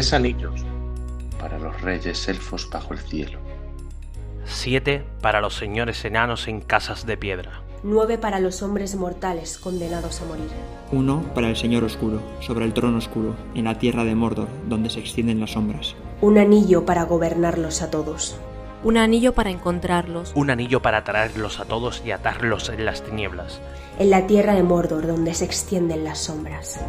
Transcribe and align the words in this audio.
tres 0.00 0.14
anillos 0.14 0.64
para 1.38 1.58
los 1.58 1.78
reyes 1.82 2.26
elfos 2.26 2.70
bajo 2.72 2.94
el 2.94 3.00
cielo. 3.00 3.38
Siete 4.46 5.04
para 5.20 5.42
los 5.42 5.54
señores 5.54 6.02
enanos 6.06 6.48
en 6.48 6.62
casas 6.62 7.04
de 7.04 7.18
piedra. 7.18 7.60
Nueve 7.82 8.16
para 8.16 8.40
los 8.40 8.62
hombres 8.62 8.94
mortales 8.94 9.58
condenados 9.58 10.22
a 10.22 10.24
morir. 10.24 10.48
Uno 10.90 11.22
para 11.34 11.50
el 11.50 11.56
Señor 11.56 11.84
Oscuro, 11.84 12.22
sobre 12.40 12.64
el 12.64 12.72
trono 12.72 12.96
oscuro, 12.96 13.36
en 13.54 13.64
la 13.64 13.78
tierra 13.78 14.04
de 14.04 14.14
Mordor, 14.14 14.48
donde 14.70 14.88
se 14.88 15.00
extienden 15.00 15.38
las 15.38 15.50
sombras. 15.50 15.94
Un 16.22 16.38
anillo 16.38 16.86
para 16.86 17.04
gobernarlos 17.04 17.82
a 17.82 17.90
todos. 17.90 18.36
Un 18.82 18.96
anillo 18.96 19.34
para 19.34 19.50
encontrarlos. 19.50 20.32
Un 20.34 20.48
anillo 20.48 20.80
para 20.80 21.04
traerlos 21.04 21.60
a 21.60 21.66
todos 21.66 22.00
y 22.06 22.12
atarlos 22.12 22.70
en 22.70 22.86
las 22.86 23.02
tinieblas. 23.02 23.60
En 23.98 24.08
la 24.08 24.26
tierra 24.26 24.54
de 24.54 24.62
Mordor, 24.62 25.06
donde 25.06 25.34
se 25.34 25.44
extienden 25.44 26.04
las 26.04 26.20
sombras. 26.20 26.80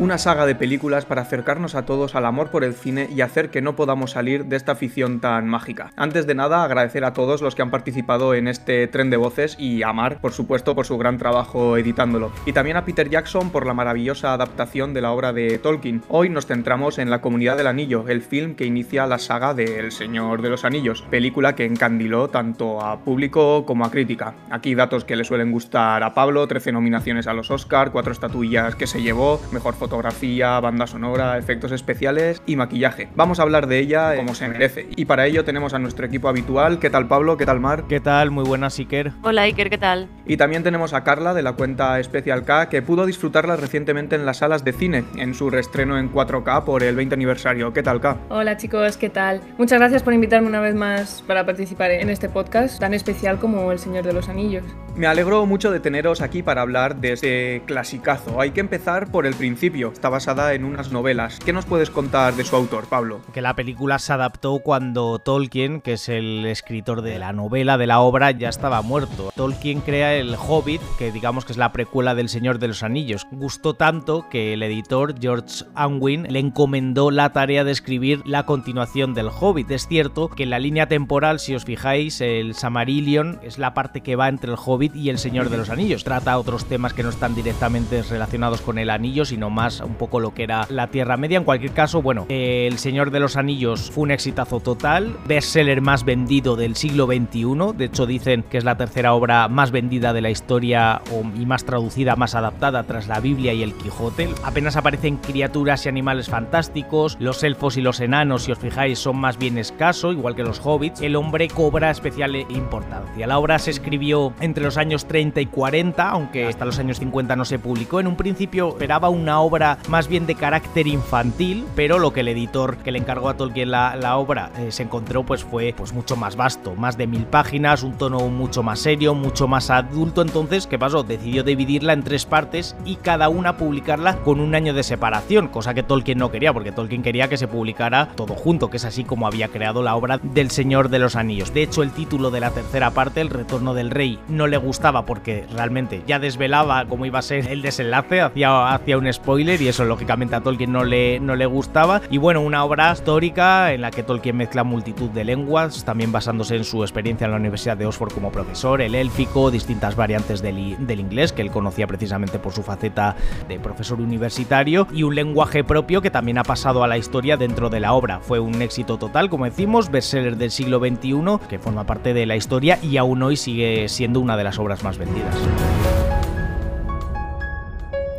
Una 0.00 0.16
saga 0.16 0.46
de 0.46 0.54
películas 0.54 1.04
para 1.04 1.20
acercarnos 1.20 1.74
a 1.74 1.84
todos 1.84 2.14
al 2.14 2.24
amor 2.24 2.48
por 2.48 2.64
el 2.64 2.72
cine 2.72 3.10
y 3.14 3.20
hacer 3.20 3.50
que 3.50 3.60
no 3.60 3.76
podamos 3.76 4.12
salir 4.12 4.46
de 4.46 4.56
esta 4.56 4.72
afición 4.72 5.20
tan 5.20 5.46
mágica. 5.46 5.90
Antes 5.94 6.26
de 6.26 6.34
nada, 6.34 6.64
agradecer 6.64 7.04
a 7.04 7.12
todos 7.12 7.42
los 7.42 7.54
que 7.54 7.60
han 7.60 7.70
participado 7.70 8.32
en 8.32 8.48
este 8.48 8.86
tren 8.86 9.10
de 9.10 9.18
voces 9.18 9.56
y 9.58 9.82
a 9.82 9.92
Mar, 9.92 10.22
por 10.22 10.32
supuesto, 10.32 10.74
por 10.74 10.86
su 10.86 10.96
gran 10.96 11.18
trabajo 11.18 11.76
editándolo. 11.76 12.32
Y 12.46 12.54
también 12.54 12.78
a 12.78 12.86
Peter 12.86 13.10
Jackson 13.10 13.50
por 13.50 13.66
la 13.66 13.74
maravillosa 13.74 14.32
adaptación 14.32 14.94
de 14.94 15.02
la 15.02 15.12
obra 15.12 15.34
de 15.34 15.58
Tolkien. 15.58 16.02
Hoy 16.08 16.30
nos 16.30 16.46
centramos 16.46 16.98
en 16.98 17.10
La 17.10 17.20
Comunidad 17.20 17.58
del 17.58 17.66
Anillo, 17.66 18.08
el 18.08 18.22
film 18.22 18.54
que 18.54 18.64
inicia 18.64 19.06
la 19.06 19.18
saga 19.18 19.52
de 19.52 19.80
El 19.80 19.92
Señor 19.92 20.40
de 20.40 20.48
los 20.48 20.64
Anillos, 20.64 21.04
película 21.10 21.54
que 21.54 21.66
encandiló 21.66 22.28
tanto 22.28 22.80
a 22.80 23.00
público 23.00 23.66
como 23.66 23.84
a 23.84 23.90
crítica. 23.90 24.32
Aquí 24.48 24.74
datos 24.74 25.04
que 25.04 25.16
le 25.16 25.24
suelen 25.24 25.52
gustar 25.52 26.02
a 26.02 26.14
Pablo, 26.14 26.48
13 26.48 26.72
nominaciones 26.72 27.26
a 27.26 27.34
los 27.34 27.50
Oscar, 27.50 27.92
4 27.92 28.12
estatuillas 28.14 28.74
que 28.74 28.86
se 28.86 29.02
llevó, 29.02 29.42
mejor 29.52 29.74
foto 29.74 29.89
fotografía, 29.90 30.60
banda 30.60 30.86
sonora, 30.86 31.36
efectos 31.36 31.72
especiales 31.72 32.40
y 32.46 32.54
maquillaje. 32.54 33.08
Vamos 33.16 33.40
a 33.40 33.42
hablar 33.42 33.66
de 33.66 33.80
ella 33.80 34.14
como 34.14 34.36
se 34.36 34.46
merece. 34.46 34.86
Y 34.94 35.06
para 35.06 35.26
ello 35.26 35.44
tenemos 35.44 35.74
a 35.74 35.80
nuestro 35.80 36.06
equipo 36.06 36.28
habitual. 36.28 36.78
¿Qué 36.78 36.90
tal 36.90 37.08
Pablo? 37.08 37.36
¿Qué 37.36 37.44
tal 37.44 37.58
Mar? 37.58 37.86
¿Qué 37.88 37.98
tal? 37.98 38.30
Muy 38.30 38.44
buenas, 38.44 38.78
Iker. 38.78 39.10
Hola 39.24 39.42
Iker, 39.42 39.68
¿qué 39.68 39.78
tal? 39.78 40.08
Y 40.26 40.36
también 40.36 40.62
tenemos 40.62 40.94
a 40.94 41.02
Carla 41.02 41.34
de 41.34 41.42
la 41.42 41.54
cuenta 41.54 42.00
Special 42.00 42.44
K 42.44 42.68
que 42.68 42.82
pudo 42.82 43.04
disfrutarla 43.04 43.56
recientemente 43.56 44.14
en 44.14 44.24
las 44.24 44.36
salas 44.36 44.62
de 44.62 44.72
cine, 44.72 45.02
en 45.16 45.34
su 45.34 45.50
reestreno 45.50 45.98
en 45.98 46.12
4K 46.12 46.62
por 46.62 46.84
el 46.84 46.94
20 46.94 47.16
aniversario. 47.16 47.72
¿Qué 47.72 47.82
tal 47.82 48.00
K? 48.00 48.16
Hola 48.28 48.56
chicos, 48.56 48.96
¿qué 48.96 49.10
tal? 49.10 49.40
Muchas 49.58 49.80
gracias 49.80 50.04
por 50.04 50.14
invitarme 50.14 50.46
una 50.46 50.60
vez 50.60 50.76
más 50.76 51.24
para 51.26 51.44
participar 51.44 51.90
en 51.90 52.10
este 52.10 52.28
podcast 52.28 52.78
tan 52.78 52.94
especial 52.94 53.40
como 53.40 53.72
El 53.72 53.80
Señor 53.80 54.04
de 54.04 54.12
los 54.12 54.28
Anillos. 54.28 54.62
Me 54.94 55.08
alegro 55.08 55.46
mucho 55.46 55.72
de 55.72 55.80
teneros 55.80 56.20
aquí 56.20 56.44
para 56.44 56.62
hablar 56.62 56.96
de 56.96 57.12
este 57.12 57.62
clasicazo. 57.66 58.40
Hay 58.40 58.52
que 58.52 58.60
empezar 58.60 59.10
por 59.10 59.26
el 59.26 59.34
principio. 59.34 59.79
Está 59.88 60.10
basada 60.10 60.54
en 60.54 60.64
unas 60.64 60.92
novelas. 60.92 61.38
¿Qué 61.44 61.52
nos 61.52 61.64
puedes 61.64 61.90
contar 61.90 62.34
de 62.34 62.44
su 62.44 62.54
autor, 62.54 62.86
Pablo? 62.86 63.20
Que 63.32 63.40
la 63.40 63.56
película 63.56 63.98
se 63.98 64.12
adaptó 64.12 64.58
cuando 64.58 65.18
Tolkien, 65.18 65.80
que 65.80 65.94
es 65.94 66.08
el 66.08 66.44
escritor 66.46 67.02
de 67.02 67.18
la 67.18 67.32
novela, 67.32 67.78
de 67.78 67.86
la 67.86 68.00
obra, 68.00 68.30
ya 68.30 68.48
estaba 68.48 68.82
muerto. 68.82 69.32
Tolkien 69.34 69.80
crea 69.80 70.14
el 70.14 70.36
Hobbit, 70.36 70.82
que 70.98 71.12
digamos 71.12 71.44
que 71.44 71.52
es 71.52 71.58
la 71.58 71.72
precuela 71.72 72.14
del 72.14 72.28
Señor 72.28 72.58
de 72.58 72.68
los 72.68 72.82
Anillos. 72.82 73.26
Gustó 73.30 73.74
tanto 73.74 74.28
que 74.28 74.52
el 74.52 74.62
editor, 74.62 75.14
George 75.18 75.64
Unwin, 75.76 76.24
le 76.30 76.38
encomendó 76.38 77.10
la 77.10 77.32
tarea 77.32 77.64
de 77.64 77.72
escribir 77.72 78.22
la 78.26 78.44
continuación 78.44 79.14
del 79.14 79.28
Hobbit. 79.28 79.70
Es 79.70 79.86
cierto 79.86 80.28
que 80.28 80.42
en 80.42 80.50
la 80.50 80.58
línea 80.58 80.88
temporal, 80.88 81.40
si 81.40 81.54
os 81.54 81.64
fijáis, 81.64 82.20
el 82.20 82.54
Samarillion 82.54 83.40
es 83.42 83.58
la 83.58 83.74
parte 83.74 84.02
que 84.02 84.16
va 84.16 84.28
entre 84.28 84.50
el 84.50 84.58
Hobbit 84.62 84.94
y 84.94 85.10
el 85.10 85.18
Señor 85.18 85.48
de 85.48 85.56
los 85.56 85.70
Anillos. 85.70 86.04
Trata 86.04 86.38
otros 86.38 86.66
temas 86.66 86.92
que 86.92 87.02
no 87.02 87.08
están 87.08 87.34
directamente 87.34 88.02
relacionados 88.02 88.60
con 88.60 88.78
el 88.78 88.90
anillo, 88.90 89.24
sino 89.24 89.50
más 89.50 89.59
un 89.84 89.94
poco 89.94 90.20
lo 90.20 90.32
que 90.32 90.44
era 90.44 90.66
la 90.70 90.86
Tierra 90.86 91.16
Media. 91.16 91.38
En 91.38 91.44
cualquier 91.44 91.72
caso, 91.72 92.00
bueno, 92.00 92.26
El 92.28 92.78
Señor 92.78 93.10
de 93.10 93.20
los 93.20 93.36
Anillos 93.36 93.90
fue 93.90 94.04
un 94.04 94.10
exitazo 94.10 94.60
total, 94.60 95.16
bestseller 95.26 95.82
más 95.82 96.04
vendido 96.04 96.56
del 96.56 96.76
siglo 96.76 97.06
XXI. 97.06 97.76
De 97.76 97.84
hecho, 97.84 98.06
dicen 98.06 98.42
que 98.44 98.58
es 98.58 98.64
la 98.64 98.76
tercera 98.76 99.12
obra 99.12 99.48
más 99.48 99.70
vendida 99.70 100.12
de 100.12 100.22
la 100.22 100.30
historia 100.30 101.02
y 101.38 101.44
más 101.44 101.64
traducida, 101.64 102.16
más 102.16 102.34
adaptada 102.34 102.84
tras 102.84 103.06
la 103.06 103.20
Biblia 103.20 103.52
y 103.52 103.62
el 103.62 103.74
Quijote. 103.74 104.30
Apenas 104.44 104.76
aparecen 104.76 105.18
criaturas 105.18 105.84
y 105.84 105.88
animales 105.88 106.28
fantásticos, 106.28 107.16
los 107.20 107.42
elfos 107.42 107.76
y 107.76 107.82
los 107.82 108.00
enanos, 108.00 108.44
si 108.44 108.52
os 108.52 108.58
fijáis, 108.58 108.98
son 108.98 109.16
más 109.16 109.38
bien 109.38 109.58
escasos, 109.58 110.14
igual 110.14 110.34
que 110.34 110.42
los 110.42 110.60
hobbits. 110.64 111.02
El 111.02 111.16
hombre 111.16 111.48
cobra 111.48 111.90
especial 111.90 112.34
importancia. 112.36 113.26
La 113.26 113.38
obra 113.38 113.58
se 113.58 113.70
escribió 113.70 114.32
entre 114.40 114.64
los 114.64 114.76
años 114.76 115.06
30 115.06 115.40
y 115.40 115.46
40, 115.46 116.08
aunque 116.08 116.46
hasta 116.46 116.64
los 116.64 116.78
años 116.78 116.98
50 116.98 117.36
no 117.36 117.44
se 117.44 117.58
publicó. 117.58 118.00
En 118.00 118.06
un 118.06 118.16
principio 118.16 118.68
esperaba 118.68 119.08
una 119.08 119.40
obra 119.40 119.49
más 119.88 120.08
bien 120.08 120.26
de 120.26 120.34
carácter 120.34 120.86
infantil, 120.86 121.66
pero 121.74 121.98
lo 121.98 122.12
que 122.12 122.20
el 122.20 122.28
editor 122.28 122.76
que 122.78 122.92
le 122.92 122.98
encargó 122.98 123.28
a 123.28 123.34
Tolkien 123.34 123.70
la, 123.70 123.96
la 123.96 124.16
obra 124.16 124.50
eh, 124.58 124.70
se 124.70 124.84
encontró 124.84 125.24
pues 125.24 125.44
fue 125.44 125.74
pues 125.76 125.92
mucho 125.92 126.16
más 126.16 126.36
vasto, 126.36 126.74
más 126.74 126.96
de 126.96 127.06
mil 127.06 127.26
páginas, 127.26 127.82
un 127.82 127.98
tono 127.98 128.20
mucho 128.28 128.62
más 128.62 128.78
serio, 128.78 129.14
mucho 129.14 129.48
más 129.48 129.70
adulto. 129.70 130.22
Entonces, 130.22 130.66
¿qué 130.66 130.78
pasó? 130.78 131.02
Decidió 131.02 131.42
dividirla 131.42 131.92
en 131.92 132.04
tres 132.04 132.26
partes 132.26 132.76
y 132.84 132.96
cada 132.96 133.28
una 133.28 133.56
publicarla 133.56 134.16
con 134.18 134.40
un 134.40 134.54
año 134.54 134.72
de 134.72 134.84
separación, 134.84 135.48
cosa 135.48 135.74
que 135.74 135.82
Tolkien 135.82 136.18
no 136.18 136.30
quería, 136.30 136.52
porque 136.52 136.72
Tolkien 136.72 137.02
quería 137.02 137.28
que 137.28 137.36
se 137.36 137.48
publicara 137.48 138.10
todo 138.14 138.34
junto, 138.34 138.70
que 138.70 138.76
es 138.76 138.84
así 138.84 139.04
como 139.04 139.26
había 139.26 139.48
creado 139.48 139.82
la 139.82 139.96
obra 139.96 140.20
del 140.22 140.50
Señor 140.50 140.90
de 140.90 141.00
los 141.00 141.16
Anillos. 141.16 141.52
De 141.52 141.62
hecho, 141.64 141.82
el 141.82 141.90
título 141.90 142.30
de 142.30 142.40
la 142.40 142.50
tercera 142.50 142.92
parte, 142.92 143.20
El 143.20 143.30
Retorno 143.30 143.74
del 143.74 143.90
Rey, 143.90 144.18
no 144.28 144.46
le 144.46 144.58
gustaba 144.58 145.04
porque 145.04 145.46
realmente 145.52 146.02
ya 146.06 146.18
desvelaba 146.18 146.84
cómo 146.86 147.06
iba 147.06 147.18
a 147.18 147.22
ser 147.22 147.48
el 147.48 147.62
desenlace, 147.62 148.20
hacía, 148.20 148.72
hacía 148.72 148.96
un 148.96 149.12
spoiler 149.12 149.39
y 149.40 149.68
eso 149.68 149.84
lógicamente 149.84 150.36
a 150.36 150.42
Tolkien 150.42 150.70
no 150.70 150.84
le, 150.84 151.18
no 151.18 151.34
le 151.34 151.46
gustaba. 151.46 152.02
Y 152.10 152.18
bueno, 152.18 152.42
una 152.42 152.62
obra 152.62 152.92
histórica 152.92 153.72
en 153.72 153.80
la 153.80 153.90
que 153.90 154.02
Tolkien 154.02 154.36
mezcla 154.36 154.64
multitud 154.64 155.08
de 155.08 155.24
lenguas, 155.24 155.82
también 155.84 156.12
basándose 156.12 156.56
en 156.56 156.64
su 156.64 156.82
experiencia 156.82 157.24
en 157.24 157.30
la 157.30 157.38
Universidad 157.38 157.76
de 157.76 157.86
Oxford 157.86 158.12
como 158.12 158.30
profesor, 158.30 158.82
el 158.82 158.94
élfico, 158.94 159.50
distintas 159.50 159.96
variantes 159.96 160.42
del, 160.42 160.86
del 160.86 161.00
inglés, 161.00 161.32
que 161.32 161.40
él 161.40 161.50
conocía 161.50 161.86
precisamente 161.86 162.38
por 162.38 162.52
su 162.52 162.62
faceta 162.62 163.16
de 163.48 163.58
profesor 163.58 164.00
universitario, 164.00 164.86
y 164.92 165.04
un 165.04 165.14
lenguaje 165.14 165.64
propio 165.64 166.02
que 166.02 166.10
también 166.10 166.36
ha 166.36 166.44
pasado 166.44 166.84
a 166.84 166.88
la 166.88 166.98
historia 166.98 167.38
dentro 167.38 167.70
de 167.70 167.80
la 167.80 167.94
obra. 167.94 168.20
Fue 168.20 168.40
un 168.40 168.60
éxito 168.60 168.98
total, 168.98 169.30
como 169.30 169.46
decimos, 169.46 169.90
bestseller 169.90 170.36
del 170.36 170.50
siglo 170.50 170.80
XXI, 170.80 171.48
que 171.48 171.58
forma 171.58 171.84
parte 171.84 172.12
de 172.12 172.26
la 172.26 172.36
historia 172.36 172.78
y 172.82 172.98
aún 172.98 173.22
hoy 173.22 173.36
sigue 173.36 173.88
siendo 173.88 174.20
una 174.20 174.36
de 174.36 174.44
las 174.44 174.58
obras 174.58 174.84
más 174.84 174.98
vendidas. 174.98 175.34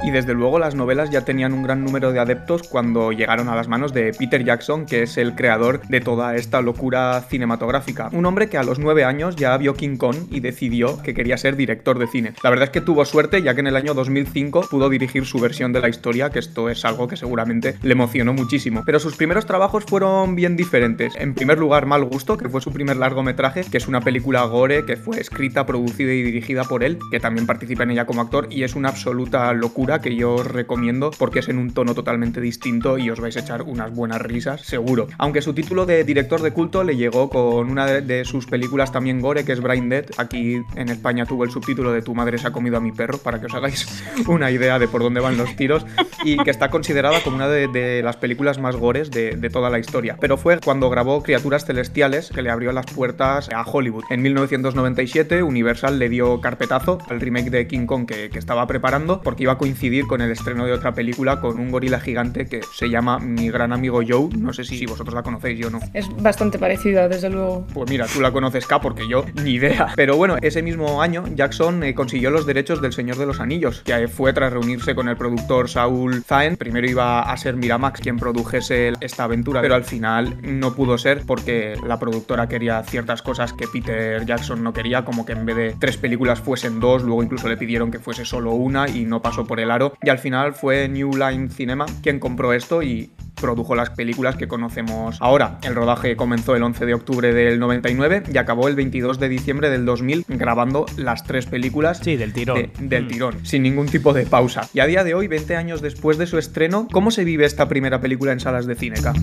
Y 0.03 0.09
desde 0.09 0.33
luego 0.33 0.57
las 0.57 0.73
novelas 0.73 1.11
ya 1.11 1.25
tenían 1.25 1.53
un 1.53 1.61
gran 1.61 1.83
número 1.83 2.11
de 2.11 2.19
adeptos 2.19 2.63
cuando 2.63 3.11
llegaron 3.11 3.49
a 3.49 3.55
las 3.55 3.67
manos 3.67 3.93
de 3.93 4.13
Peter 4.13 4.43
Jackson, 4.43 4.85
que 4.85 5.03
es 5.03 5.17
el 5.17 5.35
creador 5.35 5.81
de 5.87 6.01
toda 6.01 6.35
esta 6.35 6.61
locura 6.61 7.21
cinematográfica. 7.29 8.09
Un 8.11 8.25
hombre 8.25 8.49
que 8.49 8.57
a 8.57 8.63
los 8.63 8.79
nueve 8.79 9.03
años 9.03 9.35
ya 9.35 9.55
vio 9.57 9.75
King 9.75 9.97
Kong 9.97 10.15
y 10.31 10.39
decidió 10.39 11.01
que 11.03 11.13
quería 11.13 11.37
ser 11.37 11.55
director 11.55 11.99
de 11.99 12.07
cine. 12.07 12.33
La 12.43 12.49
verdad 12.49 12.65
es 12.65 12.71
que 12.71 12.81
tuvo 12.81 13.05
suerte 13.05 13.43
ya 13.43 13.53
que 13.53 13.59
en 13.59 13.67
el 13.67 13.75
año 13.75 13.93
2005 13.93 14.67
pudo 14.71 14.89
dirigir 14.89 15.25
su 15.25 15.39
versión 15.39 15.71
de 15.71 15.81
la 15.81 15.89
historia, 15.89 16.31
que 16.31 16.39
esto 16.39 16.69
es 16.69 16.83
algo 16.83 17.07
que 17.07 17.15
seguramente 17.17 17.75
le 17.83 17.91
emocionó 17.91 18.33
muchísimo. 18.33 18.81
Pero 18.85 18.99
sus 18.99 19.15
primeros 19.15 19.45
trabajos 19.45 19.83
fueron 19.85 20.35
bien 20.35 20.55
diferentes. 20.55 21.13
En 21.15 21.35
primer 21.35 21.59
lugar, 21.59 21.85
Mal 21.85 22.05
Gusto, 22.05 22.37
que 22.37 22.49
fue 22.49 22.61
su 22.61 22.73
primer 22.73 22.97
largometraje, 22.97 23.63
que 23.63 23.77
es 23.77 23.87
una 23.87 24.01
película 24.01 24.43
gore 24.45 24.83
que 24.85 24.97
fue 24.97 25.19
escrita, 25.19 25.65
producida 25.65 26.11
y 26.11 26.23
dirigida 26.23 26.63
por 26.63 26.83
él, 26.83 26.97
que 27.11 27.19
también 27.19 27.45
participa 27.45 27.83
en 27.83 27.91
ella 27.91 28.05
como 28.05 28.21
actor 28.21 28.47
y 28.49 28.63
es 28.63 28.75
una 28.75 28.89
absoluta 28.89 29.53
locura 29.53 29.90
que 29.99 30.15
yo 30.15 30.35
os 30.35 30.47
recomiendo 30.47 31.11
porque 31.11 31.39
es 31.39 31.49
en 31.49 31.57
un 31.57 31.73
tono 31.73 31.93
totalmente 31.93 32.41
distinto 32.41 32.97
y 32.97 33.09
os 33.09 33.19
vais 33.19 33.35
a 33.37 33.41
echar 33.41 33.63
unas 33.63 33.93
buenas 33.93 34.21
risas, 34.21 34.61
seguro. 34.61 35.07
Aunque 35.17 35.41
su 35.41 35.53
título 35.53 35.85
de 35.85 36.03
director 36.03 36.41
de 36.41 36.51
culto 36.51 36.83
le 36.83 36.95
llegó 36.95 37.29
con 37.29 37.69
una 37.69 37.85
de, 37.85 38.25
sus 38.25 38.45
películas 38.45 38.91
también 38.91 39.19
gore, 39.19 39.43
que 39.43 39.51
es 39.51 39.61
Brain 39.61 39.89
Dead. 39.89 40.05
Aquí 40.17 40.61
en 40.75 40.89
España 40.89 41.25
tuvo 41.25 41.43
el 41.43 41.51
subtítulo 41.51 41.91
de 41.91 42.01
Tu 42.01 42.15
madre 42.15 42.37
se 42.37 42.47
ha 42.47 42.51
comido 42.51 42.77
a 42.77 42.79
mi 42.79 42.91
perro, 42.91 43.17
para 43.17 43.39
que 43.39 43.47
os 43.47 43.53
hagáis 43.53 44.03
una 44.27 44.51
idea 44.51 44.79
de 44.79 44.87
por 44.87 45.01
dónde 45.01 45.19
van 45.19 45.37
los 45.37 45.55
tiros, 45.55 45.85
y 46.23 46.37
que 46.37 46.51
está 46.51 46.69
considerada 46.69 47.21
como 47.23 47.35
una 47.35 47.47
de, 47.47 48.01
las 48.03 48.17
películas 48.17 48.59
más 48.59 48.75
gores 48.75 49.11
de, 49.11 49.49
toda 49.51 49.69
la 49.69 49.79
historia. 49.79 50.17
Pero 50.19 50.37
fue 50.37 50.59
cuando 50.59 50.89
grabó 50.89 51.23
Criaturas 51.23 51.65
Celestiales 51.65 52.29
que 52.29 52.41
le 52.41 52.49
abrió 52.49 52.71
las 52.71 52.85
puertas 52.85 53.49
a 53.49 53.63
Hollywood. 53.63 54.05
En 54.09 54.21
1997, 54.21 55.43
Universal 55.43 55.99
le 55.99 56.09
dio 56.09 56.39
carpetazo 56.39 56.99
al 57.09 57.19
remake 57.19 57.49
de 57.49 57.67
King 57.67 57.85
Kong 57.85 58.05
que, 58.05 58.29
que 58.29 58.39
estaba 58.39 58.65
preparando 58.67 59.21
porque 59.21 59.43
iba 59.43 59.53
a 59.53 59.57
coincidir 59.57 59.80
con 60.07 60.21
el 60.21 60.29
estreno 60.29 60.65
de 60.67 60.73
otra 60.73 60.93
película 60.93 61.39
con 61.39 61.59
un 61.59 61.71
gorila 61.71 61.99
gigante 61.99 62.45
que 62.45 62.61
se 62.61 62.87
llama 62.87 63.17
Mi 63.17 63.49
gran 63.49 63.73
amigo 63.73 64.01
Joe. 64.07 64.29
No 64.37 64.53
sé 64.53 64.63
si 64.63 64.85
vosotros 64.85 65.15
la 65.15 65.23
conocéis, 65.23 65.57
yo 65.57 65.71
no. 65.71 65.79
Es 65.95 66.07
bastante 66.21 66.59
parecida, 66.59 67.07
desde 67.07 67.31
luego. 67.31 67.65
Pues 67.73 67.89
mira, 67.89 68.05
tú 68.05 68.21
la 68.21 68.31
conoces 68.31 68.67
K 68.67 68.79
porque 68.79 69.07
yo 69.07 69.25
ni 69.43 69.53
idea. 69.53 69.87
Pero 69.95 70.17
bueno, 70.17 70.37
ese 70.39 70.61
mismo 70.61 71.01
año 71.01 71.23
Jackson 71.33 71.83
eh, 71.83 71.95
consiguió 71.95 72.29
los 72.29 72.45
derechos 72.45 72.79
del 72.79 72.93
Señor 72.93 73.17
de 73.17 73.25
los 73.25 73.39
Anillos, 73.39 73.81
que 73.83 74.07
fue 74.07 74.33
tras 74.33 74.53
reunirse 74.53 74.93
con 74.93 75.09
el 75.09 75.17
productor 75.17 75.67
Saul 75.67 76.23
Zaen. 76.23 76.57
Primero 76.57 76.87
iba 76.87 77.21
a 77.21 77.37
ser 77.37 77.55
Miramax 77.55 78.01
quien 78.01 78.17
produjese 78.17 78.93
esta 79.01 79.23
aventura, 79.23 79.61
pero 79.61 79.73
al 79.73 79.83
final 79.83 80.37
no 80.43 80.75
pudo 80.75 80.99
ser 80.99 81.23
porque 81.25 81.75
la 81.87 81.97
productora 81.97 82.47
quería 82.47 82.83
ciertas 82.83 83.23
cosas 83.23 83.51
que 83.51 83.67
Peter 83.67 84.23
Jackson 84.27 84.61
no 84.61 84.73
quería, 84.73 85.03
como 85.03 85.25
que 85.25 85.31
en 85.31 85.43
vez 85.43 85.55
de 85.55 85.75
tres 85.79 85.97
películas 85.97 86.39
fuesen 86.39 86.79
dos, 86.79 87.01
luego 87.01 87.23
incluso 87.23 87.49
le 87.49 87.57
pidieron 87.57 87.89
que 87.89 87.97
fuese 87.97 88.25
solo 88.25 88.51
una 88.51 88.87
y 88.87 89.05
no 89.05 89.23
pasó 89.23 89.45
por 89.45 89.59
el 89.59 89.70
claro 89.71 89.93
y 90.03 90.09
al 90.09 90.19
final 90.19 90.53
fue 90.53 90.87
New 90.89 91.11
Line 91.15 91.49
Cinema 91.49 91.85
quien 92.03 92.19
compró 92.19 92.51
esto 92.53 92.83
y 92.83 93.09
produjo 93.39 93.73
las 93.73 93.89
películas 93.89 94.35
que 94.35 94.47
conocemos 94.47 95.17
ahora. 95.19 95.57
El 95.63 95.73
rodaje 95.73 96.15
comenzó 96.15 96.55
el 96.55 96.61
11 96.61 96.85
de 96.85 96.93
octubre 96.93 97.33
del 97.33 97.57
99 97.59 98.23
y 98.31 98.37
acabó 98.37 98.67
el 98.67 98.75
22 98.75 99.17
de 99.19 99.29
diciembre 99.29 99.69
del 99.69 99.85
2000 99.85 100.25
grabando 100.27 100.85
las 100.97 101.23
tres 101.23 101.47
películas 101.47 101.99
sí, 102.03 102.17
del 102.17 102.33
tirón. 102.33 102.69
del 102.79 103.05
Mm. 103.05 103.07
tirón, 103.07 103.45
sin 103.45 103.63
ningún 103.63 103.87
tipo 103.87 104.13
de 104.13 104.25
pausa. 104.27 104.69
Y 104.73 104.79
a 104.81 104.85
día 104.85 105.03
de 105.03 105.15
hoy, 105.15 105.27
20 105.27 105.55
años 105.55 105.81
después 105.81 106.17
de 106.19 106.27
su 106.27 106.37
estreno, 106.37 106.87
¿cómo 106.91 107.09
se 107.09 107.23
vive 107.23 107.45
esta 107.45 107.67
primera 107.67 107.99
película 107.99 108.31
en 108.31 108.39
salas 108.39 108.67
de 108.67 108.75
Cineca? 108.75 109.13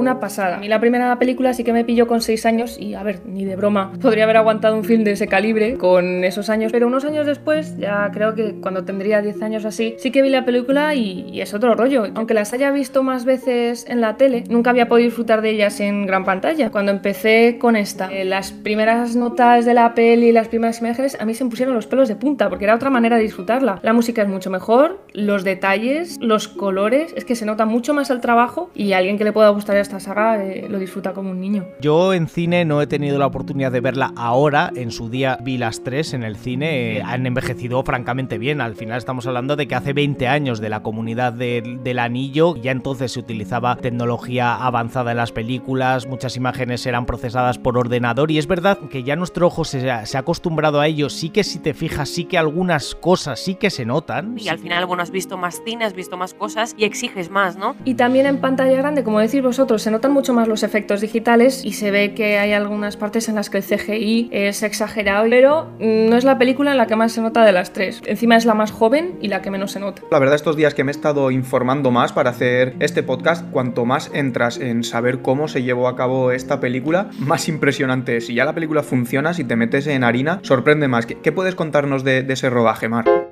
Una 0.00 0.18
pasada. 0.18 0.56
A 0.56 0.58
mí 0.58 0.66
la 0.66 0.80
primera 0.80 1.18
película 1.18 1.52
sí 1.52 1.62
que 1.62 1.74
me 1.74 1.84
pilló 1.84 2.06
con 2.06 2.22
6 2.22 2.46
años 2.46 2.78
y, 2.80 2.94
a 2.94 3.02
ver, 3.02 3.20
ni 3.26 3.44
de 3.44 3.54
broma, 3.54 3.92
podría 4.00 4.24
haber 4.24 4.38
aguantado 4.38 4.74
un 4.74 4.82
film 4.82 5.04
de 5.04 5.12
ese 5.12 5.28
calibre 5.28 5.76
con 5.76 6.24
esos 6.24 6.48
años, 6.48 6.72
pero 6.72 6.86
unos 6.86 7.04
años 7.04 7.26
después, 7.26 7.76
ya 7.76 8.10
creo 8.10 8.34
que 8.34 8.54
cuando 8.62 8.84
tendría 8.84 9.20
10 9.20 9.42
años 9.42 9.66
así, 9.66 9.96
sí 9.98 10.10
que 10.10 10.22
vi 10.22 10.30
la 10.30 10.46
película 10.46 10.94
y, 10.94 11.38
es 11.38 11.52
otro 11.52 11.74
rollo. 11.74 12.06
Aunque 12.14 12.32
las 12.32 12.54
haya 12.54 12.70
visto 12.70 13.02
más 13.02 13.26
veces 13.26 13.84
en 13.88 14.00
la 14.00 14.16
tele, 14.16 14.44
nunca 14.48 14.70
había 14.70 14.88
podido 14.88 15.08
disfrutar 15.08 15.42
de 15.42 15.50
ellas 15.50 15.80
en 15.80 16.06
gran 16.06 16.24
pantalla. 16.24 16.70
Cuando 16.70 16.92
empecé 16.92 17.58
con 17.60 17.76
esta, 17.76 18.10
eh, 18.10 18.24
las 18.24 18.52
primeras 18.52 19.16
notas 19.16 19.66
de 19.66 19.74
la 19.74 19.94
peli, 19.94 20.32
las 20.32 20.48
primeras 20.48 20.80
imágenes, 20.80 21.18
a 21.20 21.26
mí 21.26 21.34
se 21.34 21.44
me 21.44 21.50
pusieron 21.50 21.74
los 21.74 21.86
pelos 21.86 22.08
de 22.08 22.16
punta, 22.16 22.48
porque 22.48 22.64
era 22.64 22.74
otra 22.74 22.88
manera 22.88 23.18
de 23.18 23.22
disfrutarla. 23.24 23.80
La 23.82 23.92
música 23.92 24.22
es 24.22 24.28
mucho 24.28 24.48
mejor, 24.48 25.04
los 25.12 25.44
detalles, 25.44 26.16
los 26.22 26.48
colores, 26.48 27.12
es 27.16 27.26
que 27.26 27.36
se 27.36 27.44
nota 27.44 27.66
mucho 27.66 27.92
más 27.92 28.08
el 28.08 28.20
trabajo 28.22 28.70
y 28.74 28.94
a 28.94 28.98
alguien 28.98 29.18
que 29.18 29.24
le 29.24 29.32
pueda 29.32 29.50
gustar 29.50 29.76
esta 29.90 30.00
saga 30.14 30.42
eh, 30.44 30.66
lo 30.68 30.78
disfruta 30.78 31.12
como 31.12 31.30
un 31.30 31.40
niño. 31.40 31.64
Yo 31.80 32.14
en 32.14 32.28
cine 32.28 32.64
no 32.64 32.80
he 32.80 32.86
tenido 32.86 33.18
la 33.18 33.26
oportunidad 33.26 33.72
de 33.72 33.80
verla 33.80 34.12
ahora. 34.16 34.70
En 34.76 34.90
su 34.92 35.08
día 35.10 35.38
vi 35.42 35.58
las 35.58 35.82
tres 35.82 36.14
en 36.14 36.22
el 36.22 36.36
cine. 36.36 36.98
eh, 36.98 37.02
han 37.04 37.26
envejecido 37.26 37.82
francamente 37.82 38.38
bien. 38.38 38.60
Al 38.60 38.76
final 38.76 38.98
estamos 38.98 39.26
hablando 39.26 39.56
de 39.56 39.66
que 39.66 39.74
hace 39.74 39.92
20 39.92 40.28
años 40.28 40.60
de 40.60 40.68
la 40.68 40.82
comunidad 40.82 41.32
del, 41.32 41.82
del 41.82 41.98
anillo. 41.98 42.54
Ya 42.56 42.70
entonces 42.70 43.12
se 43.12 43.18
utilizaba 43.20 43.76
tecnología 43.76 44.54
avanzada 44.54 45.10
en 45.10 45.16
las 45.16 45.32
películas. 45.32 46.06
Muchas 46.06 46.36
imágenes 46.36 46.86
eran 46.86 47.04
procesadas 47.06 47.58
por 47.58 47.76
ordenador. 47.76 48.30
Y 48.30 48.38
es 48.38 48.46
verdad 48.46 48.78
que 48.90 49.02
ya 49.02 49.16
nuestro 49.16 49.46
ojo 49.48 49.64
se, 49.64 49.90
ha- 49.90 50.06
se 50.06 50.16
ha 50.16 50.20
acostumbrado 50.20 50.80
a 50.80 50.86
ello. 50.86 51.10
Sí 51.10 51.30
que 51.30 51.42
si 51.44 51.58
te 51.58 51.74
fijas, 51.74 52.08
sí 52.08 52.24
que 52.24 52.38
algunas 52.38 52.94
cosas 52.94 53.40
sí 53.40 53.54
que 53.56 53.70
se 53.70 53.84
notan. 53.84 54.36
Y 54.38 54.48
al 54.48 54.58
final, 54.58 54.86
bueno, 54.86 55.02
has 55.02 55.10
visto 55.10 55.36
más 55.36 55.60
cine, 55.64 55.84
has 55.84 55.94
visto 55.94 56.16
más 56.16 56.32
cosas 56.34 56.74
y 56.78 56.84
exiges 56.84 57.30
más, 57.30 57.56
¿no? 57.56 57.74
Y 57.84 57.94
también 57.94 58.26
en 58.26 58.38
pantalla 58.40 58.76
grande, 58.76 59.02
como 59.04 59.18
decís 59.20 59.42
vosotros, 59.42 59.69
se 59.78 59.90
notan 59.90 60.12
mucho 60.12 60.34
más 60.34 60.48
los 60.48 60.62
efectos 60.62 61.00
digitales 61.00 61.64
y 61.64 61.72
se 61.72 61.90
ve 61.90 62.14
que 62.14 62.38
hay 62.38 62.52
algunas 62.52 62.96
partes 62.96 63.28
en 63.28 63.34
las 63.34 63.50
que 63.50 63.58
el 63.58 63.64
CGI 63.64 64.28
es 64.32 64.62
exagerado, 64.62 65.26
pero 65.28 65.70
mm, 65.78 66.08
no 66.08 66.16
es 66.16 66.24
la 66.24 66.38
película 66.38 66.70
en 66.70 66.76
la 66.76 66.86
que 66.86 66.96
más 66.96 67.12
se 67.12 67.20
nota 67.20 67.44
de 67.44 67.52
las 67.52 67.72
tres. 67.72 68.02
Encima 68.06 68.36
es 68.36 68.44
la 68.44 68.54
más 68.54 68.70
joven 68.70 69.18
y 69.20 69.28
la 69.28 69.42
que 69.42 69.50
menos 69.50 69.72
se 69.72 69.80
nota. 69.80 70.02
La 70.10 70.18
verdad, 70.18 70.34
estos 70.34 70.56
días 70.56 70.74
que 70.74 70.84
me 70.84 70.90
he 70.90 70.94
estado 70.94 71.30
informando 71.30 71.90
más 71.90 72.12
para 72.12 72.30
hacer 72.30 72.74
este 72.80 73.02
podcast, 73.02 73.48
cuanto 73.50 73.84
más 73.84 74.10
entras 74.14 74.58
en 74.58 74.84
saber 74.84 75.22
cómo 75.22 75.48
se 75.48 75.62
llevó 75.62 75.88
a 75.88 75.96
cabo 75.96 76.32
esta 76.32 76.60
película, 76.60 77.10
más 77.18 77.48
impresionante 77.48 78.16
es. 78.16 78.26
Si 78.26 78.34
ya 78.34 78.44
la 78.44 78.54
película 78.54 78.82
funciona, 78.82 79.34
si 79.34 79.44
te 79.44 79.56
metes 79.56 79.86
en 79.86 80.04
harina, 80.04 80.40
sorprende 80.42 80.88
más. 80.88 81.06
¿Qué, 81.06 81.18
qué 81.18 81.32
puedes 81.32 81.54
contarnos 81.54 82.04
de, 82.04 82.22
de 82.22 82.32
ese 82.32 82.50
rodaje, 82.50 82.88
Mar? 82.88 83.29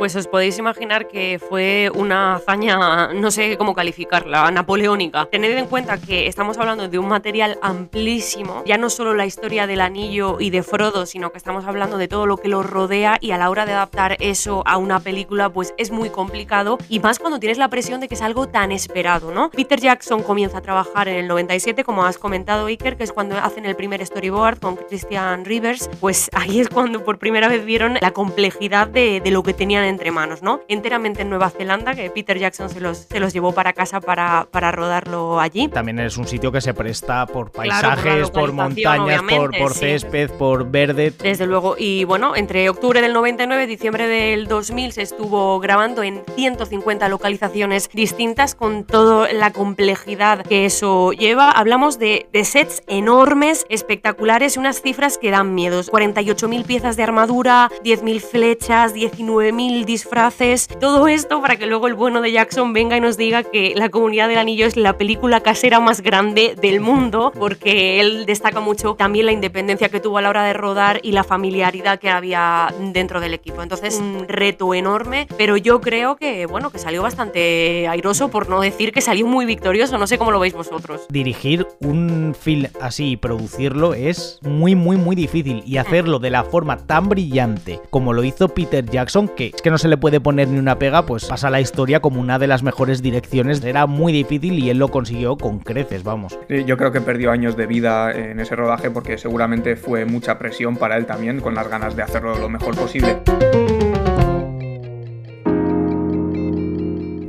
Pues 0.00 0.16
os 0.16 0.26
podéis 0.28 0.56
imaginar 0.56 1.08
que 1.08 1.38
fue 1.38 1.92
una 1.94 2.36
hazaña, 2.36 3.12
no 3.12 3.30
sé 3.30 3.58
cómo 3.58 3.74
calificarla, 3.74 4.50
napoleónica. 4.50 5.26
Tened 5.26 5.54
en 5.58 5.66
cuenta 5.66 5.98
que 6.00 6.26
estamos 6.26 6.56
hablando 6.56 6.88
de 6.88 6.98
un 6.98 7.06
material 7.06 7.58
amplísimo, 7.60 8.62
ya 8.64 8.78
no 8.78 8.88
solo 8.88 9.12
la 9.12 9.26
historia 9.26 9.66
del 9.66 9.82
anillo 9.82 10.40
y 10.40 10.48
de 10.48 10.62
Frodo, 10.62 11.04
sino 11.04 11.32
que 11.32 11.36
estamos 11.36 11.66
hablando 11.66 11.98
de 11.98 12.08
todo 12.08 12.24
lo 12.24 12.38
que 12.38 12.48
lo 12.48 12.62
rodea 12.62 13.18
y 13.20 13.32
a 13.32 13.36
la 13.36 13.50
hora 13.50 13.66
de 13.66 13.74
adaptar 13.74 14.16
eso 14.20 14.62
a 14.64 14.78
una 14.78 15.00
película 15.00 15.50
pues 15.50 15.74
es 15.76 15.90
muy 15.90 16.08
complicado 16.08 16.78
y 16.88 17.00
más 17.00 17.18
cuando 17.18 17.38
tienes 17.38 17.58
la 17.58 17.68
presión 17.68 18.00
de 18.00 18.08
que 18.08 18.14
es 18.14 18.22
algo 18.22 18.48
tan 18.48 18.72
esperado, 18.72 19.32
¿no? 19.32 19.50
Peter 19.50 19.78
Jackson 19.78 20.22
comienza 20.22 20.56
a 20.56 20.62
trabajar 20.62 21.08
en 21.08 21.16
el 21.16 21.28
97, 21.28 21.84
como 21.84 22.06
has 22.06 22.16
comentado 22.16 22.68
Iker, 22.68 22.96
que 22.96 23.04
es 23.04 23.12
cuando 23.12 23.36
hacen 23.36 23.66
el 23.66 23.76
primer 23.76 24.06
storyboard 24.06 24.60
con 24.60 24.76
Christian 24.76 25.44
Rivers, 25.44 25.90
pues 26.00 26.30
ahí 26.32 26.58
es 26.58 26.70
cuando 26.70 27.04
por 27.04 27.18
primera 27.18 27.48
vez 27.48 27.66
vieron 27.66 27.98
la 28.00 28.12
complejidad 28.12 28.88
de, 28.88 29.20
de 29.20 29.30
lo 29.30 29.42
que 29.42 29.52
tenían 29.52 29.89
entre 29.90 30.10
manos, 30.10 30.42
¿no? 30.42 30.60
Enteramente 30.68 31.22
en 31.22 31.30
Nueva 31.30 31.50
Zelanda, 31.50 31.94
que 31.94 32.10
Peter 32.10 32.38
Jackson 32.38 32.70
se 32.70 32.80
los, 32.80 32.98
se 32.98 33.20
los 33.20 33.32
llevó 33.32 33.52
para 33.52 33.72
casa 33.72 34.00
para, 34.00 34.46
para 34.50 34.72
rodarlo 34.72 35.40
allí. 35.40 35.68
También 35.68 35.98
es 35.98 36.16
un 36.16 36.26
sitio 36.26 36.50
que 36.52 36.60
se 36.60 36.74
presta 36.74 37.26
por 37.26 37.50
Claro, 37.50 37.50
por 37.50 37.52
paisajes, 37.52 38.30
por, 38.30 38.48
localización, 38.50 38.56
montañas, 38.56 39.22
por, 39.22 39.58
por 39.58 39.72
sí. 39.72 39.80
césped, 39.80 40.30
por 40.30 40.70
verde. 40.70 41.12
Desde 41.18 41.46
luego, 41.46 41.76
y 41.78 42.04
bueno, 42.04 42.36
entre 42.36 42.68
octubre 42.68 43.00
del 43.00 43.12
99 43.12 43.64
y 43.64 43.66
diciembre 43.66 44.06
del 44.06 44.46
2000 44.46 44.92
se 44.92 45.02
estuvo 45.02 45.58
grabando 45.60 46.02
en 46.02 46.22
150 46.34 47.08
localizaciones 47.08 47.88
distintas 47.92 48.54
con 48.54 48.84
toda 48.84 49.32
la 49.32 49.52
complejidad 49.52 50.44
que 50.44 50.64
eso 50.66 51.12
lleva. 51.12 51.50
Hablamos 51.50 51.98
de, 51.98 52.28
de 52.32 52.44
sets 52.44 52.82
enormes, 52.86 53.66
espectaculares 53.68 54.56
unas 54.56 54.80
cifras 54.82 55.18
que 55.18 55.30
dan 55.30 55.54
miedos. 55.54 55.90
48.000 55.90 56.64
piezas 56.64 56.96
de 56.96 57.02
armadura, 57.02 57.70
10.000 57.84 58.20
flechas, 58.20 58.94
19.000 58.94 59.79
disfraces, 59.84 60.68
todo 60.80 61.08
esto 61.08 61.40
para 61.40 61.56
que 61.56 61.66
luego 61.66 61.86
el 61.86 61.94
bueno 61.94 62.20
de 62.20 62.32
Jackson 62.32 62.72
venga 62.72 62.96
y 62.96 63.00
nos 63.00 63.16
diga 63.16 63.42
que 63.42 63.74
La 63.76 63.88
Comunidad 63.88 64.28
del 64.28 64.38
Anillo 64.38 64.66
es 64.66 64.76
la 64.76 64.98
película 64.98 65.40
casera 65.40 65.80
más 65.80 66.00
grande 66.00 66.56
del 66.60 66.80
mundo, 66.80 67.32
porque 67.38 68.00
él 68.00 68.26
destaca 68.26 68.60
mucho 68.60 68.94
también 68.94 69.26
la 69.26 69.32
independencia 69.32 69.88
que 69.88 70.00
tuvo 70.00 70.18
a 70.18 70.22
la 70.22 70.30
hora 70.30 70.44
de 70.44 70.52
rodar 70.52 71.00
y 71.02 71.12
la 71.12 71.24
familiaridad 71.24 71.98
que 71.98 72.10
había 72.10 72.74
dentro 72.92 73.20
del 73.20 73.34
equipo. 73.34 73.62
Entonces, 73.62 73.98
un 74.00 74.26
reto 74.26 74.74
enorme, 74.74 75.28
pero 75.38 75.56
yo 75.56 75.80
creo 75.80 76.16
que, 76.16 76.46
bueno, 76.46 76.70
que 76.70 76.78
salió 76.78 77.02
bastante 77.02 77.86
airoso, 77.88 78.28
por 78.28 78.48
no 78.48 78.60
decir 78.60 78.92
que 78.92 79.00
salió 79.00 79.26
muy 79.26 79.46
victorioso, 79.46 79.98
no 79.98 80.06
sé 80.06 80.18
cómo 80.18 80.32
lo 80.32 80.40
veis 80.40 80.54
vosotros. 80.54 81.02
Dirigir 81.08 81.66
un 81.80 82.34
film 82.38 82.68
así 82.80 83.12
y 83.12 83.16
producirlo 83.16 83.94
es 83.94 84.40
muy, 84.42 84.74
muy, 84.74 84.96
muy 84.96 85.14
difícil. 85.14 85.62
Y 85.64 85.76
hacerlo 85.76 86.18
de 86.18 86.30
la 86.30 86.44
forma 86.44 86.76
tan 86.76 87.08
brillante 87.08 87.80
como 87.90 88.12
lo 88.12 88.24
hizo 88.24 88.48
Peter 88.48 88.84
Jackson, 88.84 89.28
que 89.28 89.52
que 89.60 89.69
no 89.70 89.78
se 89.78 89.88
le 89.88 89.96
puede 89.96 90.20
poner 90.20 90.48
ni 90.48 90.58
una 90.58 90.78
pega, 90.78 91.06
pues 91.06 91.24
pasa 91.24 91.50
la 91.50 91.60
historia 91.60 92.00
como 92.00 92.20
una 92.20 92.38
de 92.38 92.46
las 92.46 92.62
mejores 92.62 93.02
direcciones. 93.02 93.62
Era 93.64 93.86
muy 93.86 94.12
difícil 94.12 94.58
y 94.58 94.70
él 94.70 94.78
lo 94.78 94.88
consiguió 94.88 95.36
con 95.36 95.58
creces, 95.58 96.02
vamos. 96.02 96.38
Yo 96.48 96.76
creo 96.76 96.92
que 96.92 97.00
perdió 97.00 97.30
años 97.30 97.56
de 97.56 97.66
vida 97.66 98.12
en 98.12 98.40
ese 98.40 98.56
rodaje 98.56 98.90
porque 98.90 99.18
seguramente 99.18 99.76
fue 99.76 100.04
mucha 100.04 100.38
presión 100.38 100.76
para 100.76 100.96
él 100.96 101.06
también, 101.06 101.40
con 101.40 101.54
las 101.54 101.68
ganas 101.68 101.96
de 101.96 102.02
hacerlo 102.02 102.38
lo 102.38 102.48
mejor 102.48 102.76
posible. 102.76 103.18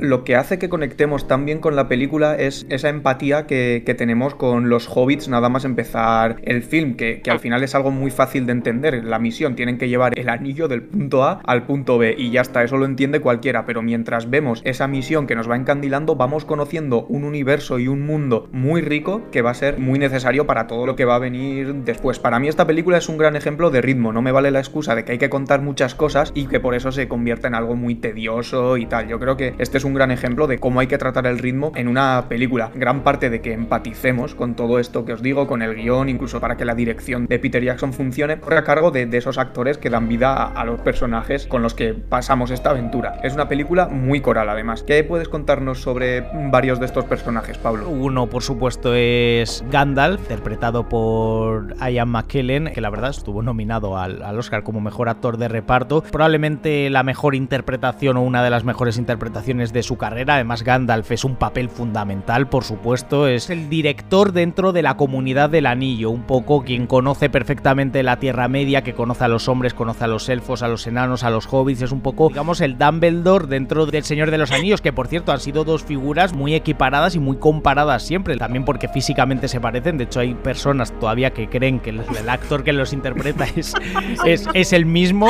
Lo 0.02 0.24
que 0.24 0.34
hace 0.34 0.58
que 0.58 0.68
conectemos 0.68 1.28
tan 1.28 1.44
bien 1.44 1.60
con 1.60 1.76
la 1.76 1.86
película 1.86 2.34
es 2.34 2.66
esa 2.70 2.88
empatía 2.88 3.46
que, 3.46 3.84
tenemos 3.96 4.34
con 4.34 4.68
los 4.68 4.88
hobbits 4.92 5.28
nada 5.28 5.48
más 5.48 5.64
empezar 5.64 6.40
el 6.42 6.64
film, 6.64 6.96
que, 6.96 7.20
que 7.20 7.30
al 7.30 7.38
final 7.38 7.62
es 7.62 7.76
algo 7.76 7.92
muy 7.92 8.10
fácil 8.10 8.46
de 8.46 8.52
entender. 8.52 9.04
La 9.04 9.20
misión 9.20 9.54
tienen 9.54 9.78
que 9.78 9.88
llevar 9.88 10.18
el 10.18 10.28
anillo 10.28 10.66
del 10.66 10.82
punto 10.82 11.22
A 11.22 11.40
al 11.44 11.66
punto 11.66 11.98
B 11.98 12.16
y 12.18 12.32
ya 12.32 12.40
está, 12.40 12.64
eso 12.64 12.78
lo 12.78 12.84
entiende 12.84 13.20
cualquiera, 13.20 13.64
pero 13.64 13.80
mientras 13.80 14.28
vemos 14.28 14.60
esa 14.64 14.88
misión 14.88 15.28
que 15.28 15.36
nos 15.36 15.48
va 15.48 15.54
encandilando, 15.54 16.16
vamos 16.16 16.44
conociendo 16.44 17.04
un 17.04 17.22
universo 17.22 17.78
y 17.78 17.86
un 17.86 18.04
mundo 18.04 18.48
muy 18.50 18.80
rico 18.80 19.30
que 19.30 19.40
va 19.40 19.50
a 19.50 19.54
ser 19.54 19.78
muy 19.78 20.00
necesario 20.00 20.48
para 20.48 20.66
todo 20.66 20.84
lo 20.84 20.96
que 20.96 21.04
va 21.04 21.14
a 21.14 21.20
venir 21.20 21.74
después. 21.84 22.18
Para 22.18 22.40
mí 22.40 22.48
esta 22.48 22.66
película 22.66 22.98
es 22.98 23.08
un 23.08 23.18
gran 23.18 23.36
ejemplo 23.36 23.70
de 23.70 23.80
ritmo, 23.80 24.12
no 24.12 24.20
me 24.20 24.32
vale 24.32 24.50
la 24.50 24.58
excusa 24.58 24.96
de 24.96 25.04
que 25.04 25.12
hay 25.12 25.18
que 25.18 25.30
contar 25.30 25.62
muchas 25.62 25.94
cosas 25.94 26.32
y 26.34 26.46
que 26.46 26.58
por 26.58 26.74
eso 26.74 26.90
se 26.90 27.06
convierta 27.06 27.46
en 27.46 27.54
algo 27.54 27.76
muy 27.76 27.94
tedioso 27.94 28.76
y 28.78 28.86
tal. 28.86 29.06
Yo 29.06 29.20
creo 29.20 29.36
que 29.36 29.54
este 29.58 29.78
es 29.78 29.84
un 29.84 29.91
gran 29.94 30.10
ejemplo 30.10 30.46
de 30.46 30.58
cómo 30.58 30.80
hay 30.80 30.86
que 30.86 30.98
tratar 30.98 31.26
el 31.26 31.38
ritmo 31.38 31.72
en 31.74 31.88
una 31.88 32.26
película. 32.28 32.70
Gran 32.74 33.02
parte 33.02 33.30
de 33.30 33.40
que 33.40 33.52
empaticemos 33.52 34.34
con 34.34 34.54
todo 34.54 34.78
esto 34.78 35.04
que 35.04 35.12
os 35.12 35.22
digo, 35.22 35.46
con 35.46 35.62
el 35.62 35.74
guion, 35.74 36.08
incluso 36.08 36.40
para 36.40 36.56
que 36.56 36.64
la 36.64 36.74
dirección 36.74 37.26
de 37.26 37.38
Peter 37.38 37.62
Jackson 37.62 37.92
funcione, 37.92 38.40
corre 38.40 38.58
a 38.58 38.64
cargo 38.64 38.90
de, 38.90 39.08
esos 39.12 39.38
actores 39.38 39.78
que 39.78 39.90
dan 39.90 40.08
vida 40.08 40.44
a, 40.44 40.64
los 40.64 40.80
personajes 40.80 41.46
con 41.46 41.62
los 41.62 41.74
que 41.74 41.94
pasamos 41.94 42.50
esta 42.50 42.70
aventura. 42.70 43.20
Es 43.22 43.34
una 43.34 43.48
película 43.48 43.88
muy 43.88 44.20
coral 44.20 44.48
además. 44.48 44.82
¿Qué 44.82 45.04
puedes 45.04 45.28
contarnos 45.28 45.80
sobre 45.80 46.24
varios 46.50 46.80
de 46.80 46.86
estos 46.86 47.04
personajes, 47.04 47.58
Pablo? 47.58 47.88
Uno, 47.88 48.28
por 48.28 48.42
supuesto, 48.42 48.94
es 48.94 49.64
Gandalf, 49.70 50.22
interpretado 50.22 50.88
por 50.88 51.76
Ian 51.78 52.08
McKellen, 52.08 52.72
que 52.72 52.80
la 52.80 52.90
verdad 52.90 53.10
estuvo 53.10 53.42
nominado 53.42 53.98
al 53.98 54.38
Oscar 54.38 54.62
como 54.62 54.80
mejor 54.80 55.08
actor 55.08 55.36
de 55.36 55.48
reparto. 55.48 56.02
Probablemente 56.10 56.90
la 56.90 57.02
mejor 57.02 57.34
interpretación 57.34 58.16
o 58.16 58.22
una 58.22 58.42
de 58.42 58.50
las 58.50 58.64
mejores 58.64 58.96
interpretaciones 58.98 59.72
de 59.72 59.81
su 59.82 59.92
su 59.92 59.98
carrera. 59.98 60.36
Además, 60.36 60.62
Gandalf 60.62 61.10
es 61.10 61.22
un 61.22 61.36
papel 61.36 61.68
fundamental, 61.68 62.48
por 62.48 62.64
supuesto. 62.64 63.26
Es 63.26 63.50
el 63.50 63.68
director 63.68 64.32
dentro 64.32 64.72
de 64.72 64.80
la 64.80 64.96
comunidad 64.96 65.50
del 65.50 65.66
anillo, 65.66 66.08
un 66.08 66.22
poco 66.22 66.62
quien 66.64 66.86
conoce 66.86 67.28
perfectamente 67.28 68.02
la 68.02 68.18
Tierra 68.18 68.48
Media, 68.48 68.82
que 68.82 68.94
conoce 68.94 69.24
a 69.24 69.28
los 69.28 69.50
hombres, 69.50 69.74
conoce 69.74 70.04
a 70.04 70.06
los 70.06 70.30
elfos, 70.30 70.62
a 70.62 70.68
los 70.68 70.86
enanos, 70.86 71.24
a 71.24 71.30
los 71.30 71.46
hobbits. 71.46 71.82
Es 71.82 71.92
un 71.92 72.00
poco, 72.00 72.28
digamos, 72.28 72.62
el 72.62 72.78
Dumbledore 72.78 73.48
dentro 73.48 73.84
del 73.84 74.02
Señor 74.02 74.30
de 74.30 74.38
los 74.38 74.50
Anillos, 74.50 74.80
que 74.80 74.94
por 74.94 75.08
cierto 75.08 75.30
han 75.30 75.40
sido 75.40 75.62
dos 75.64 75.84
figuras 75.84 76.32
muy 76.32 76.54
equiparadas 76.54 77.14
y 77.14 77.18
muy 77.18 77.36
comparadas 77.36 78.02
siempre. 78.02 78.38
También 78.38 78.64
porque 78.64 78.88
físicamente 78.88 79.46
se 79.46 79.60
parecen. 79.60 79.98
De 79.98 80.04
hecho, 80.04 80.20
hay 80.20 80.32
personas 80.32 80.98
todavía 80.98 81.34
que 81.34 81.50
creen 81.50 81.80
que 81.80 81.90
el, 81.90 82.00
el 82.18 82.28
actor 82.30 82.64
que 82.64 82.72
los 82.72 82.94
interpreta 82.94 83.44
es, 83.56 83.74
es, 84.24 84.48
es 84.54 84.72
el 84.72 84.86
mismo. 84.86 85.28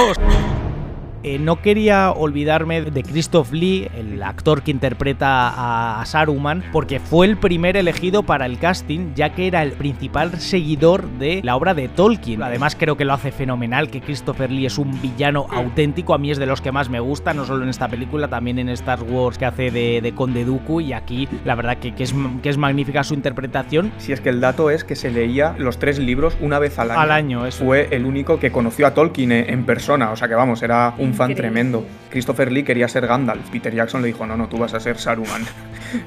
Eh, 1.25 1.39
no 1.39 1.63
quería 1.63 2.11
olvidarme 2.11 2.83
de 2.83 3.03
Christoph 3.05 3.53
Lee, 3.53 3.89
el 3.97 4.21
actor 4.25 4.63
que 4.63 4.73
interpreta 4.73 6.01
a, 6.01 6.05
Saruman, 6.05 6.65
porque 6.73 6.99
fue 6.99 7.27
el 7.27 7.37
primer 7.37 7.77
elegido 7.77 8.25
para 8.25 8.45
el 8.47 8.59
casting, 8.59 9.15
ya 9.15 9.33
que 9.33 9.47
era 9.47 9.63
el 9.63 9.73
principal 9.73 10.41
seguidor 10.41 11.07
de 11.19 11.41
la 11.45 11.55
obra 11.55 11.75
de 11.75 11.89
Tolkien. 11.89 12.43
Además, 12.43 12.77
creo 12.77 12.97
que 12.97 13.05
lo 13.05 13.13
hace 13.13 13.31
fenomenal, 13.31 13.89
que 13.89 14.01
Christopher 14.01 14.51
Lee 14.51 14.67
es 14.67 14.79
un 14.79 15.01
villano 15.01 15.47
auténtico, 15.49 16.13
a 16.13 16.19
mí 16.19 16.33
es 16.33 16.39
de 16.39 16.47
los 16.47 16.61
que 16.61 16.73
más 16.73 16.91
me 16.91 16.99
gusta, 16.99 17.35
no 17.35 17.45
solo 17.45 17.63
en 17.63 17.71
esta 17.71 17.87
película, 17.87 18.27
también 18.27 18.59
en 18.59 18.69
Star 18.71 19.03
Wars 19.03 19.39
que 19.39 19.47
hace 19.47 19.71
de, 19.71 20.01
de 20.01 20.15
Conde 20.15 20.45
Dooku, 20.45 20.81
y 20.81 20.93
aquí 20.93 21.29
la 21.45 21.55
verdad 21.55 21.77
que, 21.79 21.95
que, 21.95 22.03
es, 22.03 22.15
que 22.43 22.49
es 22.49 22.59
magnífica 22.59 23.05
su 23.05 23.15
interpretación. 23.15 23.93
Si 23.99 24.13
es 24.13 24.21
que 24.21 24.31
el 24.31 24.41
dato 24.41 24.71
es 24.71 24.83
que 24.83 24.97
se 24.97 25.11
leía 25.11 25.55
los 25.57 25.79
tres 25.79 26.01
libros 26.01 26.37
una 26.41 26.59
vez 26.59 26.81
al 26.81 26.91
año. 26.91 27.01
Al 27.01 27.11
año, 27.13 27.47
eso. 27.47 27.65
Fue 27.65 27.89
el 27.93 28.07
único 28.07 28.41
que 28.41 28.51
conoció 28.51 28.89
a 28.89 28.95
Tolkien 28.95 29.31
en 29.31 29.65
persona, 29.65 30.11
o 30.11 30.17
sea 30.17 30.27
que 30.27 30.35
vamos, 30.35 30.63
era 30.63 30.95
un 30.99 31.12
fan 31.15 31.35
tremendo. 31.35 31.85
Christopher 32.11 32.53
Lee 32.53 32.65
quería 32.65 32.89
ser 32.89 33.07
Gandalf. 33.07 33.51
Peter 33.51 33.75
Jackson 33.75 34.03
le 34.03 34.09
dijo, 34.09 34.27
no, 34.27 34.37
no, 34.37 34.49
tú 34.49 34.59
vas 34.59 34.75
a 34.75 34.81
ser 34.81 34.99
Saruman. 34.99 35.45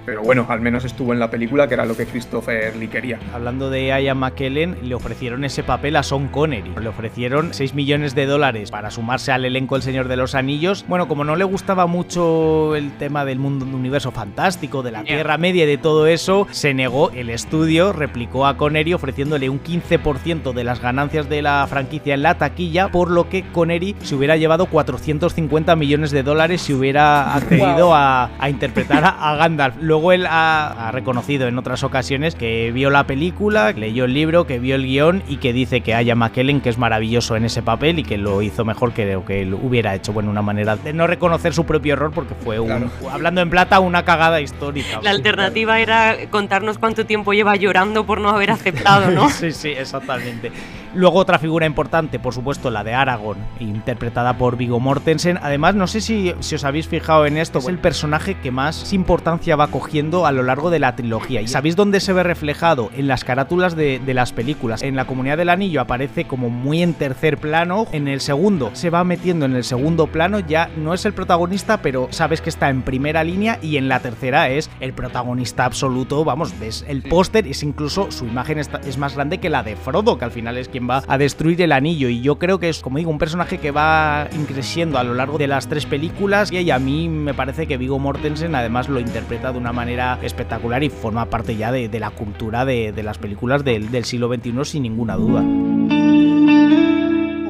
Pero 0.05 0.21
bueno, 0.23 0.45
al 0.49 0.61
menos 0.61 0.85
estuvo 0.85 1.13
en 1.13 1.19
la 1.19 1.29
película, 1.29 1.67
que 1.67 1.73
era 1.73 1.85
lo 1.85 1.95
que 1.95 2.05
Christopher 2.05 2.75
Lee 2.75 2.87
quería. 2.87 3.19
Hablando 3.33 3.69
de 3.69 3.87
Ian 3.87 4.17
McKellen, 4.17 4.77
le 4.83 4.95
ofrecieron 4.95 5.43
ese 5.43 5.63
papel 5.63 5.95
a 5.95 6.03
Sean 6.03 6.27
Connery. 6.27 6.73
Le 6.81 6.87
ofrecieron 6.87 7.53
6 7.53 7.73
millones 7.73 8.15
de 8.15 8.25
dólares 8.25 8.71
para 8.71 8.91
sumarse 8.91 9.31
al 9.31 9.45
elenco 9.45 9.75
El 9.75 9.81
Señor 9.81 10.07
de 10.07 10.17
los 10.17 10.35
Anillos. 10.35 10.85
Bueno, 10.87 11.07
como 11.07 11.23
no 11.23 11.35
le 11.35 11.43
gustaba 11.43 11.87
mucho 11.87 12.75
el 12.75 12.91
tema 12.97 13.25
del 13.25 13.39
mundo 13.39 13.65
del 13.65 13.75
universo 13.75 14.11
fantástico, 14.11 14.83
de 14.83 14.91
la 14.91 15.03
Tierra 15.03 15.37
Media 15.37 15.63
y 15.63 15.67
de 15.67 15.77
todo 15.77 16.07
eso, 16.07 16.47
se 16.51 16.73
negó. 16.73 17.11
El 17.11 17.29
estudio 17.29 17.93
replicó 17.93 18.45
a 18.45 18.57
Connery 18.57 18.93
ofreciéndole 18.93 19.49
un 19.49 19.61
15% 19.61 20.53
de 20.53 20.63
las 20.63 20.81
ganancias 20.81 21.29
de 21.29 21.41
la 21.41 21.65
franquicia 21.67 22.13
en 22.13 22.23
la 22.23 22.37
taquilla, 22.37 22.89
por 22.89 23.11
lo 23.11 23.29
que 23.29 23.43
Connery 23.51 23.95
se 24.01 24.15
hubiera 24.15 24.37
llevado 24.37 24.65
450 24.67 25.75
millones 25.75 26.11
de 26.11 26.23
dólares 26.23 26.61
si 26.61 26.73
hubiera 26.73 27.35
accedido 27.35 27.87
wow. 27.87 27.93
a, 27.93 28.29
a, 28.39 28.49
interpretar 28.49 29.03
a, 29.03 29.09
a, 29.09 29.35
Gandalf. 29.35 29.74
Luego 29.79 30.11
él 30.11 30.25
ha, 30.25 30.87
ha, 30.87 30.91
reconocido 30.91 31.47
en 31.47 31.57
otras 31.57 31.83
ocasiones 31.83 32.35
que 32.35 32.71
vio 32.71 32.89
la 32.89 33.05
película, 33.05 33.73
que 33.73 33.79
leyó 33.81 34.05
el 34.05 34.13
libro, 34.13 34.45
que 34.45 34.59
vio 34.59 34.75
el 34.75 34.83
guion 34.83 35.23
y 35.27 35.37
que 35.37 35.53
dice 35.53 35.81
que 35.81 35.93
haya 35.93 36.15
McKellen 36.15 36.61
que 36.61 36.69
es 36.69 36.77
maravilloso 36.77 37.35
en 37.35 37.45
ese 37.45 37.61
papel 37.61 37.99
y 37.99 38.03
que 38.03 38.17
lo 38.17 38.41
hizo 38.41 38.65
mejor 38.65 38.93
que 38.93 39.13
lo 39.13 39.25
que 39.25 39.41
él 39.41 39.53
hubiera 39.53 39.95
hecho. 39.95 40.13
Bueno, 40.13 40.29
una 40.29 40.41
manera 40.41 40.75
de 40.75 40.93
no 40.93 41.07
reconocer 41.07 41.53
su 41.53 41.65
propio 41.65 41.93
error 41.93 42.11
porque 42.13 42.35
fue, 42.35 42.59
un, 42.59 42.67
claro. 42.67 42.89
hablando 43.11 43.41
en 43.41 43.49
plata, 43.49 43.79
una 43.79 44.05
cagada 44.05 44.41
histórica. 44.41 44.99
La 45.01 45.11
alternativa 45.11 45.79
era 45.79 46.15
contarnos 46.29 46.77
cuánto 46.77 47.05
tiempo 47.05 47.33
lleva 47.33 47.55
llorando 47.55 48.05
por 48.05 48.21
no 48.21 48.29
haber 48.29 48.51
aceptado, 48.51 49.11
¿no? 49.11 49.29
sí, 49.31 49.51
sí, 49.51 49.69
exactamente. 49.69 50.51
Luego 50.95 51.19
otra 51.19 51.39
figura 51.39 51.65
importante, 51.65 52.19
por 52.19 52.33
supuesto, 52.33 52.71
la 52.71 52.85
de 52.85 52.93
Aragorn, 52.93 53.39
interpretada 53.59 54.37
por 54.37 54.55
Viggo 54.55 54.79
Mortensen. 54.79 55.37
Además, 55.41 55.75
no 55.75 55.87
sé 55.87 55.99
si, 55.99 56.33
si 56.39 56.55
os 56.55 56.63
habéis 56.63 56.87
fijado 56.87 57.25
en 57.25 57.35
esto, 57.35 57.59
es 57.59 57.67
el 57.67 57.79
personaje 57.79 58.35
que 58.35 58.49
más 58.49 58.93
importancia 58.93 59.57
va 59.57 59.67
cogiendo 59.67 60.25
a 60.25 60.31
lo 60.31 60.41
largo 60.41 60.69
de 60.69 60.79
la 60.79 60.95
trilogía. 60.95 61.41
¿Y 61.41 61.49
sabéis 61.49 61.75
dónde 61.75 61.99
se 61.99 62.13
ve 62.13 62.23
reflejado? 62.23 62.91
En 62.95 63.07
las 63.07 63.25
carátulas 63.25 63.75
de, 63.75 63.99
de 63.99 64.13
las 64.13 64.31
películas. 64.31 64.83
En 64.83 64.95
la 64.95 65.05
Comunidad 65.05 65.35
del 65.37 65.49
Anillo 65.49 65.81
aparece 65.81 66.25
como 66.25 66.49
muy 66.49 66.81
en 66.81 66.93
tercer 66.93 67.39
plano. 67.39 67.87
En 67.91 68.07
el 68.07 68.21
segundo 68.21 68.69
se 68.71 68.89
va 68.89 69.03
metiendo 69.03 69.45
en 69.45 69.55
el 69.55 69.65
segundo 69.65 70.07
plano. 70.07 70.39
Ya 70.39 70.69
no 70.77 70.93
es 70.93 71.05
el 71.05 71.13
protagonista, 71.13 71.81
pero 71.81 72.07
sabes 72.11 72.39
que 72.39 72.49
está 72.49 72.69
en 72.69 72.83
primera 72.83 73.25
línea. 73.25 73.59
Y 73.61 73.75
en 73.75 73.89
la 73.89 73.99
tercera 73.99 74.49
es 74.49 74.69
el 74.79 74.93
protagonista 74.93 75.65
absoluto. 75.65 76.23
Vamos, 76.23 76.57
ves 76.57 76.85
el 76.87 77.03
póster, 77.03 77.47
es 77.47 77.63
incluso 77.63 78.11
su 78.11 78.25
imagen 78.25 78.59
está, 78.59 78.79
es 78.79 78.97
más 78.97 79.15
grande 79.15 79.39
que 79.39 79.49
la 79.49 79.61
de 79.61 79.75
Frodo, 79.75 80.17
que 80.17 80.23
al 80.23 80.31
final 80.31 80.57
es 80.57 80.69
quien 80.69 80.84
va 80.89 81.03
a 81.07 81.17
destruir 81.17 81.61
el 81.61 81.71
anillo. 81.71 82.09
Y 82.09 82.21
yo 82.21 82.37
creo 82.37 82.59
que 82.59 82.69
es, 82.69 82.81
como 82.81 82.97
digo, 82.97 83.11
un 83.11 83.17
personaje 83.17 83.57
que 83.57 83.71
va 83.71 84.27
increciendo 84.33 84.97
a 84.97 85.03
lo 85.03 85.13
largo 85.13 85.37
de 85.37 85.47
las 85.47 85.67
tres 85.67 85.85
películas. 85.85 86.51
Y 86.51 86.71
a 86.71 86.79
mí 86.79 87.09
me 87.09 87.33
parece 87.33 87.67
que 87.67 87.77
Vigo 87.77 87.99
Mortensen 87.99 88.55
además 88.55 88.89
lo 88.89 88.99
interpreta 88.99 89.51
de 89.51 89.57
una 89.57 89.73
manera 89.73 90.19
espectacular 90.21 90.83
y 90.83 90.89
forma 90.89 91.25
parte 91.29 91.55
ya 91.55 91.71
de, 91.71 91.89
la 91.99 92.09
cultura 92.11 92.65
de, 92.65 92.93
las 93.03 93.17
películas 93.17 93.63
del 93.63 94.05
siglo 94.05 94.33
XXI 94.33 94.65
sin 94.65 94.83
ninguna 94.83 95.15
duda 95.15 95.43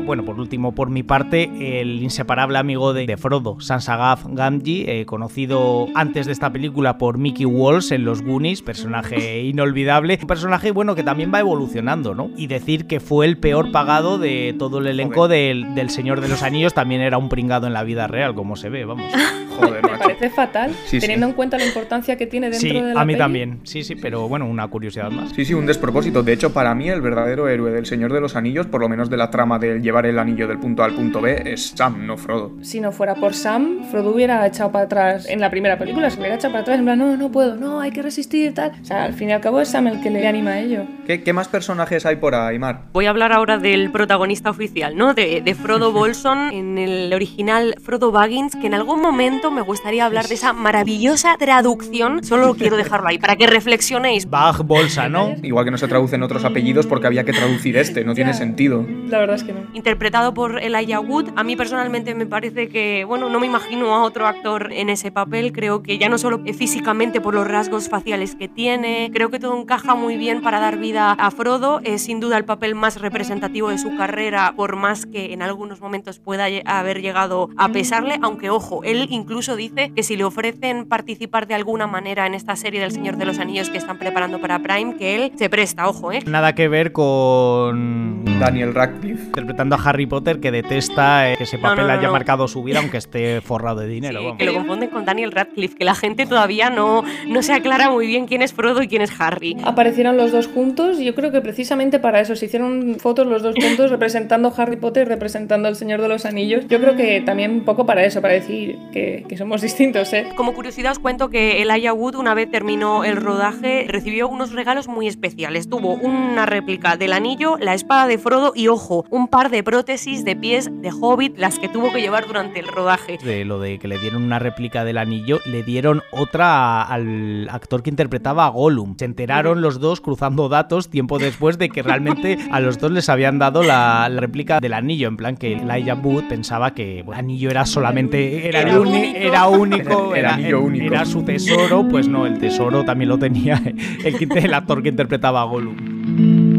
bueno, 0.05 0.23
por 0.23 0.39
último, 0.39 0.73
por 0.73 0.89
mi 0.89 1.03
parte, 1.03 1.49
el 1.81 2.01
inseparable 2.03 2.57
amigo 2.59 2.93
de, 2.93 3.07
de 3.07 3.17
Frodo, 3.17 3.59
Sansagaf 3.59 4.25
Gamgee, 4.27 5.01
eh, 5.01 5.05
conocido 5.05 5.87
antes 5.95 6.27
de 6.27 6.31
esta 6.31 6.51
película 6.51 6.97
por 6.97 7.17
Mickey 7.17 7.45
Walsh 7.45 7.91
en 7.91 8.05
Los 8.05 8.21
Goonies, 8.21 8.61
personaje 8.61 9.41
inolvidable. 9.43 10.19
Un 10.21 10.27
personaje, 10.27 10.71
bueno, 10.71 10.95
que 10.95 11.03
también 11.03 11.31
va 11.33 11.39
evolucionando, 11.39 12.13
¿no? 12.13 12.29
Y 12.37 12.47
decir 12.47 12.85
que 12.85 12.99
fue 12.99 13.25
el 13.25 13.37
peor 13.37 13.71
pagado 13.71 14.17
de 14.19 14.55
todo 14.57 14.79
el 14.79 14.87
elenco 14.87 15.27
del, 15.27 15.73
del, 15.73 15.89
Señor 15.89 16.21
de 16.21 16.27
los 16.27 16.43
Anillos 16.43 16.73
también 16.73 17.01
era 17.01 17.17
un 17.17 17.29
pringado 17.29 17.67
en 17.67 17.73
la 17.73 17.83
vida 17.83 18.07
real, 18.07 18.35
como 18.35 18.55
se 18.55 18.69
ve, 18.69 18.85
vamos. 18.85 19.11
Joder, 19.57 19.81
Me 19.83 19.97
parece 19.97 20.29
fatal, 20.29 20.75
sí, 20.85 20.99
teniendo 20.99 21.27
sí. 21.27 21.29
en 21.29 21.35
cuenta 21.35 21.57
la 21.57 21.65
importancia 21.65 22.17
que 22.17 22.27
tiene 22.27 22.49
dentro 22.49 22.69
sí, 22.69 22.75
de 22.75 22.93
la 22.93 23.01
a 23.01 23.05
mí 23.05 23.13
peli. 23.13 23.19
también, 23.19 23.59
sí, 23.63 23.83
sí, 23.83 23.95
pero 23.95 24.27
bueno, 24.27 24.45
una 24.45 24.67
curiosidad 24.67 25.09
más. 25.09 25.31
Sí, 25.31 25.45
sí, 25.45 25.53
un 25.53 25.65
despropósito. 25.65 26.23
De 26.23 26.33
hecho, 26.33 26.51
para 26.51 26.75
mí, 26.75 26.89
el 26.89 27.01
verdadero 27.01 27.47
héroe 27.47 27.71
del 27.71 27.85
Señor 27.85 28.11
de 28.11 28.19
los 28.19 28.35
Anillos, 28.35 28.67
por 28.67 28.81
lo 28.81 28.89
menos 28.89 29.09
de 29.09 29.15
la 29.15 29.31
trama 29.31 29.57
del 29.57 29.81
llevar 29.81 29.94
el 30.03 30.19
anillo 30.19 30.47
del 30.47 30.59
punto 30.59 30.81
A 30.81 30.85
al 30.85 30.95
punto 30.95 31.21
B, 31.21 31.43
es 31.45 31.73
Sam, 31.75 32.05
no 32.05 32.17
Frodo. 32.17 32.51
Si 32.61 32.81
no 32.81 32.91
fuera 32.91 33.15
por 33.15 33.33
Sam, 33.33 33.85
Frodo 33.91 34.09
hubiera 34.09 34.45
echado 34.45 34.71
para 34.71 34.85
atrás 34.85 35.27
en 35.29 35.39
la 35.39 35.49
primera 35.49 35.77
película, 35.77 36.09
se 36.09 36.19
hubiera 36.19 36.35
echado 36.35 36.51
para 36.53 36.63
atrás, 36.63 36.79
en 36.79 36.85
plan, 36.85 36.99
no, 36.99 37.15
no 37.15 37.31
puedo, 37.31 37.55
no, 37.55 37.79
hay 37.79 37.91
que 37.91 38.01
resistir, 38.01 38.53
tal. 38.53 38.71
O 38.81 38.85
sea, 38.85 39.03
al 39.03 39.13
fin 39.13 39.29
y 39.29 39.33
al 39.33 39.41
cabo 39.41 39.61
es 39.61 39.69
Sam 39.69 39.87
el 39.87 40.01
que 40.01 40.09
le 40.09 40.27
anima 40.27 40.51
a 40.51 40.59
ello. 40.59 40.85
¿Qué, 41.05 41.23
qué 41.23 41.33
más 41.33 41.47
personajes 41.47 42.05
hay 42.05 42.15
por 42.17 42.35
ahí, 42.35 42.59
Mar? 42.59 42.81
Voy 42.93 43.05
a 43.05 43.11
hablar 43.11 43.31
ahora 43.31 43.57
del 43.57 43.91
protagonista 43.91 44.49
oficial, 44.49 44.97
¿no? 44.97 45.13
De, 45.13 45.41
de 45.41 45.55
Frodo 45.55 45.91
Bolson, 45.93 46.51
en 46.51 46.77
el 46.77 47.13
original 47.13 47.75
Frodo 47.81 48.11
Baggins, 48.11 48.55
que 48.55 48.67
en 48.67 48.73
algún 48.73 49.01
momento 49.01 49.51
me 49.51 49.61
gustaría 49.61 50.05
hablar 50.05 50.27
de 50.27 50.33
esa 50.33 50.53
maravillosa 50.53 51.35
traducción, 51.37 52.23
solo 52.23 52.55
quiero 52.55 52.77
dejarlo 52.77 53.07
ahí, 53.07 53.17
para 53.17 53.35
que 53.35 53.47
reflexionéis. 53.47 54.29
Bag 54.29 54.63
Bolsa, 54.63 55.09
¿no? 55.09 55.35
Igual 55.43 55.65
que 55.65 55.71
no 55.71 55.77
se 55.77 55.87
traducen 55.87 56.23
otros 56.23 56.43
apellidos 56.45 56.87
porque 56.87 57.07
había 57.07 57.23
que 57.23 57.33
traducir 57.33 57.77
este, 57.77 58.03
no 58.03 58.13
tiene 58.15 58.33
sentido. 58.33 58.85
La 59.07 59.19
verdad 59.19 59.35
es 59.35 59.43
que 59.43 59.53
no. 59.53 59.59
Interpretado 59.85 60.33
por 60.33 60.59
Elijah 60.63 60.99
Wood, 60.99 61.29
a 61.35 61.43
mí 61.43 61.55
personalmente 61.55 62.15
me 62.15 62.25
parece 62.25 62.69
que, 62.69 63.05
bueno, 63.05 63.29
no 63.29 63.39
me 63.39 63.45
imagino 63.45 63.93
a 63.93 64.01
otro 64.01 64.25
actor 64.25 64.73
en 64.73 64.89
ese 64.89 65.11
papel, 65.11 65.51
creo 65.51 65.83
que 65.83 65.99
ya 65.99 66.09
no 66.09 66.17
solo 66.17 66.39
físicamente 66.39 67.21
por 67.21 67.35
los 67.35 67.47
rasgos 67.47 67.87
faciales 67.87 68.33
que 68.33 68.47
tiene, 68.47 69.11
creo 69.13 69.29
que 69.29 69.37
todo 69.37 69.55
encaja 69.61 69.93
muy 69.93 70.17
bien 70.17 70.41
para 70.41 70.59
dar 70.59 70.79
vida 70.79 71.11
a 71.11 71.29
Frodo, 71.29 71.81
es 71.83 72.01
sin 72.01 72.19
duda 72.19 72.39
el 72.39 72.45
papel 72.45 72.73
más 72.73 72.99
representativo 72.99 73.69
de 73.69 73.77
su 73.77 73.95
carrera, 73.95 74.55
por 74.57 74.75
más 74.75 75.05
que 75.05 75.33
en 75.33 75.43
algunos 75.43 75.81
momentos 75.81 76.17
pueda 76.17 76.47
haber 76.65 77.03
llegado 77.03 77.51
a 77.55 77.69
pesarle, 77.69 78.17
aunque 78.23 78.49
ojo, 78.49 78.83
él 78.83 79.05
incluso 79.11 79.55
dice 79.55 79.91
que 79.95 80.01
si 80.01 80.17
le 80.17 80.23
ofrecen 80.23 80.87
participar 80.87 81.45
de 81.45 81.53
alguna 81.53 81.85
manera 81.85 82.25
en 82.25 82.33
esta 82.33 82.55
serie 82.55 82.81
del 82.81 82.91
Señor 82.91 83.17
de 83.17 83.25
los 83.25 83.37
Anillos 83.37 83.69
que 83.69 83.77
están 83.77 83.99
preparando 83.99 84.41
para 84.41 84.57
Prime, 84.63 84.95
que 84.97 85.13
él 85.13 85.31
se 85.35 85.47
presta, 85.47 85.87
ojo, 85.87 86.11
¿eh? 86.11 86.23
Nada 86.25 86.55
que 86.55 86.69
ver 86.69 86.91
con 86.91 88.25
Daniel 88.39 88.73
Radcliffe. 88.73 89.25
interpretando 89.25 89.74
a 89.75 89.89
Harry 89.89 90.05
Potter 90.05 90.39
que 90.39 90.51
detesta 90.51 91.31
eh, 91.31 91.37
que 91.37 91.43
ese 91.43 91.57
papel 91.57 91.77
no, 91.77 91.87
no, 91.87 91.93
no, 91.93 91.99
haya 91.99 92.11
marcado 92.11 92.47
su 92.47 92.63
vida 92.63 92.79
aunque 92.79 92.97
esté 92.97 93.41
forrado 93.41 93.81
de 93.81 93.87
dinero. 93.87 94.19
Sí, 94.19 94.37
que 94.37 94.45
lo 94.45 94.53
confunden 94.53 94.89
con 94.89 95.05
Daniel 95.05 95.31
Radcliffe, 95.31 95.75
que 95.75 95.85
la 95.85 95.95
gente 95.95 96.25
todavía 96.25 96.69
no, 96.69 97.03
no 97.27 97.43
se 97.43 97.53
aclara 97.53 97.89
muy 97.89 98.07
bien 98.07 98.25
quién 98.27 98.41
es 98.41 98.53
Frodo 98.53 98.81
y 98.81 98.87
quién 98.87 99.01
es 99.01 99.11
Harry. 99.19 99.57
Aparecieron 99.63 100.17
los 100.17 100.31
dos 100.31 100.47
juntos 100.47 100.99
y 100.99 101.05
yo 101.05 101.15
creo 101.15 101.31
que 101.31 101.41
precisamente 101.41 101.99
para 101.99 102.21
eso 102.21 102.35
se 102.35 102.45
hicieron 102.45 102.97
fotos 102.99 103.27
los 103.27 103.43
dos 103.43 103.55
juntos 103.55 103.91
representando 103.91 104.49
a 104.49 104.61
Harry 104.61 104.77
Potter, 104.77 105.07
representando 105.07 105.67
al 105.67 105.75
Señor 105.75 106.01
de 106.01 106.07
los 106.07 106.25
Anillos. 106.25 106.67
Yo 106.67 106.79
creo 106.79 106.95
que 106.95 107.21
también 107.21 107.51
un 107.51 107.65
poco 107.65 107.85
para 107.85 108.03
eso, 108.05 108.21
para 108.21 108.33
decir 108.33 108.77
que, 108.91 109.25
que 109.27 109.37
somos 109.37 109.61
distintos, 109.61 110.11
¿eh? 110.13 110.27
Como 110.35 110.53
curiosidad 110.53 110.91
os 110.91 110.99
cuento 110.99 111.29
que 111.29 111.61
Elijah 111.61 111.93
Wood 111.93 112.15
una 112.15 112.33
vez 112.33 112.49
terminó 112.49 113.03
el 113.03 113.17
rodaje 113.17 113.85
recibió 113.87 114.27
unos 114.27 114.51
regalos 114.51 114.87
muy 114.87 115.07
especiales. 115.07 115.69
Tuvo 115.69 115.93
una 115.93 116.45
réplica 116.45 116.97
del 116.97 117.13
anillo, 117.13 117.57
la 117.59 117.73
espada 117.73 118.07
de 118.07 118.17
Frodo 118.17 118.53
y 118.55 118.67
ojo, 118.67 119.05
un 119.09 119.27
par 119.27 119.49
de 119.49 119.63
prótesis 119.65 120.23
de 120.23 120.37
pies 120.37 120.69
de 120.81 120.91
Hobbit, 120.91 121.37
las 121.37 121.59
que 121.59 121.67
tuvo 121.67 121.91
que 121.91 121.99
llevar 121.99 122.25
durante 122.27 122.61
el 122.61 122.67
rodaje. 122.67 123.17
De 123.21 123.43
lo 123.43 123.59
de 123.59 123.77
que 123.79 123.89
le 123.89 123.97
dieron 123.99 124.23
una 124.23 124.39
réplica 124.39 124.85
del 124.85 124.97
anillo, 124.97 125.39
le 125.45 125.63
dieron 125.63 126.01
otra 126.11 126.83
al 126.83 127.49
actor 127.51 127.83
que 127.83 127.89
interpretaba 127.89 128.45
a 128.45 128.49
Gollum. 128.49 128.95
Se 128.97 129.03
enteraron 129.03 129.59
los 129.61 129.81
dos 129.81 129.99
cruzando 129.99 130.47
datos 130.47 130.89
tiempo 130.89 131.19
después 131.19 131.57
de 131.57 131.67
que 131.69 131.83
realmente 131.83 132.37
a 132.51 132.61
los 132.61 132.77
dos 132.79 132.91
les 132.91 133.09
habían 133.09 133.39
dado 133.39 133.63
la, 133.63 134.07
la 134.07 134.21
réplica 134.21 134.61
del 134.61 134.73
anillo, 134.73 135.07
en 135.09 135.17
plan 135.17 135.35
que 135.35 135.53
Elijah 135.53 135.95
Wood 135.95 136.25
pensaba 136.29 136.73
que 136.73 137.01
bueno, 137.03 137.19
el 137.19 137.25
anillo 137.25 137.49
era 137.49 137.65
solamente 137.65 138.47
era, 138.47 138.61
Era 138.61 138.79
único. 138.79 139.17
era 139.17 139.47
único, 139.47 140.15
era, 140.15 140.33
anillo 140.35 140.61
único. 140.61 140.85
era 140.85 141.05
su 141.05 141.23
tesoro, 141.23 141.87
pues 141.89 142.07
no, 142.07 142.25
el 142.27 142.37
tesoro 142.37 142.85
también 142.85 143.09
lo 143.09 143.17
tenía 143.17 143.59
el, 144.03 144.15
que- 144.17 144.39
el 144.39 144.53
actor 144.53 144.83
que 144.83 144.89
interpretaba 144.89 145.41
a 145.41 145.45
Gollum. 145.45 146.54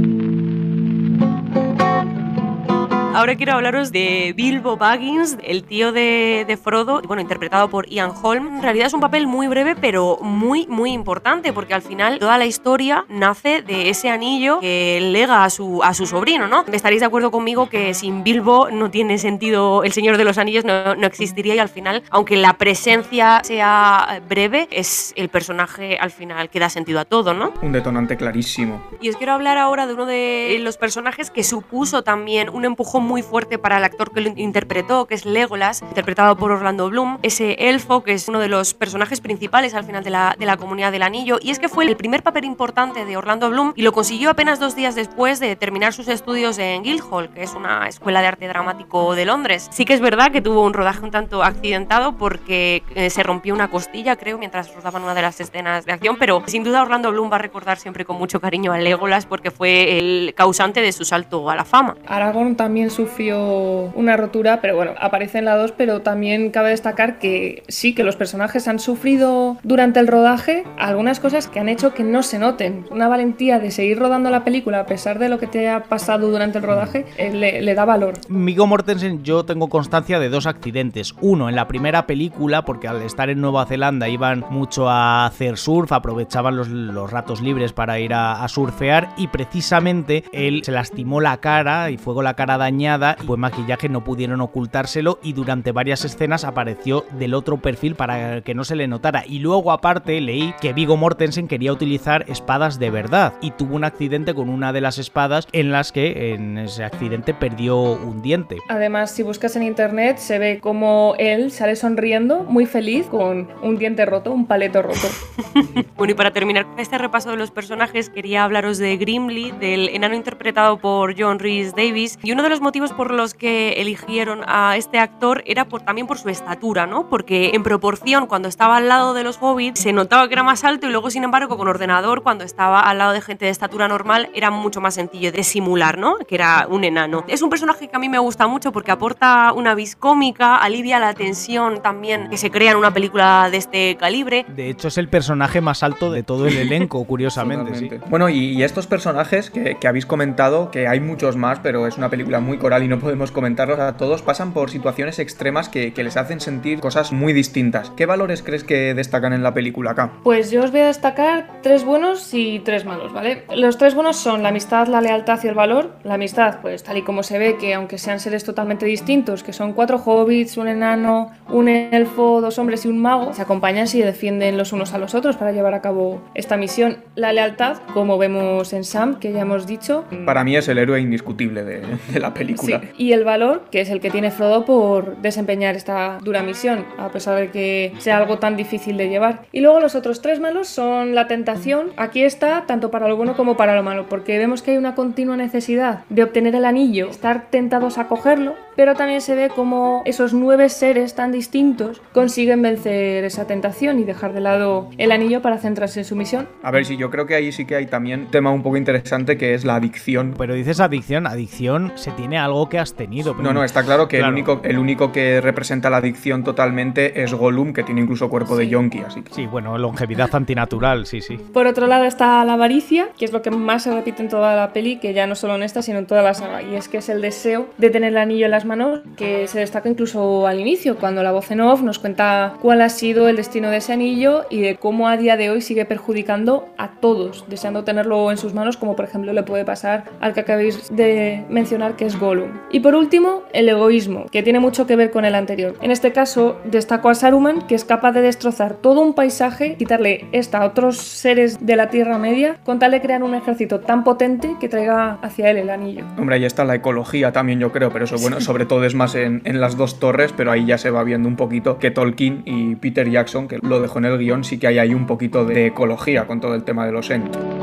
Ahora 3.17 3.35
quiero 3.35 3.55
hablaros 3.55 3.93
de 3.93 4.35
Bilbo 4.37 4.77
Baggins, 4.77 5.39
el 5.43 5.65
tío 5.65 5.91
de, 5.91 6.45
de 6.47 6.59
Frodo, 6.59 7.01
bueno, 7.07 7.23
interpretado 7.23 7.71
por 7.71 7.89
Ian 7.89 8.13
Holm. 8.23 8.57
En 8.57 8.63
realidad 8.63 8.89
es 8.89 8.93
un 8.93 9.01
papel 9.01 9.27
muy 9.27 9.49
breve, 9.49 9.75
pero 9.75 10.19
muy, 10.21 10.67
muy 10.67 10.93
importante, 10.93 11.55
porque 11.55 11.73
al 11.73 11.81
final 11.81 12.19
toda 12.19 12.37
la 12.37 12.45
historia 12.45 13.07
nace 13.09 13.63
de 13.63 13.89
ese 13.89 14.11
anillo 14.11 14.61
que 14.61 14.99
lega 15.01 15.45
a 15.45 15.49
su, 15.49 15.83
a 15.83 15.95
su 15.95 16.05
sobrino, 16.05 16.47
¿no? 16.47 16.67
Estaréis 16.71 17.01
de 17.01 17.07
acuerdo 17.07 17.31
conmigo 17.31 17.71
que 17.71 17.95
sin 17.95 18.23
Bilbo 18.23 18.69
no 18.71 18.91
tiene 18.91 19.17
sentido 19.17 19.83
El 19.83 19.93
Señor 19.93 20.19
de 20.19 20.25
los 20.25 20.37
Anillos, 20.37 20.67
no, 20.67 20.95
no 20.95 21.07
existiría 21.07 21.55
y 21.55 21.59
al 21.59 21.71
final, 21.71 22.03
aunque 22.11 22.37
la 22.37 22.59
presencia 22.59 23.41
sea 23.45 24.21
breve, 24.29 24.69
es 24.71 25.15
el 25.17 25.31
personaje 25.31 25.97
al 25.99 26.11
final 26.11 26.51
que 26.51 26.61
da 26.61 26.69
sentido 26.69 27.01
a 27.01 27.07
todo, 27.07 27.33
¿no? 27.33 27.55
Un 27.63 27.73
detonante 27.73 28.19
clarísimo. 28.19 28.83
Y 29.01 29.09
os 29.09 29.17
quiero 29.17 29.33
hablar 29.33 29.57
ahora 29.57 29.87
de 29.87 29.95
uno 29.95 30.05
de 30.05 30.59
los 30.61 30.77
personajes 30.77 31.31
que 31.31 31.43
supuso 31.43 32.03
también 32.03 32.51
un 32.51 32.67
empujón 32.67 33.06
muy 33.07 33.23
fuerte 33.23 33.59
para 33.59 33.79
el 33.79 33.85
actor 33.85 34.13
que 34.13 34.21
lo 34.21 34.33
interpretó, 34.37 35.07
que 35.07 35.15
es 35.15 35.25
Legolas, 35.25 35.83
interpretado 35.83 36.37
por 36.37 36.51
Orlando 36.51 36.91
Bloom, 36.91 37.19
ese 37.23 37.69
elfo 37.71 38.03
que 38.03 38.13
es 38.13 38.29
uno 38.29 38.41
de 38.41 38.49
los 38.49 38.75
personajes 38.75 39.21
principales 39.21 39.75
al 39.75 39.85
final 39.85 40.05
de 40.05 40.11
la, 40.11 40.37
de 40.39 40.45
la 40.45 40.57
Comunidad 40.57 40.93
del 40.93 41.03
Anillo. 41.03 41.39
Y 41.41 41.51
es 41.51 41.59
que 41.59 41.69
fue 41.69 41.87
el 41.87 41.97
primer 41.97 42.23
papel 42.23 42.45
importante 42.45 43.05
de 43.05 43.17
Orlando 43.17 43.49
Bloom 43.49 43.73
y 43.77 43.83
lo 43.83 43.93
consiguió 43.93 44.31
apenas 44.31 44.61
dos 44.61 44.77
días 44.77 44.95
después 44.95 45.41
de 45.41 45.57
terminar 45.57 45.93
sus 45.93 46.09
estudios 46.09 46.59
en 46.59 46.83
Guildhall, 46.83 47.31
que 47.31 47.43
es 47.43 47.55
una 47.55 47.89
escuela 47.89 48.21
de 48.21 48.27
arte 48.27 48.49
dramático 48.49 49.15
de 49.15 49.25
Londres. 49.25 49.69
Sí 49.71 49.85
que 49.85 49.95
es 49.95 50.01
verdad 50.01 50.33
que 50.33 50.43
tuvo 50.43 50.63
un 50.63 50.75
rodaje 50.75 51.05
un 51.05 51.11
tanto 51.11 51.43
accidentado 51.43 52.17
porque 52.17 52.83
eh, 52.95 53.11
se 53.11 53.23
rompió 53.23 53.55
una 53.55 53.71
costilla, 53.71 54.17
creo, 54.17 54.39
mientras 54.39 54.75
rodaban 54.75 55.03
una 55.03 55.15
de 55.15 55.23
las 55.23 55.41
escenas 55.41 55.87
de 55.87 55.93
acción, 55.93 56.17
pero 56.19 56.43
sin 56.47 56.65
duda 56.65 56.83
Orlando 56.83 57.11
Bloom 57.13 57.31
va 57.31 57.37
a 57.37 57.41
recordar 57.41 57.79
siempre 57.79 58.05
con 58.05 58.19
mucho 58.19 58.41
cariño 58.41 58.73
a 58.73 58.79
Legolas 58.79 59.27
porque 59.27 59.51
fue 59.51 59.99
el 59.99 60.35
causante 60.37 60.81
de 60.81 60.93
su 60.93 61.05
salto 61.05 61.49
a 61.49 61.57
la 61.57 61.65
fama. 61.65 61.97
Aragorn 62.07 62.57
también 62.57 62.91
sufrió 62.97 63.93
una 63.95 64.17
rotura, 64.17 64.61
pero 64.63 64.75
bueno, 64.75 64.93
aparece 64.99 65.39
en 65.39 65.45
la 65.45 65.57
2, 65.57 65.73
pero 65.73 66.01
también 66.01 66.51
cabe 66.51 66.71
destacar 66.71 67.19
que 67.19 67.63
sí, 67.69 67.95
que 67.95 68.03
los 68.03 68.17
personajes 68.17 68.67
han 68.69 68.79
sufrido 68.79 69.59
durante 69.63 70.01
el 70.01 70.07
rodaje 70.07 70.65
algunas 70.79 71.21
cosas 71.21 71.47
que 71.47 71.61
han 71.61 71.69
hecho 71.69 71.93
que 71.93 72.03
no 72.03 72.23
se 72.23 72.39
noten. 72.39 72.87
Una 72.91 73.07
valentía 73.07 73.59
de 73.59 73.71
seguir 73.71 73.99
rodando 73.99 74.31
la 74.31 74.45
película 74.45 74.81
a 74.81 74.87
pesar 74.87 75.19
de 75.19 75.29
lo 75.29 75.39
que 75.39 75.47
te 75.47 75.69
ha 75.69 75.85
pasado 75.85 76.31
durante 76.31 76.59
el 76.59 76.65
rodaje 76.65 77.05
eh, 77.19 77.33
le, 77.33 77.75
da 77.75 77.85
valor. 77.85 78.15
Migo 78.29 78.67
Mortensen, 78.67 79.23
yo 79.23 79.45
tengo 79.45 79.69
constancia 79.69 80.19
de 80.19 80.31
dos 80.31 80.47
accidentes. 80.47 81.15
Uno, 81.21 81.51
en 81.51 81.57
la 81.57 81.69
primera 81.69 82.07
película, 82.07 82.65
porque 82.65 82.89
al 82.89 83.03
estar 83.03 83.29
en 83.29 83.43
Nueva 83.43 83.67
Zelanda 83.67 84.09
iban 84.09 84.45
mucho 84.49 84.89
a 84.89 85.27
hacer 85.27 85.59
surf, 85.59 85.93
aprovechaban 85.93 86.57
los, 86.57 86.69
los 86.69 87.11
ratos 87.11 87.43
libres 87.43 87.75
para 87.75 88.01
ir 88.01 88.15
a, 88.15 88.43
a 88.43 88.49
surfear 88.49 89.11
y 89.19 89.29
precisamente 89.29 90.25
él 90.33 90.63
se 90.65 90.73
lastimó 90.73 91.21
la 91.21 91.37
cara 91.39 91.91
y 91.91 91.99
fue 91.99 92.15
con 92.15 92.25
la 92.25 92.35
cara 92.35 92.57
dañada 92.57 92.86
y 92.87 93.27
pues 93.27 93.39
maquillaje 93.39 93.89
no 93.89 94.05
pudieron 94.05 94.41
ocultárselo 94.41 95.19
y 95.23 95.33
durante 95.33 95.73
varias 95.73 96.05
escenas 96.05 96.45
apareció 96.45 97.05
del 97.19 97.35
otro 97.35 97.57
perfil 97.57 97.97
para 97.97 98.43
que 98.43 98.55
no 98.55 98.65
se 98.65 98.77
le 98.77 98.87
notara. 98.87 99.25
Y 99.27 99.41
luego 99.41 99.73
aparte 99.73 100.21
leí 100.21 100.55
que 100.61 100.73
Vigo 100.73 100.97
Mortensen 100.97 101.49
quería 101.49 101.73
utilizar 101.73 102.25
espadas 102.29 102.79
de 102.79 102.91
verdad 102.91 103.35
y 103.41 103.51
tuvo 103.51 103.77
un 103.77 103.85
accidente 103.85 104.35
con 104.35 104.49
una 104.49 104.73
de 104.73 104.81
las 104.81 104.99
espadas 104.99 105.49
en 105.53 105.73
las 105.73 105.93
que 105.93 106.35
en 106.35 106.59
ese 106.59 106.85
accidente 106.85 107.35
perdió 107.35 107.77
un 107.79 108.23
diente. 108.23 108.59
Además, 108.69 109.11
si 109.11 109.23
buscas 109.23 109.57
en 109.57 109.63
internet, 109.63 110.19
se 110.19 110.39
ve 110.39 110.61
como 110.61 111.15
él 111.19 111.51
sale 111.51 111.77
sonriendo, 111.77 112.45
muy 112.45 112.67
feliz, 112.67 113.07
con 113.07 113.49
un 113.63 113.79
diente 113.79 114.07
roto, 114.07 114.33
un 114.33 114.47
paleto 114.47 114.83
roto. 114.83 115.09
Bueno, 115.97 116.13
y 116.13 116.15
para 116.15 116.31
terminar 116.31 116.67
con 116.67 116.79
este 116.79 116.99
repaso 116.99 117.31
de 117.31 117.37
los 117.37 117.51
personajes, 117.51 118.11
quería 118.11 118.45
hablaros 118.45 118.77
de 118.77 118.99
Grimly, 118.99 119.53
del 119.53 119.89
enano 119.89 120.15
interpretado 120.15 120.79
por 120.79 121.15
John 121.19 121.39
Rhys 121.39 121.75
Davis. 121.75 122.19
Y 122.23 122.33
uno 122.33 122.43
de 122.43 122.51
los 122.51 122.61
motivos 122.67 122.93
por 122.93 123.13
los 123.13 123.35
que 123.35 123.75
eligieron 123.75 124.41
a 124.45 124.77
este 124.77 124.99
actor 124.99 125.45
era 125.47 125.67
por, 125.67 125.83
también 125.83 126.09
por 126.09 126.19
su 126.19 126.29
estatura, 126.31 126.85
¿no? 126.85 127.09
Porque 127.09 127.53
en 127.55 127.63
proporción, 127.63 128.27
cuando 128.27 128.49
estaba 128.49 128.79
al 128.79 128.89
lado 128.89 129.15
de 129.15 129.23
los 129.23 129.39
hobbits, 129.41 129.79
se 129.79 129.93
notaba 129.93 130.27
que 130.27 130.35
era 130.35 130.43
más 130.43 130.65
alto 130.65 130.89
y 130.89 130.91
luego, 130.91 131.11
sin 131.11 131.23
embargo, 131.23 131.57
con 131.57 131.69
ordenador, 131.69 132.25
cuando 132.25 132.43
estaba 132.43 132.81
al 132.81 132.99
lado 132.99 133.13
de 133.13 133.21
gente 133.21 133.45
de 133.45 133.53
estatura 133.53 133.87
normal, 133.87 134.31
era 134.35 134.51
mucho 134.51 134.81
más 134.81 134.95
sencillo 134.95 135.31
de 135.31 135.45
simular, 135.45 135.97
¿no? 135.97 136.17
Que 136.17 136.35
era 136.35 136.67
un 136.69 136.83
enano. 136.83 137.23
Es 137.29 137.41
un 137.41 137.51
personaje 137.51 137.87
que 137.87 137.95
a 137.95 138.01
mí 138.01 138.09
me 138.09 138.19
gusta 138.19 138.49
mucho 138.49 138.73
porque 138.73 138.91
aporta 138.91 139.53
una 139.53 139.77
vis 139.77 139.95
cómica, 139.95 140.57
alivia 140.57 140.99
la 140.99 141.15
tensión 141.15 141.83
también 141.83 142.29
que 142.31 142.37
se 142.37 142.51
crea 142.51 142.73
en 142.73 142.79
una 142.79 142.93
película 142.93 143.49
de 143.49 143.59
este 143.59 143.97
calibre. 143.97 144.45
De 144.49 144.71
hecho, 144.71 144.89
es 144.89 144.99
el 144.99 145.09
personaje 145.09 145.61
más 145.61 145.85
alto 145.85 146.11
de 146.11 146.25
todo 146.25 146.49
el 146.49 146.57
elenco, 146.57 147.05
curiosamente, 147.05 147.77
sí. 147.77 147.89
Bueno, 148.11 148.29
y, 148.29 148.55
y 148.55 148.65
estos 148.65 148.89
personajes 148.89 149.51
que, 149.51 149.77
que 149.77 149.87
habéis 149.87 150.05
comentado, 150.05 150.73
que 150.73 150.89
hay 150.89 150.99
muchos 150.99 151.37
más, 151.37 151.61
pero 151.61 151.87
es 151.87 151.97
una 151.97 152.09
película 152.09 152.41
muy 152.41 152.56
coral 152.59 152.83
y 152.83 152.89
no 152.89 152.99
podemos 152.99 153.31
comentarlos 153.31 153.79
a 153.79 153.97
todos, 153.97 154.23
pasan 154.23 154.53
por 154.53 154.71
situaciones 154.71 155.19
extremas 155.19 155.69
que, 155.69 155.93
que 155.93 156.05
les 156.05 156.17
hacen 156.17 156.41
sentir 156.41 156.81
cosas 156.81 157.13
muy 157.13 157.33
distintas. 157.33 157.91
¿Qué 157.97 158.07
valores 158.07 158.43
crees 158.43 158.65
que 158.65 158.95
destacan 158.95 159.33
en 159.33 159.43
la 159.43 159.55
película 159.55 159.93
acá? 159.93 160.13
Pues 160.25 160.51
yo 160.51 160.63
os 160.63 160.71
voy 160.71 160.81
a 160.81 160.87
destacar 160.87 161.61
tres 161.63 161.85
buenos 161.85 162.33
y 162.35 162.61
tres 162.61 162.85
malos, 162.85 163.13
¿vale? 163.13 163.45
Los 163.55 163.79
tres 163.79 163.95
buenos 163.95 164.17
son 164.17 164.43
la 164.43 164.51
amistad, 164.51 164.89
la 164.89 165.01
lealtad 165.01 165.41
y 165.45 165.49
el 165.49 165.55
valor. 165.55 165.97
La 166.05 166.15
amistad, 166.15 166.61
pues 166.61 166.83
tal 166.83 166.97
y 166.97 167.03
como 167.03 167.23
se 167.23 167.39
ve, 167.39 167.57
que 167.57 167.75
aunque 167.75 167.99
sean 167.99 168.21
seres 168.21 168.45
totalmente 168.45 168.87
distintos, 168.87 169.43
que 169.43 169.53
son 169.53 169.73
cuatro 169.73 169.99
hobbits, 170.05 170.57
un 170.57 170.69
enano, 170.69 171.33
un 171.51 171.69
elfo, 171.69 172.41
dos 172.41 172.59
hombres 172.59 172.85
y 172.85 172.89
un 172.89 173.01
mago, 173.01 173.33
se 173.33 173.43
acompañan 173.43 173.87
y 173.93 174.01
defienden 174.01 174.57
los 174.57 174.73
unos 174.73 174.95
a 174.95 174.99
los 174.99 175.15
otros 175.15 175.37
para 175.37 175.53
llevar 175.53 175.75
a 175.75 175.83
cabo 175.83 176.23
esta 176.35 176.57
misión. 176.57 176.99
La 177.15 177.33
lealtad, 177.33 177.77
como 177.93 178.17
vemos 178.17 178.73
en 178.73 178.85
Sam, 178.85 179.19
que 179.19 179.33
ya 179.33 179.43
hemos 179.43 179.67
dicho. 179.67 180.05
Para 180.25 180.45
mí 180.45 180.57
es 180.57 180.67
el 180.69 180.79
héroe 180.79 181.01
indiscutible 181.01 181.63
de, 181.63 181.83
de 182.13 182.21
la 182.21 182.33
Sí, 182.37 182.46
película. 182.47 182.83
y 182.97 183.13
el 183.13 183.25
valor, 183.25 183.65
que 183.71 183.81
es 183.81 183.91
el 183.91 184.01
que 184.01 184.11
tiene 184.11 184.31
Frodo 184.31 184.65
por 184.65 185.17
desempeñar 185.19 185.77
esta 185.77 186.19
dura 186.23 186.43
misión, 186.43 186.85
a 186.99 187.11
pesar 187.11 187.39
de 187.39 187.51
que 187.51 187.93
sea 187.99 188.19
algo 188.19 188.39
tan 188.39 188.57
difícil 188.57 188.97
de 188.97 189.09
llevar. 189.09 189.43
Y 189.53 189.61
luego 189.61 189.81
los 189.81 189.95
otros 189.95 190.23
tres 190.23 190.41
malos 190.41 190.69
son 190.69 191.15
la 191.15 191.27
tentación. 191.27 191.91
Aquí 191.97 192.23
está 192.23 192.65
tanto 192.67 192.91
para 192.91 193.09
lo 193.09 193.17
bueno 193.17 193.37
como 193.37 193.57
para 193.57 193.75
lo 193.75 193.83
malo, 193.83 194.07
porque 194.09 194.39
vemos 194.39 194.63
que 194.63 194.73
hay 194.73 194.77
una 194.77 194.95
continua 194.95 195.37
necesidad 195.37 196.05
de 196.09 196.23
obtener 196.23 196.55
el 196.55 196.65
anillo, 196.65 197.09
estar 197.09 197.51
tentados 197.51 197.99
a 197.99 198.09
cogerlo, 198.09 198.55
pero 198.77 198.95
también 198.95 199.21
se 199.21 199.35
ve 199.35 199.49
como 199.49 200.03
esos 200.05 200.35
nueve 200.35 200.69
seres 200.69 201.15
tan 201.15 201.33
distintos 201.33 202.03
consiguen 202.13 202.63
vencer 202.63 203.25
esa 203.25 203.47
tentación 203.47 203.99
y 203.99 204.05
dejar 204.05 204.33
de 204.33 204.41
lado 204.41 204.91
el 204.99 205.13
anillo 205.13 205.43
para 205.43 205.59
centrarse 205.59 206.01
en 206.01 206.05
su 206.05 206.17
misión. 206.17 206.49
A 206.63 206.71
ver, 206.71 206.85
sí, 206.85 206.97
yo 206.97 207.11
creo 207.11 207.27
que 207.27 207.35
ahí 207.35 207.53
sí 207.53 207.65
que 207.65 207.77
hay 207.77 207.87
también 207.87 208.21
un 208.21 208.31
tema 208.31 208.51
un 208.51 208.63
poco 208.63 208.77
interesante 208.77 209.37
que 209.37 209.55
es 209.55 209.65
la 209.65 209.77
adicción. 209.77 210.35
Pero 210.37 210.55
dices 210.55 210.81
adicción, 210.81 211.27
adicción 211.27 211.93
se 211.95 212.11
tiene 212.13 212.36
algo 212.39 212.69
que 212.69 212.79
has 212.79 212.95
tenido. 212.95 213.33
pero 213.33 213.43
No, 213.43 213.53
no, 213.53 213.65
está 213.65 213.83
claro 213.83 214.09
que 214.09 214.19
Claro. 214.19 214.29
El, 214.29 214.35
único, 214.35 214.61
el 214.65 214.79
único 214.79 215.13
que 215.13 215.41
representa 215.41 215.91
la 215.91 215.99
adicción 215.99 216.45
totalmente 216.45 217.23
es 217.23 217.33
Gollum, 217.35 217.73
que 217.73 217.83
tiene 217.83 218.01
incluso 218.01 218.29
cuerpo 218.29 218.57
de 218.57 218.65
Sí. 218.65 218.71
yonki, 218.71 218.99
así 219.01 219.23
que... 219.23 219.33
Sí, 219.33 219.47
bueno, 219.47 219.77
longevidad 219.79 220.35
antinatural, 220.35 221.07
sí, 221.07 221.21
sí. 221.21 221.37
Por 221.37 221.67
otro 221.67 221.87
lado 221.87 222.05
está 222.05 222.45
la 222.45 222.55
avaricia, 222.55 223.09
que 223.19 223.25
es 223.25 223.33
lo 223.33 223.43
que 223.43 223.51
más 223.51 223.83
se 223.85 223.93
repite 223.95 224.23
en 224.23 224.29
toda 224.29 224.57
la 224.57 224.73
peli, 224.73 224.97
que 224.97 225.13
ya 225.13 225.27
no 225.27 225.35
solo 225.35 225.55
en 225.57 225.63
esta, 225.63 225.83
sino 225.83 225.99
en 225.99 226.07
toda 226.07 226.23
la 226.23 226.35
saga, 226.35 226.63
y 226.63 226.75
es 226.75 226.89
que 226.89 226.99
es 226.99 227.09
el 227.09 227.21
deseo 227.21 227.69
de 227.79 227.91
tener 227.91 228.11
el 228.13 228.19
anillo 228.19 228.47
en 228.47 228.51
las 228.51 228.65
manos, 228.65 229.01
que 229.17 229.47
se 229.49 229.61
destaca 229.61 229.89
incluso 229.89 230.47
al 230.47 230.61
inicio, 230.61 230.97
cuando 230.97 231.23
la 231.23 231.33
voz 231.33 231.51
en 231.51 231.61
off 231.61 231.83
nos 231.83 231.99
cuenta 231.99 232.55
cuál 232.61 232.81
ha 232.83 232.89
sido 232.89 233.29
el 233.29 233.37
destino 233.37 233.71
de 233.71 233.79
ese 233.79 233.93
anillo 233.93 234.45
y 234.51 234.61
de 234.61 234.77
cómo 234.77 235.09
a 235.09 235.17
día 235.17 235.37
de 235.37 235.51
hoy 235.51 235.61
sigue 235.61 235.85
perjudicando 235.85 236.69
a 236.79 236.93
todos, 236.93 237.45
deseando 237.49 237.85
tenerlo 237.85 238.31
en 238.31 238.37
sus 238.39 238.55
manos, 238.55 238.77
como 238.77 238.97
por 238.97 239.05
ejemplo 239.05 239.33
le 239.33 239.43
puede 239.43 239.65
pasar 239.65 240.05
al 240.21 240.33
que 240.33 240.41
acabéis 240.41 240.95
de 240.95 241.45
mencionar, 241.49 241.97
que 241.97 242.05
es 242.07 242.19
Gollum. 242.19 242.26
Y 242.71 242.81
por 242.81 242.95
último, 242.95 243.43
el 243.53 243.69
egoísmo, 243.69 244.27
que 244.31 244.43
tiene 244.43 244.59
mucho 244.59 244.87
que 244.87 244.97
ver 244.97 245.11
con 245.11 245.25
el 245.25 245.35
anterior. 245.35 245.75
En 245.81 245.91
este 245.91 246.13
caso, 246.13 246.57
destaco 246.65 247.09
a 247.09 247.15
Saruman, 247.15 247.67
que 247.67 247.75
es 247.75 247.85
capaz 247.85 248.13
de 248.13 248.23
destrozar 248.23 248.75
todo 248.75 249.01
un 249.01 249.15
paisaje, 249.15 249.77
quitarle 249.77 250.27
esta 250.33 250.59
a 250.59 250.67
otros 250.67 250.97
seres 250.97 251.65
de 251.65 251.77
la 251.77 251.91
Tierra 251.91 252.19
Media, 252.19 252.59
con 252.65 252.79
tal 252.79 252.91
de 252.91 253.01
crear 253.01 253.23
un 253.23 253.35
ejército 253.35 253.81
tan 253.81 254.05
potente 254.05 254.57
que 254.61 254.69
traiga 254.69 255.19
hacia 255.23 255.51
él 255.51 255.59
el 255.59 255.71
anillo. 255.71 256.05
Hombre, 256.19 256.37
ahí 256.37 256.45
está 256.45 256.65
la 256.65 256.75
ecología 256.75 257.33
también, 257.33 257.61
yo 257.61 257.73
creo, 257.73 257.91
pero 257.91 258.07
eso, 258.07 258.17
bueno, 258.19 258.41
sobre 258.41 258.67
todo 258.67 258.85
es 258.85 258.95
más 258.95 259.15
en, 259.15 259.43
en 259.45 259.61
las 259.61 259.77
dos 259.77 260.01
torres, 260.01 260.33
pero 260.37 260.51
ahí 260.51 260.67
ya 260.67 260.79
se 260.79 260.91
va 260.91 261.05
viendo 261.05 261.29
un 261.29 261.37
poquito 261.37 261.79
que 261.79 261.91
Tolkien 261.91 262.43
y 262.45 262.77
Peter 262.77 263.09
Jackson, 263.09 263.49
que 263.49 263.59
lo 263.63 263.81
dejó 263.81 263.99
en 263.99 264.07
el 264.07 264.19
guion, 264.19 264.45
sí 264.45 264.59
que 264.59 264.67
hay 264.67 264.79
ahí 264.79 264.95
un 264.95 265.07
poquito 265.07 265.45
de 265.45 265.67
ecología 265.67 266.27
con 266.27 266.41
todo 266.41 266.55
el 266.55 266.65
tema 266.65 266.87
de 266.87 266.93
los 266.93 267.11
Ent. 267.11 267.56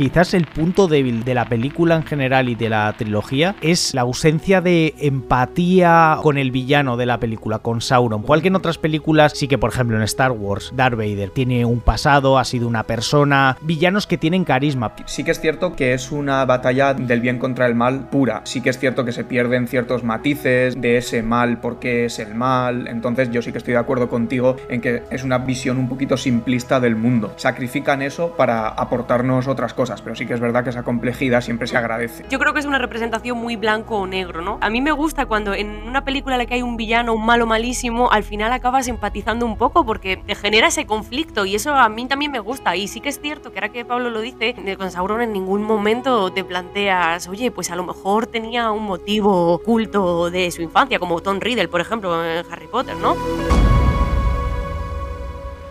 Quizás 0.00 0.32
el 0.32 0.46
punto 0.46 0.88
débil 0.88 1.24
de 1.24 1.34
la 1.34 1.44
película 1.44 1.94
en 1.94 2.04
general 2.04 2.48
y 2.48 2.54
de 2.54 2.70
la 2.70 2.90
trilogía 2.96 3.54
es 3.60 3.92
la 3.92 4.00
ausencia 4.00 4.62
de 4.62 4.94
empatía 4.98 6.16
con 6.22 6.38
el 6.38 6.50
villano 6.50 6.96
de 6.96 7.04
la 7.04 7.20
película, 7.20 7.58
con 7.58 7.82
Sauron. 7.82 8.22
Igual 8.22 8.40
que 8.40 8.48
en 8.48 8.56
otras 8.56 8.78
películas, 8.78 9.34
sí 9.36 9.46
que 9.46 9.58
por 9.58 9.68
ejemplo 9.68 9.98
en 9.98 10.02
Star 10.04 10.32
Wars, 10.32 10.72
Darth 10.74 10.96
Vader 10.96 11.28
tiene 11.28 11.66
un 11.66 11.80
pasado, 11.80 12.38
ha 12.38 12.46
sido 12.46 12.66
una 12.66 12.84
persona, 12.84 13.58
villanos 13.60 14.06
que 14.06 14.16
tienen 14.16 14.44
carisma. 14.44 14.94
Sí 15.04 15.22
que 15.22 15.32
es 15.32 15.40
cierto 15.40 15.76
que 15.76 15.92
es 15.92 16.10
una 16.12 16.46
batalla 16.46 16.94
del 16.94 17.20
bien 17.20 17.38
contra 17.38 17.66
el 17.66 17.74
mal 17.74 18.08
pura. 18.08 18.40
Sí 18.44 18.62
que 18.62 18.70
es 18.70 18.78
cierto 18.78 19.04
que 19.04 19.12
se 19.12 19.24
pierden 19.24 19.68
ciertos 19.68 20.02
matices 20.02 20.80
de 20.80 20.96
ese 20.96 21.22
mal, 21.22 21.60
porque 21.60 22.06
es 22.06 22.18
el 22.20 22.34
mal. 22.34 22.88
Entonces 22.88 23.30
yo 23.32 23.42
sí 23.42 23.52
que 23.52 23.58
estoy 23.58 23.74
de 23.74 23.80
acuerdo 23.80 24.08
contigo 24.08 24.56
en 24.70 24.80
que 24.80 25.02
es 25.10 25.24
una 25.24 25.36
visión 25.36 25.76
un 25.76 25.90
poquito 25.90 26.16
simplista 26.16 26.80
del 26.80 26.96
mundo. 26.96 27.34
Sacrifican 27.36 28.00
eso 28.00 28.34
para 28.34 28.66
aportarnos 28.66 29.46
otras 29.46 29.74
cosas, 29.74 29.89
pero 30.02 30.14
sí 30.14 30.26
que 30.26 30.34
es 30.34 30.40
verdad 30.40 30.62
que 30.62 30.70
esa 30.70 30.82
complejidad 30.82 31.40
siempre 31.40 31.66
se 31.66 31.76
agradece. 31.76 32.24
Yo 32.30 32.38
creo 32.38 32.52
que 32.52 32.60
es 32.60 32.66
una 32.66 32.78
representación 32.78 33.38
muy 33.38 33.56
blanco 33.56 33.96
o 33.96 34.06
negro, 34.06 34.42
¿no? 34.42 34.58
A 34.60 34.70
mí 34.70 34.80
me 34.80 34.92
gusta 34.92 35.26
cuando 35.26 35.54
en 35.54 35.82
una 35.88 36.04
película 36.04 36.36
en 36.36 36.38
la 36.38 36.46
que 36.46 36.54
hay 36.54 36.62
un 36.62 36.76
villano, 36.76 37.14
un 37.14 37.26
malo 37.26 37.46
malísimo, 37.46 38.10
al 38.12 38.22
final 38.22 38.52
acabas 38.52 38.88
empatizando 38.88 39.46
un 39.46 39.56
poco 39.56 39.84
porque 39.84 40.16
te 40.16 40.34
genera 40.34 40.68
ese 40.68 40.86
conflicto 40.86 41.44
y 41.44 41.54
eso 41.54 41.74
a 41.74 41.88
mí 41.88 42.06
también 42.06 42.30
me 42.30 42.38
gusta. 42.38 42.76
Y 42.76 42.88
sí 42.88 43.00
que 43.00 43.08
es 43.08 43.20
cierto 43.20 43.52
que 43.52 43.58
ahora 43.58 43.70
que 43.70 43.84
Pablo 43.84 44.10
lo 44.10 44.20
dice, 44.20 44.54
con 44.76 44.90
Sauron 44.90 45.22
en 45.22 45.32
ningún 45.32 45.62
momento 45.62 46.30
te 46.32 46.44
planteas, 46.44 47.28
oye, 47.28 47.50
pues 47.50 47.70
a 47.70 47.76
lo 47.76 47.84
mejor 47.84 48.26
tenía 48.26 48.70
un 48.70 48.84
motivo 48.84 49.54
oculto 49.54 50.30
de 50.30 50.50
su 50.50 50.62
infancia, 50.62 50.98
como 50.98 51.20
Tom 51.20 51.40
Riddle, 51.40 51.68
por 51.68 51.80
ejemplo, 51.80 52.24
en 52.24 52.44
Harry 52.50 52.66
Potter, 52.66 52.96
¿no? 52.96 53.16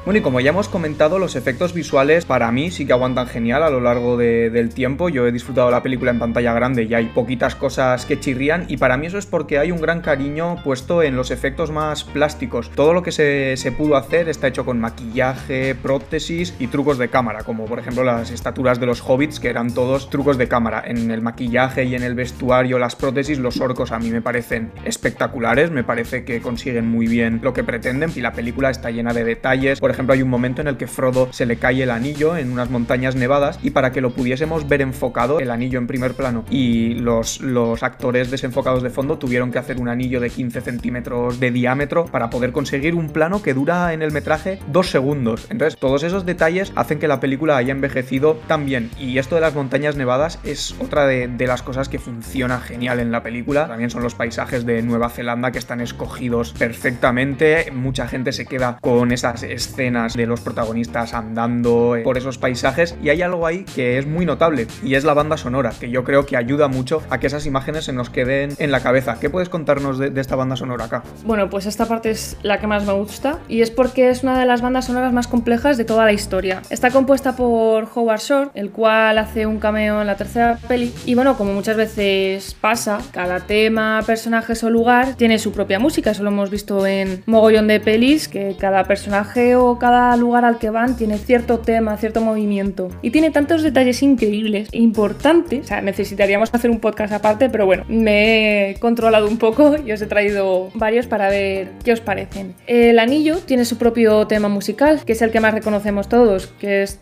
Bueno, 0.06 0.20
y 0.20 0.22
como 0.24 0.40
ya 0.40 0.50
hemos 0.50 0.70
comentado, 0.70 1.20
los 1.20 1.36
efectos 1.36 1.74
visuales 1.74 2.24
para 2.24 2.52
mí 2.52 2.72
sí 2.72 2.86
que 2.86 2.94
aguantan 2.94 3.28
genial 3.28 3.64
a 3.64 3.70
lo 3.70 3.82
largo 3.82 4.18
del 4.18 4.70
tiempo. 4.74 5.10
Yo 5.10 5.28
he 5.28 5.32
disfrutado 5.32 5.70
la 5.70 5.84
película 5.84 6.10
en 6.10 6.20
pantalla 6.20 6.54
grande 6.54 6.84
y 6.84 6.94
hay 6.94 7.08
poquitas 7.08 7.54
cosas 7.54 8.06
que 8.06 8.20
chirrían. 8.20 8.66
Y 8.70 8.78
para 8.78 8.96
mí 8.96 9.08
eso 9.08 9.18
es 9.18 9.26
porque 9.26 9.60
hay 9.60 9.72
un 9.72 9.82
gran 9.82 10.00
cariño 10.02 10.56
puesto 10.64 11.04
en 11.04 11.18
los 11.18 11.32
efectos 11.32 11.70
más 11.70 12.06
plásticos. 12.06 12.72
Todo 12.72 12.94
lo 12.94 13.04
que 13.04 13.12
se, 13.12 13.58
se 13.58 13.74
pudo 13.74 13.98
hacer 13.98 14.30
está 14.30 14.48
hecho 14.48 14.66
con 14.66 14.80
maquillaje, 14.80 15.76
prótesis 15.76 16.56
y 16.60 16.68
trucos 16.68 16.98
de 16.98 17.10
cámara, 17.10 17.44
como 17.44 17.66
por 17.66 17.80
ejemplo 17.80 18.04
las 18.04 18.32
estaturas 18.32 18.80
de 18.80 18.86
los 18.86 19.02
hobbits, 19.02 19.40
que 19.40 19.50
eran 19.50 19.74
todos 19.74 20.10
trucos 20.10 20.38
de 20.38 20.48
cámara. 20.48 20.82
En 20.88 21.12
el 21.12 21.22
maquillaje 21.22 21.84
y 21.84 21.96
en 21.96 22.04
el 22.04 22.16
vestuario, 22.16 22.80
las 22.80 22.96
prótesis, 22.96 23.38
los 23.38 23.60
orcos 23.60 23.92
a 23.92 24.00
mí 24.00 24.10
me 24.12 24.22
parecen 24.22 24.72
espectaculares. 24.86 25.72
Me 25.72 25.84
parece 25.84 26.24
que 26.24 26.42
consiguen 26.42 26.88
muy 26.88 27.08
bien 27.08 27.42
lo 27.44 27.52
que 27.54 27.66
pretenden. 27.66 28.12
Y 28.16 28.22
la 28.22 28.32
película 28.32 28.70
está 28.70 28.92
llena 28.92 29.14
de 29.14 29.26
detalles. 29.26 29.80
Ejemplo, 29.92 30.00
ejemplo, 30.00 30.14
hay 30.14 30.22
un 30.22 30.30
momento 30.30 30.62
en 30.62 30.70
el 30.70 30.78
que 30.78 30.88
Frodo 30.88 31.28
se 31.34 31.46
le 31.46 31.58
cae 31.58 31.84
el 31.84 31.92
anillo 31.92 32.38
en 32.38 32.54
unas 32.54 32.70
montañas 32.70 33.16
nevadas 33.16 33.60
y 33.62 33.72
para 33.72 33.92
que 33.92 34.00
lo 34.00 34.12
pudiésemos 34.12 34.66
ver 34.70 34.82
enfocado, 34.82 35.42
el 35.42 35.52
anillo 35.52 35.78
en 35.78 35.88
primer 35.88 36.14
plano, 36.14 36.46
y 36.50 36.94
los, 36.94 37.42
los 37.42 37.84
actores 37.84 38.32
desenfocados 38.32 38.82
de 38.82 38.90
fondo 38.90 39.18
tuvieron 39.18 39.52
que 39.52 39.60
hacer 39.60 39.78
un 39.78 39.90
anillo 39.90 40.22
de 40.22 40.30
15 40.30 40.62
centímetros 40.62 41.42
de 41.42 41.52
diámetro 41.52 42.06
para 42.06 42.30
poder 42.30 42.54
conseguir 42.54 42.96
un 42.96 43.10
plano 43.10 43.42
que 43.42 43.54
dura 43.54 43.92
en 43.92 44.02
el 44.02 44.12
metraje 44.12 44.60
dos 44.68 44.90
segundos. 44.90 45.48
Entonces, 45.50 45.78
todos 45.78 46.04
esos 46.04 46.26
detalles 46.26 46.72
hacen 46.76 47.00
que 47.00 47.10
la 47.10 47.20
película 47.20 47.58
haya 47.58 47.74
envejecido 47.74 48.36
tan 48.48 48.66
bien. 48.66 48.90
Y 48.98 49.18
esto 49.18 49.36
de 49.36 49.42
las 49.42 49.54
montañas 49.54 49.98
nevadas 49.98 50.40
es 50.46 50.76
otra 50.80 51.06
de, 51.06 51.28
de 51.28 51.46
las 51.48 51.62
cosas 51.62 51.90
que 51.90 52.00
funciona 52.00 52.62
genial 52.62 53.02
en 53.02 53.12
la 53.12 53.22
película. 53.22 53.68
También 53.68 53.90
son 53.90 54.04
los 54.04 54.16
paisajes 54.16 54.66
de 54.66 54.82
Nueva 54.82 55.10
Zelanda 55.10 55.52
que 55.52 55.60
están 55.60 55.82
escogidos 55.82 56.54
perfectamente. 56.54 57.70
Mucha 57.72 58.08
gente 58.08 58.32
se 58.32 58.46
queda 58.46 58.78
con 58.80 59.12
esas 59.12 59.44
escenas 59.44 59.79
de 59.80 60.26
los 60.26 60.42
protagonistas 60.42 61.14
andando 61.14 61.96
eh, 61.96 62.02
por 62.02 62.18
esos 62.18 62.38
paisajes 62.38 62.98
y 63.02 63.10
hay 63.10 63.22
algo 63.22 63.48
ahí 63.48 63.64
que 63.64 63.98
es 63.98 64.06
muy 64.06 64.26
notable 64.26 64.68
y 64.84 64.96
es 64.96 65.06
la 65.06 65.14
banda 65.14 65.38
sonora, 65.38 65.72
que 65.80 65.90
yo 65.90 66.04
creo 66.04 66.26
que 66.26 66.36
ayuda 66.36 66.68
mucho 66.68 67.02
a 67.10 67.18
que 67.20 67.28
esas 67.28 67.46
imágenes 67.46 67.86
se 67.86 67.94
nos 67.94 68.10
queden 68.10 68.56
en 68.60 68.72
la 68.72 68.82
cabeza. 68.82 69.18
¿Qué 69.22 69.30
puedes 69.30 69.48
contarnos 69.48 69.98
de, 69.98 70.12
esta 70.20 70.36
banda 70.36 70.58
sonora 70.58 70.86
acá? 70.86 71.04
Bueno, 71.24 71.50
pues 71.50 71.66
esta 71.66 71.86
parte 71.86 72.12
es 72.12 72.36
la 72.44 72.60
que 72.60 72.68
más 72.68 72.86
me 72.86 72.92
gusta 72.92 73.40
y 73.48 73.62
es 73.62 73.72
porque 73.72 74.10
es 74.10 74.22
una 74.24 74.38
de 74.38 74.46
las 74.46 74.62
bandas 74.62 74.86
sonoras 74.86 75.14
más 75.14 75.28
complejas 75.28 75.78
de 75.78 75.86
toda 75.86 76.04
la 76.04 76.12
historia. 76.12 76.62
Está 76.70 76.92
compuesta 76.92 77.38
por 77.38 77.88
Howard 77.96 78.20
Shore, 78.20 78.50
el 78.56 78.72
cual 78.72 79.18
hace 79.18 79.46
un 79.46 79.60
cameo 79.60 80.02
en 80.02 80.08
la 80.08 80.18
tercera 80.18 80.60
peli 80.68 80.94
y 81.06 81.16
bueno, 81.16 81.38
como 81.38 81.54
muchas 81.54 81.78
veces 81.78 82.54
pasa, 82.60 83.00
cada 83.14 83.40
tema, 83.40 84.04
personajes 84.06 84.62
o 84.66 84.70
lugar 84.70 85.16
tiene 85.16 85.40
su 85.40 85.54
propia 85.54 85.80
música, 85.80 86.12
eso 86.12 86.24
lo 86.24 86.32
hemos 86.32 86.50
visto 86.50 86.86
en 86.86 87.24
mogollón 87.26 87.68
de 87.68 87.80
pelis, 87.80 88.28
que 88.28 88.58
cada 88.60 88.84
personaje 88.84 89.56
o 89.56 89.69
cada 89.78 90.16
lugar 90.16 90.46
al 90.46 90.58
que 90.58 90.70
van 90.70 90.96
tiene 90.96 91.18
cierto 91.18 91.60
tema, 91.60 91.98
cierto 91.98 92.22
movimiento. 92.22 92.90
Y 93.02 93.12
tiene 93.12 93.30
tantos 93.30 93.62
detalles 93.62 94.02
increíbles 94.02 94.70
e 94.72 94.80
importantes. 94.80 95.66
O 95.66 95.68
sea, 95.68 95.82
necesitaríamos 95.82 96.50
hacer 96.54 96.72
un 96.72 96.80
podcast 96.80 97.14
aparte, 97.14 97.50
pero 97.50 97.66
bueno, 97.66 97.84
me 97.88 98.72
he 98.72 98.80
controlado 98.80 99.28
un 99.28 99.38
poco 99.38 99.76
y 99.86 99.92
os 99.92 100.02
he 100.02 100.08
traído 100.08 100.70
varios 100.74 101.08
para 101.08 101.30
ver 101.30 101.72
qué 101.84 101.94
os 101.94 102.02
parecen. 102.02 102.56
El 102.66 103.00
anillo 103.00 103.38
tiene 103.38 103.66
su 103.66 103.78
propio 103.78 104.26
tema 104.28 104.48
musical, 104.48 105.04
que 105.06 105.14
es 105.14 105.22
el 105.22 105.32
que 105.32 105.40
más 105.40 105.54
reconocemos 105.54 106.10
todos, 106.10 106.48
que 106.60 106.84
es 106.84 107.00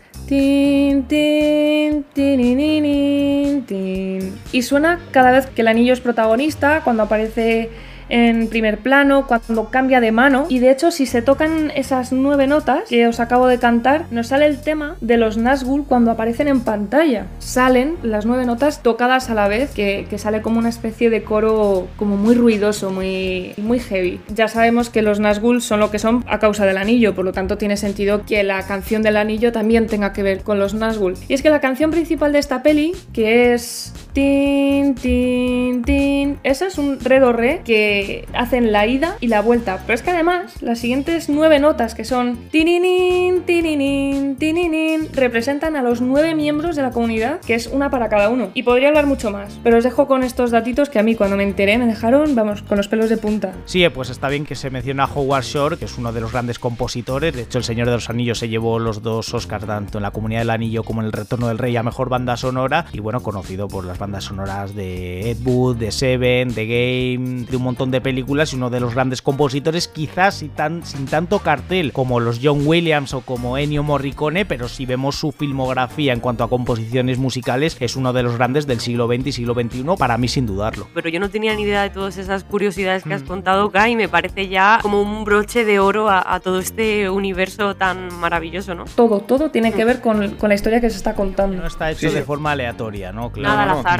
Y 4.52 4.62
suena 4.62 5.00
cada 5.10 5.30
vez 5.30 5.46
que 5.46 5.62
el 5.62 5.68
anillo 5.68 5.92
es 5.92 6.00
protagonista, 6.00 6.82
cuando 6.84 7.04
aparece 7.04 7.70
en 8.08 8.48
primer 8.48 8.78
plano, 8.78 9.26
cuando 9.26 9.70
cambia 9.70 10.00
de 10.00 10.12
mano. 10.12 10.46
Y 10.48 10.58
de 10.58 10.70
hecho, 10.70 10.90
si 10.90 11.06
se 11.06 11.22
tocan 11.22 11.70
esas 11.74 12.12
nueve 12.12 12.46
notas 12.46 12.88
que 12.88 13.06
os 13.06 13.20
acabo 13.20 13.46
de 13.46 13.58
cantar, 13.58 14.06
nos 14.10 14.28
sale 14.28 14.46
el 14.46 14.60
tema 14.60 14.96
de 15.00 15.16
los 15.16 15.38
Nazgûl 15.38 15.84
cuando 15.86 16.10
aparecen 16.10 16.48
en 16.48 16.60
pantalla. 16.60 17.26
Salen 17.38 17.96
las 18.02 18.26
nueve 18.26 18.46
notas 18.46 18.82
tocadas 18.82 19.30
a 19.30 19.34
la 19.34 19.48
vez, 19.48 19.70
que, 19.70 20.06
sale 20.18 20.42
como 20.42 20.58
una 20.58 20.68
especie 20.68 21.10
de 21.10 21.22
coro 21.22 21.86
como 21.96 22.16
muy 22.16 22.34
ruidoso, 22.34 22.90
muy, 22.90 23.52
muy 23.56 23.78
heavy. 23.78 24.20
Ya 24.34 24.48
sabemos 24.48 24.90
que 24.90 25.02
los 25.02 25.20
Nazgûl 25.20 25.60
son 25.60 25.78
lo 25.78 25.90
que 25.90 26.00
son 26.00 26.24
a 26.28 26.40
causa 26.40 26.66
del 26.66 26.76
anillo, 26.76 27.14
por 27.14 27.24
lo 27.24 27.32
tanto 27.32 27.56
tiene 27.56 27.76
sentido 27.76 28.24
que 28.24 28.42
la 28.42 28.66
canción 28.66 29.02
del 29.02 29.16
anillo 29.16 29.52
también 29.52 29.86
tenga 29.86 30.12
que 30.12 30.22
ver 30.22 30.42
con 30.42 30.58
los 30.58 30.74
Nazgûl. 30.74 31.16
Y 31.28 31.34
es 31.34 31.42
que 31.42 31.50
la 31.50 31.60
canción 31.60 31.90
principal 31.90 32.32
de 32.32 32.40
esta 32.40 32.62
peli, 32.62 32.92
que 33.12 33.54
es 33.54 33.92
Tin, 34.18 34.96
tin, 34.96 35.82
tin. 35.84 36.38
Eso 36.42 36.66
es 36.66 36.76
un 36.76 36.98
re 36.98 37.20
do 37.20 37.32
re 37.32 37.62
que 37.64 38.26
hacen 38.34 38.72
la 38.72 38.84
ida 38.84 39.16
y 39.20 39.28
la 39.28 39.42
vuelta. 39.42 39.78
Pero 39.86 39.94
es 39.94 40.02
que 40.02 40.10
además, 40.10 40.60
las 40.60 40.80
siguientes 40.80 41.28
nueve 41.28 41.60
notas 41.60 41.94
que 41.94 42.04
son 42.04 42.36
tininin, 42.50 43.42
tininin, 43.42 44.34
tininin, 44.34 45.08
representan 45.12 45.76
a 45.76 45.82
los 45.82 46.00
nueve 46.00 46.34
miembros 46.34 46.74
de 46.74 46.82
la 46.82 46.90
comunidad, 46.90 47.40
que 47.42 47.54
es 47.54 47.68
una 47.68 47.90
para 47.90 48.08
cada 48.08 48.28
uno. 48.28 48.50
Y 48.54 48.64
podría 48.64 48.88
hablar 48.88 49.06
mucho 49.06 49.30
más, 49.30 49.60
pero 49.62 49.78
os 49.78 49.84
dejo 49.84 50.08
con 50.08 50.24
estos 50.24 50.50
datitos 50.50 50.90
que 50.90 50.98
a 50.98 51.04
mí 51.04 51.14
cuando 51.14 51.36
me 51.36 51.44
enteré 51.44 51.78
me 51.78 51.86
dejaron, 51.86 52.34
vamos, 52.34 52.62
con 52.62 52.76
los 52.76 52.88
pelos 52.88 53.10
de 53.10 53.18
punta. 53.18 53.52
Sí, 53.66 53.88
pues 53.88 54.10
está 54.10 54.28
bien 54.28 54.44
que 54.44 54.56
se 54.56 54.70
menciona 54.70 55.04
a 55.04 55.14
Howard 55.14 55.44
Shore, 55.44 55.76
que 55.76 55.84
es 55.84 55.96
uno 55.96 56.12
de 56.12 56.20
los 56.20 56.32
grandes 56.32 56.58
compositores. 56.58 57.36
De 57.36 57.42
hecho, 57.42 57.58
El 57.58 57.64
Señor 57.64 57.86
de 57.86 57.92
los 57.92 58.10
Anillos 58.10 58.40
se 58.40 58.48
llevó 58.48 58.80
los 58.80 59.00
dos 59.00 59.32
Oscars, 59.32 59.64
tanto 59.64 59.98
en 59.98 60.02
La 60.02 60.10
Comunidad 60.10 60.40
del 60.40 60.50
Anillo 60.50 60.82
como 60.82 61.02
en 61.02 61.06
El 61.06 61.12
Retorno 61.12 61.46
del 61.46 61.58
Rey 61.58 61.76
a 61.76 61.84
Mejor 61.84 62.08
Banda 62.08 62.36
Sonora. 62.36 62.86
Y 62.92 62.98
bueno, 62.98 63.22
conocido 63.22 63.68
por 63.68 63.84
las 63.84 63.96
bandas 63.96 64.07
bandas 64.08 64.24
sonoras 64.24 64.74
de 64.74 65.30
Ed 65.30 65.36
Wood, 65.44 65.76
de 65.76 65.92
Seven, 65.92 66.54
de 66.54 66.64
Game, 66.66 67.44
de 67.44 67.56
un 67.58 67.62
montón 67.62 67.90
de 67.90 68.00
películas 68.00 68.54
y 68.54 68.56
uno 68.56 68.70
de 68.70 68.80
los 68.80 68.94
grandes 68.94 69.20
compositores, 69.20 69.86
quizás 69.86 70.36
sin, 70.36 70.48
tan, 70.48 70.82
sin 70.82 71.04
tanto 71.04 71.40
cartel 71.40 71.92
como 71.92 72.18
los 72.18 72.40
John 72.42 72.66
Williams 72.66 73.12
o 73.12 73.20
como 73.20 73.58
Ennio 73.58 73.82
Morricone, 73.82 74.46
pero 74.46 74.66
si 74.66 74.86
vemos 74.86 75.16
su 75.16 75.30
filmografía 75.30 76.14
en 76.14 76.20
cuanto 76.20 76.42
a 76.42 76.48
composiciones 76.48 77.18
musicales, 77.18 77.76
es 77.80 77.96
uno 77.96 78.14
de 78.14 78.22
los 78.22 78.38
grandes 78.38 78.66
del 78.66 78.80
siglo 78.80 79.08
XX 79.08 79.26
y 79.26 79.32
siglo 79.32 79.52
XXI, 79.52 79.84
para 79.98 80.16
mí 80.16 80.26
sin 80.26 80.46
dudarlo. 80.46 80.88
Pero 80.94 81.10
yo 81.10 81.20
no 81.20 81.28
tenía 81.28 81.54
ni 81.54 81.64
idea 81.64 81.82
de 81.82 81.90
todas 81.90 82.16
esas 82.16 82.44
curiosidades 82.44 83.02
que 83.02 83.12
has 83.12 83.24
mm. 83.24 83.26
contado 83.26 83.66
acá 83.66 83.90
y 83.90 83.96
me 83.96 84.08
parece 84.08 84.48
ya 84.48 84.78
como 84.80 85.02
un 85.02 85.24
broche 85.24 85.66
de 85.66 85.80
oro 85.80 86.08
a, 86.08 86.40
todo 86.40 86.60
este 86.60 87.10
universo 87.10 87.76
tan 87.76 88.08
maravilloso, 88.20 88.74
¿no? 88.74 88.86
Todo, 88.86 89.20
todo 89.20 89.50
tiene 89.50 89.72
que 89.72 89.84
ver 89.84 90.00
con, 90.00 90.36
con 90.36 90.48
la 90.48 90.54
historia 90.54 90.80
que 90.80 90.88
se 90.88 90.96
está 90.96 91.14
contando. 91.14 91.58
No 91.58 91.66
está 91.66 91.90
hecho 91.90 92.10
de 92.10 92.22
forma 92.22 92.52
aleatoria, 92.52 93.12
¿no? 93.12 93.30
Claro. 93.30 93.54
Nada 93.54 93.70
al 93.70 93.78
azar. 93.80 93.97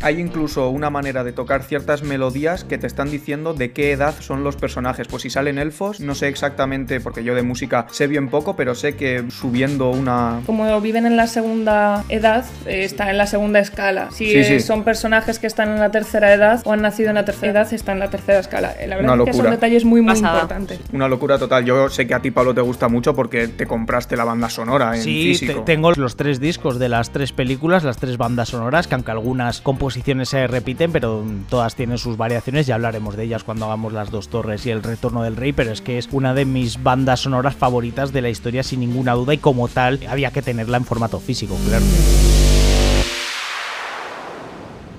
Hay 0.00 0.20
incluso 0.20 0.68
una 0.70 0.90
manera 0.90 1.24
de 1.24 1.32
tocar 1.32 1.62
ciertas 1.62 2.02
melodías 2.02 2.64
que 2.64 2.78
te 2.78 2.86
están 2.86 3.10
diciendo 3.10 3.54
de 3.54 3.72
qué 3.72 3.92
edad 3.92 4.14
son 4.20 4.44
los 4.44 4.56
personajes. 4.56 5.08
Pues 5.08 5.22
si 5.22 5.30
salen 5.30 5.58
elfos, 5.58 6.00
no 6.00 6.14
sé 6.14 6.28
exactamente, 6.28 7.00
porque 7.00 7.24
yo 7.24 7.34
de 7.34 7.42
música 7.42 7.86
sé 7.90 8.06
bien 8.06 8.28
poco, 8.28 8.56
pero 8.56 8.74
sé 8.74 8.96
que 8.96 9.24
subiendo 9.30 9.90
una... 9.90 10.40
Como 10.46 10.80
viven 10.80 11.06
en 11.06 11.16
la 11.16 11.26
segunda 11.26 12.04
edad, 12.08 12.44
eh, 12.66 12.84
están 12.84 13.08
en 13.08 13.18
la 13.18 13.26
segunda 13.26 13.60
escala. 13.60 14.08
Si 14.10 14.60
son 14.60 14.84
personajes 14.84 15.38
que 15.38 15.46
están 15.46 15.70
en 15.70 15.78
la 15.78 15.90
tercera 15.90 16.32
edad 16.32 16.62
o 16.64 16.72
han 16.72 16.82
nacido 16.82 17.10
en 17.10 17.16
la 17.16 17.24
tercera 17.24 17.52
edad, 17.52 17.72
están 17.72 17.96
en 17.96 18.00
la 18.00 18.10
tercera 18.10 18.38
escala. 18.38 18.72
Eh, 18.78 18.86
la 18.86 18.96
verdad 18.96 19.20
es 19.20 19.24
que 19.24 19.32
son 19.34 19.50
detalles 19.50 19.84
muy, 19.84 20.00
muy 20.00 20.16
importantes. 20.16 20.80
Una 20.92 21.08
locura 21.08 21.38
total. 21.38 21.64
Yo 21.64 21.88
sé 21.88 22.06
que 22.06 22.14
a 22.14 22.20
ti, 22.20 22.30
Pablo, 22.30 22.54
te 22.54 22.60
gusta 22.60 22.88
mucho 22.88 23.14
porque 23.14 23.48
te 23.48 23.66
compraste 23.66 24.16
la 24.16 24.24
banda 24.24 24.48
sonora 24.48 24.96
en 24.96 25.02
sí, 25.02 25.34
físico. 25.34 25.62
tengo 25.62 25.92
los 25.92 26.16
tres 26.16 26.40
discos 26.40 26.78
de 26.78 26.88
las 26.88 27.10
tres 27.10 27.32
películas, 27.32 27.84
las 27.84 27.96
tres 27.96 28.16
bandas 28.16 28.48
sonoras, 28.48 28.86
que 28.86 28.94
aunque 28.94 29.10
algunas 29.30 29.60
composiciones 29.60 30.30
se 30.30 30.48
repiten, 30.48 30.90
pero 30.90 31.24
todas 31.48 31.76
tienen 31.76 31.98
sus 31.98 32.16
variaciones. 32.16 32.66
Ya 32.66 32.74
hablaremos 32.74 33.16
de 33.16 33.22
ellas 33.22 33.44
cuando 33.44 33.66
hagamos 33.66 33.92
las 33.92 34.10
dos 34.10 34.26
torres 34.26 34.66
y 34.66 34.70
el 34.70 34.82
retorno 34.82 35.22
del 35.22 35.36
rey, 35.36 35.52
pero 35.52 35.70
es 35.70 35.80
que 35.80 35.98
es 35.98 36.08
una 36.10 36.34
de 36.34 36.44
mis 36.44 36.82
bandas 36.82 37.20
sonoras 37.20 37.54
favoritas 37.54 38.12
de 38.12 38.22
la 38.22 38.28
historia 38.28 38.64
sin 38.64 38.80
ninguna 38.80 39.12
duda 39.12 39.32
y 39.32 39.38
como 39.38 39.68
tal 39.68 40.00
había 40.08 40.32
que 40.32 40.42
tenerla 40.42 40.78
en 40.78 40.84
formato 40.84 41.20
físico, 41.20 41.56
claro. 41.68 41.84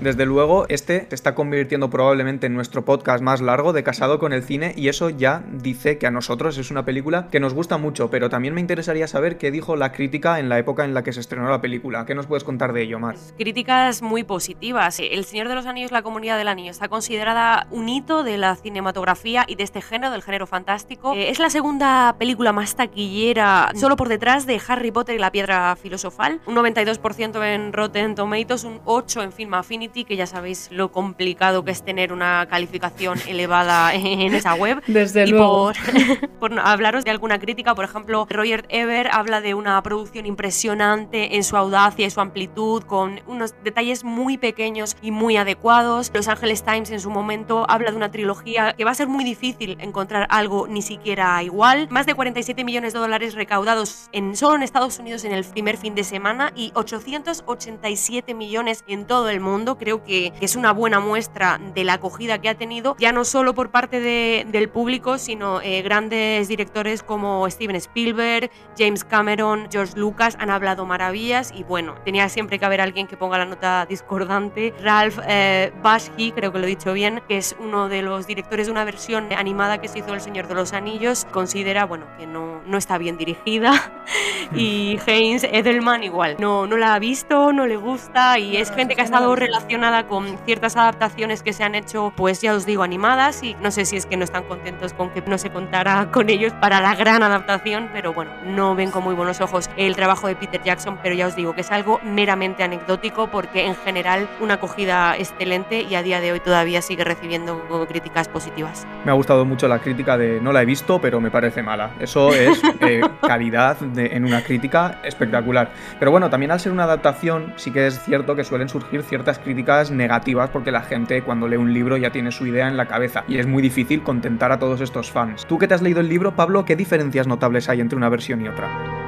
Desde 0.01 0.25
luego, 0.25 0.65
este 0.67 1.05
se 1.09 1.13
está 1.13 1.35
convirtiendo 1.35 1.91
probablemente 1.91 2.47
en 2.47 2.55
nuestro 2.55 2.83
podcast 2.83 3.21
más 3.21 3.39
largo 3.39 3.71
de 3.71 3.83
Casado 3.83 4.17
con 4.17 4.33
el 4.33 4.41
Cine 4.41 4.73
y 4.75 4.87
eso 4.87 5.11
ya 5.11 5.43
dice 5.51 5.99
que 5.99 6.07
a 6.07 6.11
nosotros 6.11 6.57
es 6.57 6.71
una 6.71 6.83
película 6.83 7.27
que 7.29 7.39
nos 7.39 7.53
gusta 7.53 7.77
mucho, 7.77 8.09
pero 8.09 8.27
también 8.27 8.55
me 8.55 8.61
interesaría 8.61 9.07
saber 9.07 9.37
qué 9.37 9.51
dijo 9.51 9.75
la 9.75 9.91
crítica 9.91 10.39
en 10.39 10.49
la 10.49 10.57
época 10.57 10.85
en 10.85 10.95
la 10.95 11.03
que 11.03 11.13
se 11.13 11.19
estrenó 11.19 11.47
la 11.51 11.61
película. 11.61 12.07
¿Qué 12.07 12.15
nos 12.15 12.25
puedes 12.25 12.43
contar 12.43 12.73
de 12.73 12.81
ello, 12.81 12.97
Mar? 12.97 13.15
Críticas 13.37 14.01
muy 14.01 14.23
positivas. 14.23 14.99
El 14.99 15.23
Señor 15.23 15.47
de 15.49 15.53
los 15.53 15.67
Anillos, 15.67 15.91
la 15.91 16.01
Comunidad 16.01 16.39
del 16.39 16.47
Anillo, 16.47 16.71
está 16.71 16.87
considerada 16.87 17.67
un 17.69 17.87
hito 17.87 18.23
de 18.23 18.39
la 18.39 18.55
cinematografía 18.55 19.45
y 19.47 19.53
de 19.53 19.63
este 19.63 19.83
género, 19.83 20.11
del 20.11 20.23
género 20.23 20.47
fantástico. 20.47 21.13
Eh, 21.13 21.29
es 21.29 21.37
la 21.37 21.51
segunda 21.51 22.15
película 22.17 22.53
más 22.53 22.75
taquillera, 22.75 23.71
solo 23.75 23.97
por 23.97 24.09
detrás 24.09 24.47
de 24.47 24.59
Harry 24.67 24.89
Potter 24.89 25.15
y 25.15 25.19
la 25.19 25.31
Piedra 25.31 25.75
Filosofal. 25.75 26.41
Un 26.47 26.55
92% 26.55 27.45
en 27.45 27.71
Rotten 27.71 28.15
Tomatoes, 28.15 28.63
un 28.63 28.81
8 28.85 29.21
en 29.21 29.31
Film 29.31 29.53
Affinity, 29.53 29.90
que 29.91 30.15
ya 30.15 30.25
sabéis 30.25 30.69
lo 30.71 30.91
complicado 30.91 31.63
que 31.63 31.71
es 31.71 31.83
tener 31.83 32.13
una 32.13 32.47
calificación 32.49 33.19
elevada 33.27 33.93
en 33.93 34.33
esa 34.33 34.55
web. 34.55 34.81
Desde 34.87 35.25
y 35.25 35.31
luego. 35.31 35.73
Por, 35.73 36.29
por 36.39 36.59
hablaros 36.59 37.03
de 37.03 37.11
alguna 37.11 37.39
crítica, 37.39 37.75
por 37.75 37.85
ejemplo, 37.85 38.27
Roger 38.29 38.65
Ever 38.69 39.09
habla 39.11 39.41
de 39.41 39.53
una 39.53 39.81
producción 39.83 40.25
impresionante 40.25 41.35
en 41.35 41.43
su 41.43 41.57
audacia 41.57 42.05
y 42.05 42.09
su 42.09 42.21
amplitud, 42.21 42.83
con 42.83 43.21
unos 43.27 43.53
detalles 43.63 44.03
muy 44.03 44.37
pequeños 44.37 44.97
y 45.01 45.11
muy 45.11 45.37
adecuados. 45.37 46.11
Los 46.13 46.27
Angeles 46.27 46.63
Times 46.63 46.91
en 46.91 46.99
su 46.99 47.09
momento 47.09 47.65
habla 47.69 47.91
de 47.91 47.97
una 47.97 48.11
trilogía 48.11 48.73
que 48.73 48.85
va 48.85 48.91
a 48.91 48.95
ser 48.95 49.07
muy 49.07 49.23
difícil 49.23 49.77
encontrar 49.79 50.27
algo 50.29 50.67
ni 50.67 50.81
siquiera 50.81 51.41
igual. 51.43 51.87
Más 51.89 52.05
de 52.05 52.15
47 52.15 52.63
millones 52.63 52.93
de 52.93 52.99
dólares 52.99 53.35
recaudados 53.35 54.09
en, 54.11 54.35
solo 54.35 54.55
en 54.55 54.63
Estados 54.63 54.99
Unidos 54.99 55.23
en 55.25 55.31
el 55.31 55.43
primer 55.45 55.77
fin 55.77 55.95
de 55.95 56.03
semana 56.03 56.51
y 56.55 56.71
887 56.75 58.33
millones 58.33 58.83
en 58.87 59.05
todo 59.05 59.29
el 59.29 59.39
mundo. 59.39 59.77
Creo 59.81 60.03
que 60.03 60.31
es 60.41 60.55
una 60.55 60.73
buena 60.73 60.99
muestra 60.99 61.59
de 61.73 61.83
la 61.83 61.93
acogida 61.93 62.39
que 62.39 62.49
ha 62.49 62.53
tenido, 62.55 62.95
ya 62.99 63.11
no 63.11 63.25
solo 63.25 63.55
por 63.55 63.71
parte 63.71 63.99
de- 63.99 64.45
del 64.47 64.69
público, 64.69 65.17
sino 65.17 65.59
eh, 65.61 65.81
grandes 65.81 66.47
directores 66.47 67.01
como 67.01 67.49
Steven 67.49 67.75
Spielberg, 67.77 68.51
James 68.77 69.03
Cameron, 69.03 69.67
George 69.71 69.93
Lucas 69.97 70.37
han 70.39 70.51
hablado 70.51 70.85
maravillas 70.85 71.51
y 71.55 71.63
bueno, 71.63 71.95
tenía 72.05 72.29
siempre 72.29 72.59
que 72.59 72.65
haber 72.65 72.79
alguien 72.79 73.07
que 73.07 73.17
ponga 73.17 73.39
la 73.39 73.45
nota 73.45 73.87
discordante. 73.87 74.71
Ralph 74.83 75.17
eh, 75.27 75.73
Bakshi, 75.81 76.31
creo 76.33 76.51
que 76.53 76.59
lo 76.59 76.65
he 76.65 76.69
dicho 76.69 76.93
bien, 76.93 77.23
que 77.27 77.37
es 77.37 77.55
uno 77.59 77.89
de 77.89 78.03
los 78.03 78.27
directores 78.27 78.67
de 78.67 78.71
una 78.71 78.83
versión 78.85 79.33
animada 79.33 79.79
que 79.81 79.87
se 79.87 79.97
hizo 79.99 80.13
El 80.13 80.21
Señor 80.21 80.47
de 80.47 80.53
los 80.53 80.73
Anillos, 80.73 81.25
considera 81.31 81.85
bueno 81.85 82.05
que 82.19 82.27
no, 82.27 82.61
no 82.67 82.77
está 82.77 82.99
bien 82.99 83.17
dirigida 83.17 83.73
y 84.55 84.99
Heinz 85.07 85.43
Edelman 85.43 86.03
igual, 86.03 86.35
no, 86.39 86.67
no 86.67 86.77
la 86.77 86.93
ha 86.93 86.99
visto, 86.99 87.51
no 87.51 87.65
le 87.65 87.77
gusta 87.77 88.37
y 88.37 88.57
es 88.57 88.69
gente 88.71 88.93
que 88.95 89.01
ha 89.01 89.05
estado 89.05 89.35
relacionada 89.35 89.70
con 90.07 90.37
ciertas 90.45 90.75
adaptaciones 90.75 91.43
que 91.43 91.53
se 91.53 91.63
han 91.63 91.75
hecho, 91.75 92.11
pues 92.17 92.41
ya 92.41 92.53
os 92.53 92.65
digo, 92.65 92.83
animadas 92.83 93.41
y 93.41 93.55
no 93.61 93.71
sé 93.71 93.85
si 93.85 93.95
es 93.95 94.05
que 94.05 94.17
no 94.17 94.23
están 94.25 94.43
contentos 94.43 94.93
con 94.93 95.09
que 95.11 95.21
no 95.25 95.37
se 95.37 95.49
contara 95.49 96.09
con 96.11 96.29
ellos 96.29 96.51
para 96.59 96.81
la 96.81 96.93
gran 96.95 97.23
adaptación, 97.23 97.89
pero 97.93 98.13
bueno, 98.13 98.31
no 98.45 98.75
ven 98.75 98.91
con 98.91 99.03
muy 99.03 99.15
buenos 99.15 99.39
ojos 99.39 99.69
el 99.77 99.95
trabajo 99.95 100.27
de 100.27 100.35
Peter 100.35 100.61
Jackson, 100.61 100.99
pero 101.01 101.15
ya 101.15 101.27
os 101.27 101.35
digo 101.35 101.53
que 101.55 101.61
es 101.61 101.71
algo 101.71 101.99
meramente 102.03 102.63
anecdótico 102.63 103.27
porque 103.27 103.65
en 103.65 103.75
general 103.75 104.27
una 104.41 104.55
acogida 104.55 105.15
excelente 105.17 105.81
y 105.83 105.95
a 105.95 106.03
día 106.03 106.19
de 106.19 106.33
hoy 106.33 106.39
todavía 106.41 106.81
sigue 106.81 107.03
recibiendo 107.05 107.61
críticas 107.87 108.27
positivas. 108.27 108.85
Me 109.05 109.11
ha 109.11 109.15
gustado 109.15 109.45
mucho 109.45 109.67
la 109.67 109.79
crítica 109.79 110.17
de 110.17 110.41
no 110.41 110.51
la 110.51 110.61
he 110.61 110.65
visto, 110.65 110.99
pero 110.99 111.21
me 111.21 111.31
parece 111.31 111.63
mala. 111.63 111.91
Eso 111.99 112.29
es 112.33 112.61
eh, 112.81 113.01
calidad 113.21 113.77
de- 113.77 114.07
en 114.15 114.25
una 114.25 114.43
crítica 114.43 114.99
espectacular. 115.03 115.71
Pero 115.97 116.11
bueno, 116.11 116.29
también 116.29 116.51
al 116.51 116.59
ser 116.59 116.71
una 116.73 116.83
adaptación, 116.83 117.53
sí 117.55 117.71
que 117.71 117.87
es 117.87 118.03
cierto 118.03 118.35
que 118.35 118.43
suelen 118.43 118.67
surgir 118.69 119.03
ciertas 119.03 119.39
críticas 119.39 119.60
negativas 119.91 120.49
porque 120.49 120.71
la 120.71 120.81
gente 120.81 121.21
cuando 121.23 121.47
lee 121.47 121.57
un 121.57 121.73
libro 121.73 121.97
ya 121.97 122.11
tiene 122.11 122.31
su 122.31 122.45
idea 122.45 122.67
en 122.67 122.77
la 122.77 122.87
cabeza 122.87 123.23
y 123.27 123.37
es 123.37 123.47
muy 123.47 123.61
difícil 123.61 124.03
contentar 124.03 124.51
a 124.51 124.59
todos 124.59 124.81
estos 124.81 125.11
fans. 125.11 125.45
Tú 125.47 125.57
que 125.57 125.67
te 125.67 125.73
has 125.73 125.81
leído 125.81 125.99
el 125.99 126.09
libro, 126.09 126.35
Pablo, 126.35 126.65
¿qué 126.65 126.75
diferencias 126.75 127.27
notables 127.27 127.69
hay 127.69 127.81
entre 127.81 127.97
una 127.97 128.09
versión 128.09 128.41
y 128.41 128.47
otra? 128.47 129.00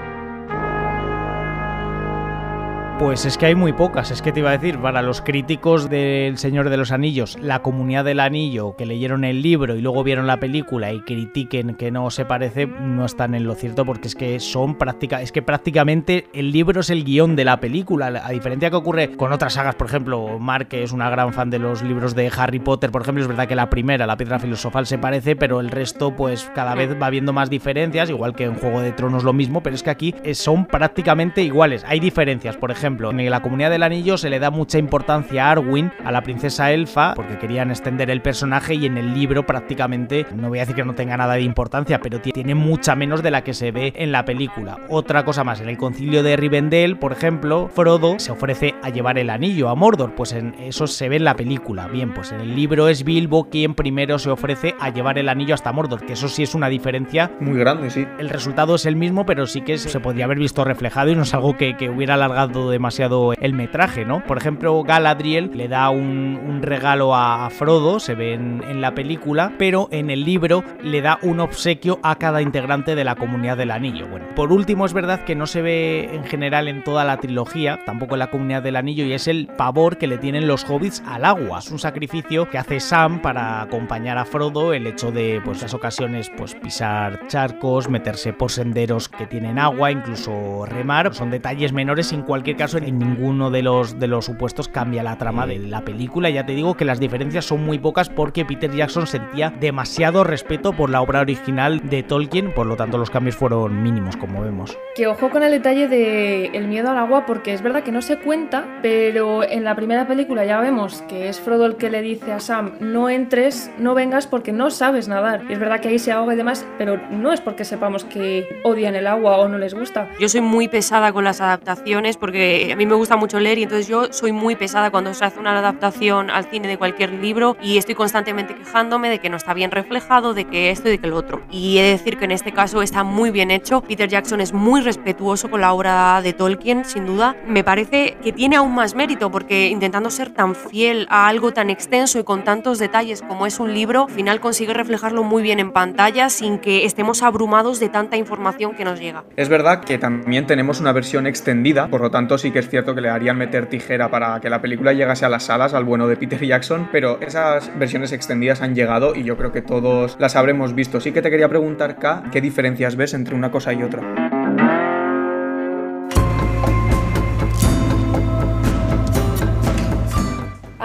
Pues 2.99 3.25
es 3.25 3.37
que 3.37 3.47
hay 3.47 3.55
muy 3.55 3.73
pocas, 3.73 4.11
es 4.11 4.21
que 4.21 4.31
te 4.31 4.39
iba 4.39 4.51
a 4.51 4.57
decir, 4.57 4.79
para 4.79 5.01
los 5.01 5.21
críticos 5.21 5.89
del 5.89 6.37
Señor 6.37 6.69
de 6.69 6.77
los 6.77 6.91
Anillos, 6.91 7.37
la 7.41 7.61
comunidad 7.63 8.05
del 8.05 8.19
anillo 8.19 8.75
que 8.77 8.85
leyeron 8.85 9.25
el 9.25 9.41
libro 9.41 9.75
y 9.75 9.81
luego 9.81 10.03
vieron 10.03 10.27
la 10.27 10.39
película 10.39 10.93
y 10.93 11.01
critiquen 11.01 11.75
que 11.75 11.91
no 11.91 12.11
se 12.11 12.23
parece, 12.23 12.67
no 12.67 13.03
están 13.03 13.33
en 13.33 13.45
lo 13.45 13.55
cierto 13.55 13.83
porque 13.83 14.07
es 14.07 14.15
que 14.15 14.39
son 14.39 14.77
práctica, 14.77 15.21
es 15.21 15.31
que 15.31 15.41
prácticamente 15.41 16.27
el 16.33 16.51
libro 16.51 16.81
es 16.81 16.91
el 16.91 17.03
guion 17.03 17.35
de 17.35 17.45
la 17.45 17.59
película, 17.59 18.07
a 18.23 18.29
diferencia 18.29 18.69
que 18.69 18.75
ocurre 18.75 19.17
con 19.17 19.33
otras 19.33 19.53
sagas, 19.53 19.75
por 19.75 19.87
ejemplo, 19.87 20.37
Mark 20.39 20.67
que 20.67 20.83
es 20.83 20.91
una 20.91 21.09
gran 21.09 21.33
fan 21.33 21.49
de 21.49 21.59
los 21.59 21.81
libros 21.81 22.13
de 22.13 22.31
Harry 22.37 22.59
Potter, 22.59 22.91
por 22.91 23.01
ejemplo, 23.01 23.23
es 23.23 23.27
verdad 23.27 23.47
que 23.47 23.55
la 23.55 23.71
primera, 23.71 24.05
la 24.05 24.17
piedra 24.17 24.39
filosofal 24.39 24.85
se 24.85 24.99
parece, 24.99 25.35
pero 25.35 25.59
el 25.59 25.71
resto 25.71 26.15
pues 26.15 26.49
cada 26.53 26.75
vez 26.75 26.95
va 27.01 27.07
habiendo 27.07 27.33
más 27.33 27.49
diferencias, 27.49 28.11
igual 28.11 28.35
que 28.35 28.45
en 28.45 28.55
Juego 28.55 28.81
de 28.81 28.91
Tronos 28.91 29.23
lo 29.23 29.33
mismo, 29.33 29.61
pero 29.61 29.75
es 29.75 29.83
que 29.83 29.89
aquí 29.89 30.15
eh, 30.23 30.35
son 30.35 30.67
prácticamente 30.67 31.41
iguales. 31.41 31.83
Hay 31.87 31.99
diferencias, 31.99 32.55
por 32.55 32.69
ejemplo, 32.69 32.82
en 32.87 33.29
la 33.29 33.41
comunidad 33.41 33.69
del 33.69 33.83
anillo 33.83 34.17
se 34.17 34.29
le 34.29 34.39
da 34.39 34.51
mucha 34.51 34.77
importancia 34.77 35.47
a 35.47 35.51
Arwen, 35.51 35.91
a 36.03 36.11
la 36.11 36.21
princesa 36.21 36.71
elfa, 36.71 37.13
porque 37.15 37.37
querían 37.37 37.69
extender 37.71 38.09
el 38.09 38.21
personaje 38.21 38.75
y 38.75 38.85
en 38.85 38.97
el 38.97 39.13
libro 39.13 39.45
prácticamente, 39.45 40.25
no 40.35 40.49
voy 40.49 40.59
a 40.59 40.61
decir 40.63 40.75
que 40.75 40.83
no 40.85 40.93
tenga 40.95 41.17
nada 41.17 41.33
de 41.35 41.41
importancia, 41.41 41.99
pero 41.99 42.19
ti- 42.19 42.31
tiene 42.31 42.55
mucha 42.55 42.95
menos 42.95 43.23
de 43.23 43.31
la 43.31 43.43
que 43.43 43.53
se 43.53 43.71
ve 43.71 43.93
en 43.95 44.11
la 44.11 44.25
película. 44.25 44.77
Otra 44.89 45.23
cosa 45.25 45.43
más, 45.43 45.61
en 45.61 45.69
el 45.69 45.77
concilio 45.77 46.23
de 46.23 46.35
Rivendell, 46.35 46.97
por 46.97 47.11
ejemplo, 47.13 47.69
Frodo 47.73 48.19
se 48.19 48.31
ofrece 48.31 48.75
a 48.83 48.89
llevar 48.89 49.17
el 49.17 49.29
anillo 49.29 49.69
a 49.69 49.75
Mordor, 49.75 50.13
pues 50.15 50.33
en 50.33 50.55
eso 50.59 50.87
se 50.87 51.09
ve 51.09 51.15
en 51.17 51.23
la 51.23 51.35
película. 51.35 51.87
Bien, 51.87 52.13
pues 52.13 52.31
en 52.31 52.41
el 52.41 52.55
libro 52.55 52.87
es 52.89 53.03
Bilbo 53.03 53.49
quien 53.49 53.73
primero 53.73 54.19
se 54.19 54.29
ofrece 54.29 54.75
a 54.79 54.89
llevar 54.89 55.17
el 55.17 55.29
anillo 55.29 55.53
hasta 55.53 55.71
Mordor, 55.71 56.05
que 56.05 56.13
eso 56.13 56.27
sí 56.27 56.43
es 56.43 56.53
una 56.55 56.69
diferencia 56.69 57.31
Muy 57.39 57.57
grande, 57.59 57.89
sí. 57.89 58.05
el 58.19 58.29
resultado 58.29 58.75
es 58.75 58.85
el 58.85 58.95
mismo, 58.95 59.25
pero 59.25 59.45
sí 59.47 59.61
que 59.61 59.77
se 59.77 59.99
podría 59.99 60.25
haber 60.25 60.39
visto 60.39 60.63
reflejado 60.63 61.09
y 61.11 61.15
no 61.15 61.23
es 61.23 61.33
algo 61.33 61.55
que, 61.57 61.75
que 61.77 61.89
hubiera 61.89 62.15
alargado 62.15 62.69
demasiado 62.73 63.33
el 63.33 63.53
metraje, 63.53 64.03
¿no? 64.03 64.23
Por 64.25 64.37
ejemplo, 64.37 64.83
Galadriel 64.83 65.51
le 65.53 65.67
da 65.69 65.89
un, 65.89 66.59
regalo 66.61 67.15
a, 67.15 67.45
a 67.45 67.49
Frodo, 67.49 67.99
se 67.99 68.15
ve 68.15 68.33
en, 68.33 68.63
en 68.67 68.81
la 68.81 68.95
película, 68.95 69.53
pero 69.57 69.87
en 69.91 70.09
el 70.09 70.23
libro 70.23 70.63
le 70.81 71.01
da 71.01 71.19
un 71.21 71.39
obsequio 71.39 71.99
a 72.03 72.15
cada 72.15 72.41
integrante 72.41 72.95
de 72.95 73.03
la 73.03 73.15
comunidad 73.15 73.57
del 73.57 73.71
anillo. 73.71 74.07
Bueno, 74.07 74.25
por 74.35 74.51
último, 74.51 74.85
es 74.85 74.93
verdad 74.93 75.23
que 75.23 75.35
no 75.35 75.45
se 75.45 75.61
ve 75.61 76.09
en 76.13 76.23
general 76.23 76.67
en 76.67 76.83
toda 76.83 77.03
la 77.03 77.17
trilogía, 77.17 77.79
tampoco 77.85 78.15
en 78.15 78.19
la 78.19 78.31
comunidad 78.31 78.63
del 78.63 78.75
anillo, 78.75 79.05
y 79.05 79.13
es 79.13 79.27
el 79.27 79.47
pavor 79.47 79.97
que 79.97 80.07
le 80.07 80.17
tienen 80.17 80.47
los 80.47 80.69
hobbits 80.69 81.03
al 81.05 81.25
agua. 81.25 81.59
Es 81.59 81.71
un 81.71 81.79
sacrificio 81.79 82.49
que 82.49 82.57
hace 82.57 82.79
Sam 82.79 83.21
para 83.21 83.61
acompañar 83.61 84.17
a 84.17 84.25
Frodo, 84.25 84.73
el 84.73 84.87
hecho 84.87 85.11
de, 85.11 85.41
pues, 85.43 85.61
las 85.61 85.73
ocasiones, 85.73 86.31
pues, 86.35 86.55
pisar 86.55 87.27
charcos, 87.27 87.89
meterse 87.89 88.33
por 88.33 88.51
senderos 88.51 89.09
que 89.09 89.27
tienen 89.27 89.59
agua, 89.59 89.91
incluso 89.91 90.65
remar. 90.65 91.13
Son 91.13 91.29
detalles 91.29 91.73
menores, 91.73 92.11
en 92.13 92.23
cualquier 92.23 92.57
caso, 92.63 92.77
en 92.77 92.97
ninguno 92.97 93.51
de 93.51 93.61
los, 93.61 93.99
de 93.99 94.07
los 94.07 94.23
supuestos 94.23 94.69
cambia 94.69 95.03
la 95.03 95.17
trama 95.17 95.45
de 95.45 95.59
la 95.59 95.81
película. 95.83 96.29
Ya 96.29 96.45
te 96.45 96.53
digo 96.53 96.75
que 96.75 96.85
las 96.85 96.97
diferencias 96.97 97.43
son 97.43 97.65
muy 97.65 97.77
pocas 97.77 98.07
porque 98.07 98.45
Peter 98.45 98.71
Jackson 98.71 99.05
sentía 99.05 99.49
demasiado 99.49 100.23
respeto 100.23 100.71
por 100.71 100.89
la 100.89 101.01
obra 101.01 101.19
original 101.19 101.81
de 101.89 102.03
Tolkien, 102.03 102.53
por 102.53 102.65
lo 102.65 102.77
tanto 102.77 102.97
los 102.97 103.09
cambios 103.09 103.35
fueron 103.35 103.83
mínimos, 103.83 104.15
como 104.15 104.41
vemos. 104.41 104.77
Que 104.95 105.07
ojo 105.07 105.29
con 105.29 105.43
el 105.43 105.51
detalle 105.51 105.89
de 105.89 106.45
el 106.53 106.69
miedo 106.69 106.89
al 106.89 106.99
agua, 106.99 107.25
porque 107.25 107.53
es 107.53 107.61
verdad 107.61 107.83
que 107.83 107.91
no 107.91 108.01
se 108.01 108.17
cuenta, 108.17 108.79
pero 108.81 109.43
en 109.43 109.65
la 109.65 109.75
primera 109.75 110.07
película 110.07 110.45
ya 110.45 110.61
vemos 110.61 111.01
que 111.09 111.27
es 111.27 111.41
Frodo 111.41 111.65
el 111.65 111.75
que 111.75 111.89
le 111.89 112.01
dice 112.01 112.31
a 112.31 112.39
Sam, 112.39 112.77
no 112.79 113.09
entres, 113.09 113.71
no 113.77 113.93
vengas 113.93 114.25
porque 114.25 114.53
no 114.53 114.71
sabes 114.71 115.09
nadar. 115.09 115.43
Y 115.49 115.51
es 115.51 115.59
verdad 115.59 115.81
que 115.81 115.89
ahí 115.89 115.99
se 115.99 116.13
ahoga 116.13 116.33
y 116.33 116.37
demás, 116.37 116.65
pero 116.77 116.97
no 117.11 117.33
es 117.33 117.41
porque 117.41 117.65
sepamos 117.65 118.05
que 118.05 118.61
odian 118.63 118.95
el 118.95 119.07
agua 119.07 119.35
o 119.39 119.49
no 119.49 119.57
les 119.57 119.73
gusta. 119.73 120.07
Yo 120.17 120.29
soy 120.29 120.39
muy 120.39 120.69
pesada 120.69 121.11
con 121.11 121.25
las 121.25 121.41
adaptaciones 121.41 122.15
porque 122.15 122.52
a 122.71 122.75
mí 122.75 122.85
me 122.85 122.95
gusta 122.95 123.15
mucho 123.15 123.39
leer 123.39 123.57
y 123.57 123.63
entonces 123.63 123.87
yo 123.87 124.11
soy 124.11 124.31
muy 124.31 124.55
pesada 124.55 124.91
cuando 124.91 125.13
se 125.13 125.25
hace 125.25 125.39
una 125.39 125.57
adaptación 125.57 126.29
al 126.29 126.45
cine 126.45 126.67
de 126.67 126.77
cualquier 126.77 127.11
libro 127.13 127.57
y 127.61 127.77
estoy 127.77 127.95
constantemente 127.95 128.55
quejándome 128.55 129.09
de 129.09 129.19
que 129.19 129.29
no 129.29 129.37
está 129.37 129.53
bien 129.53 129.71
reflejado, 129.71 130.33
de 130.33 130.45
que 130.45 130.71
esto 130.71 130.87
y 130.87 130.91
de 130.91 130.97
que 130.97 131.07
lo 131.07 131.17
otro. 131.17 131.41
Y 131.49 131.77
he 131.77 131.83
de 131.83 131.89
decir 131.89 132.17
que 132.17 132.25
en 132.25 132.31
este 132.31 132.51
caso 132.51 132.81
está 132.81 133.03
muy 133.03 133.31
bien 133.31 133.51
hecho. 133.51 133.81
Peter 133.81 134.07
Jackson 134.09 134.41
es 134.41 134.53
muy 134.53 134.81
respetuoso 134.81 135.49
con 135.49 135.61
la 135.61 135.73
obra 135.73 136.21
de 136.21 136.33
Tolkien, 136.33 136.85
sin 136.85 137.05
duda. 137.05 137.35
Me 137.47 137.63
parece 137.63 138.17
que 138.23 138.31
tiene 138.31 138.55
aún 138.55 138.73
más 138.73 138.95
mérito 138.95 139.31
porque 139.31 139.67
intentando 139.67 140.09
ser 140.09 140.31
tan 140.31 140.55
fiel 140.55 141.07
a 141.09 141.27
algo 141.27 141.53
tan 141.53 141.69
extenso 141.69 142.19
y 142.19 142.23
con 142.23 142.43
tantos 142.43 142.79
detalles 142.79 143.21
como 143.21 143.45
es 143.45 143.59
un 143.59 143.73
libro, 143.73 144.05
al 144.05 144.11
final 144.11 144.39
consigue 144.39 144.73
reflejarlo 144.73 145.23
muy 145.23 145.43
bien 145.43 145.59
en 145.59 145.71
pantalla 145.71 146.29
sin 146.29 146.59
que 146.59 146.85
estemos 146.85 147.23
abrumados 147.23 147.79
de 147.79 147.89
tanta 147.89 148.17
información 148.17 148.75
que 148.75 148.85
nos 148.85 148.99
llega. 148.99 149.23
Es 149.35 149.49
verdad 149.49 149.83
que 149.83 149.97
también 149.97 150.47
tenemos 150.47 150.79
una 150.79 150.91
versión 150.91 151.27
extendida, 151.27 151.87
por 151.87 152.01
lo 152.01 152.11
tanto 152.11 152.37
sí 152.43 152.51
que 152.51 152.59
es 152.59 152.67
cierto 152.67 152.93
que 152.93 152.99
le 152.99 153.07
harían 153.07 153.37
meter 153.37 153.67
tijera 153.67 154.11
para 154.11 154.41
que 154.41 154.49
la 154.49 154.61
película 154.61 154.91
llegase 154.91 155.23
a 155.23 155.29
las 155.29 155.43
salas, 155.43 155.73
al 155.73 155.85
bueno 155.85 156.09
de 156.09 156.17
Peter 156.17 156.43
Jackson, 156.43 156.89
pero 156.91 157.17
esas 157.21 157.71
versiones 157.79 158.11
extendidas 158.11 158.61
han 158.61 158.75
llegado 158.75 159.15
y 159.15 159.23
yo 159.23 159.37
creo 159.37 159.53
que 159.53 159.61
todos 159.61 160.17
las 160.19 160.35
habremos 160.35 160.75
visto. 160.75 160.99
Sí 160.99 161.13
que 161.13 161.21
te 161.21 161.29
quería 161.29 161.47
preguntar, 161.47 161.97
K, 161.99 162.23
¿qué 162.33 162.41
diferencias 162.41 162.97
ves 162.97 163.13
entre 163.13 163.33
una 163.33 163.49
cosa 163.49 163.71
y 163.71 163.81
otra? 163.81 164.32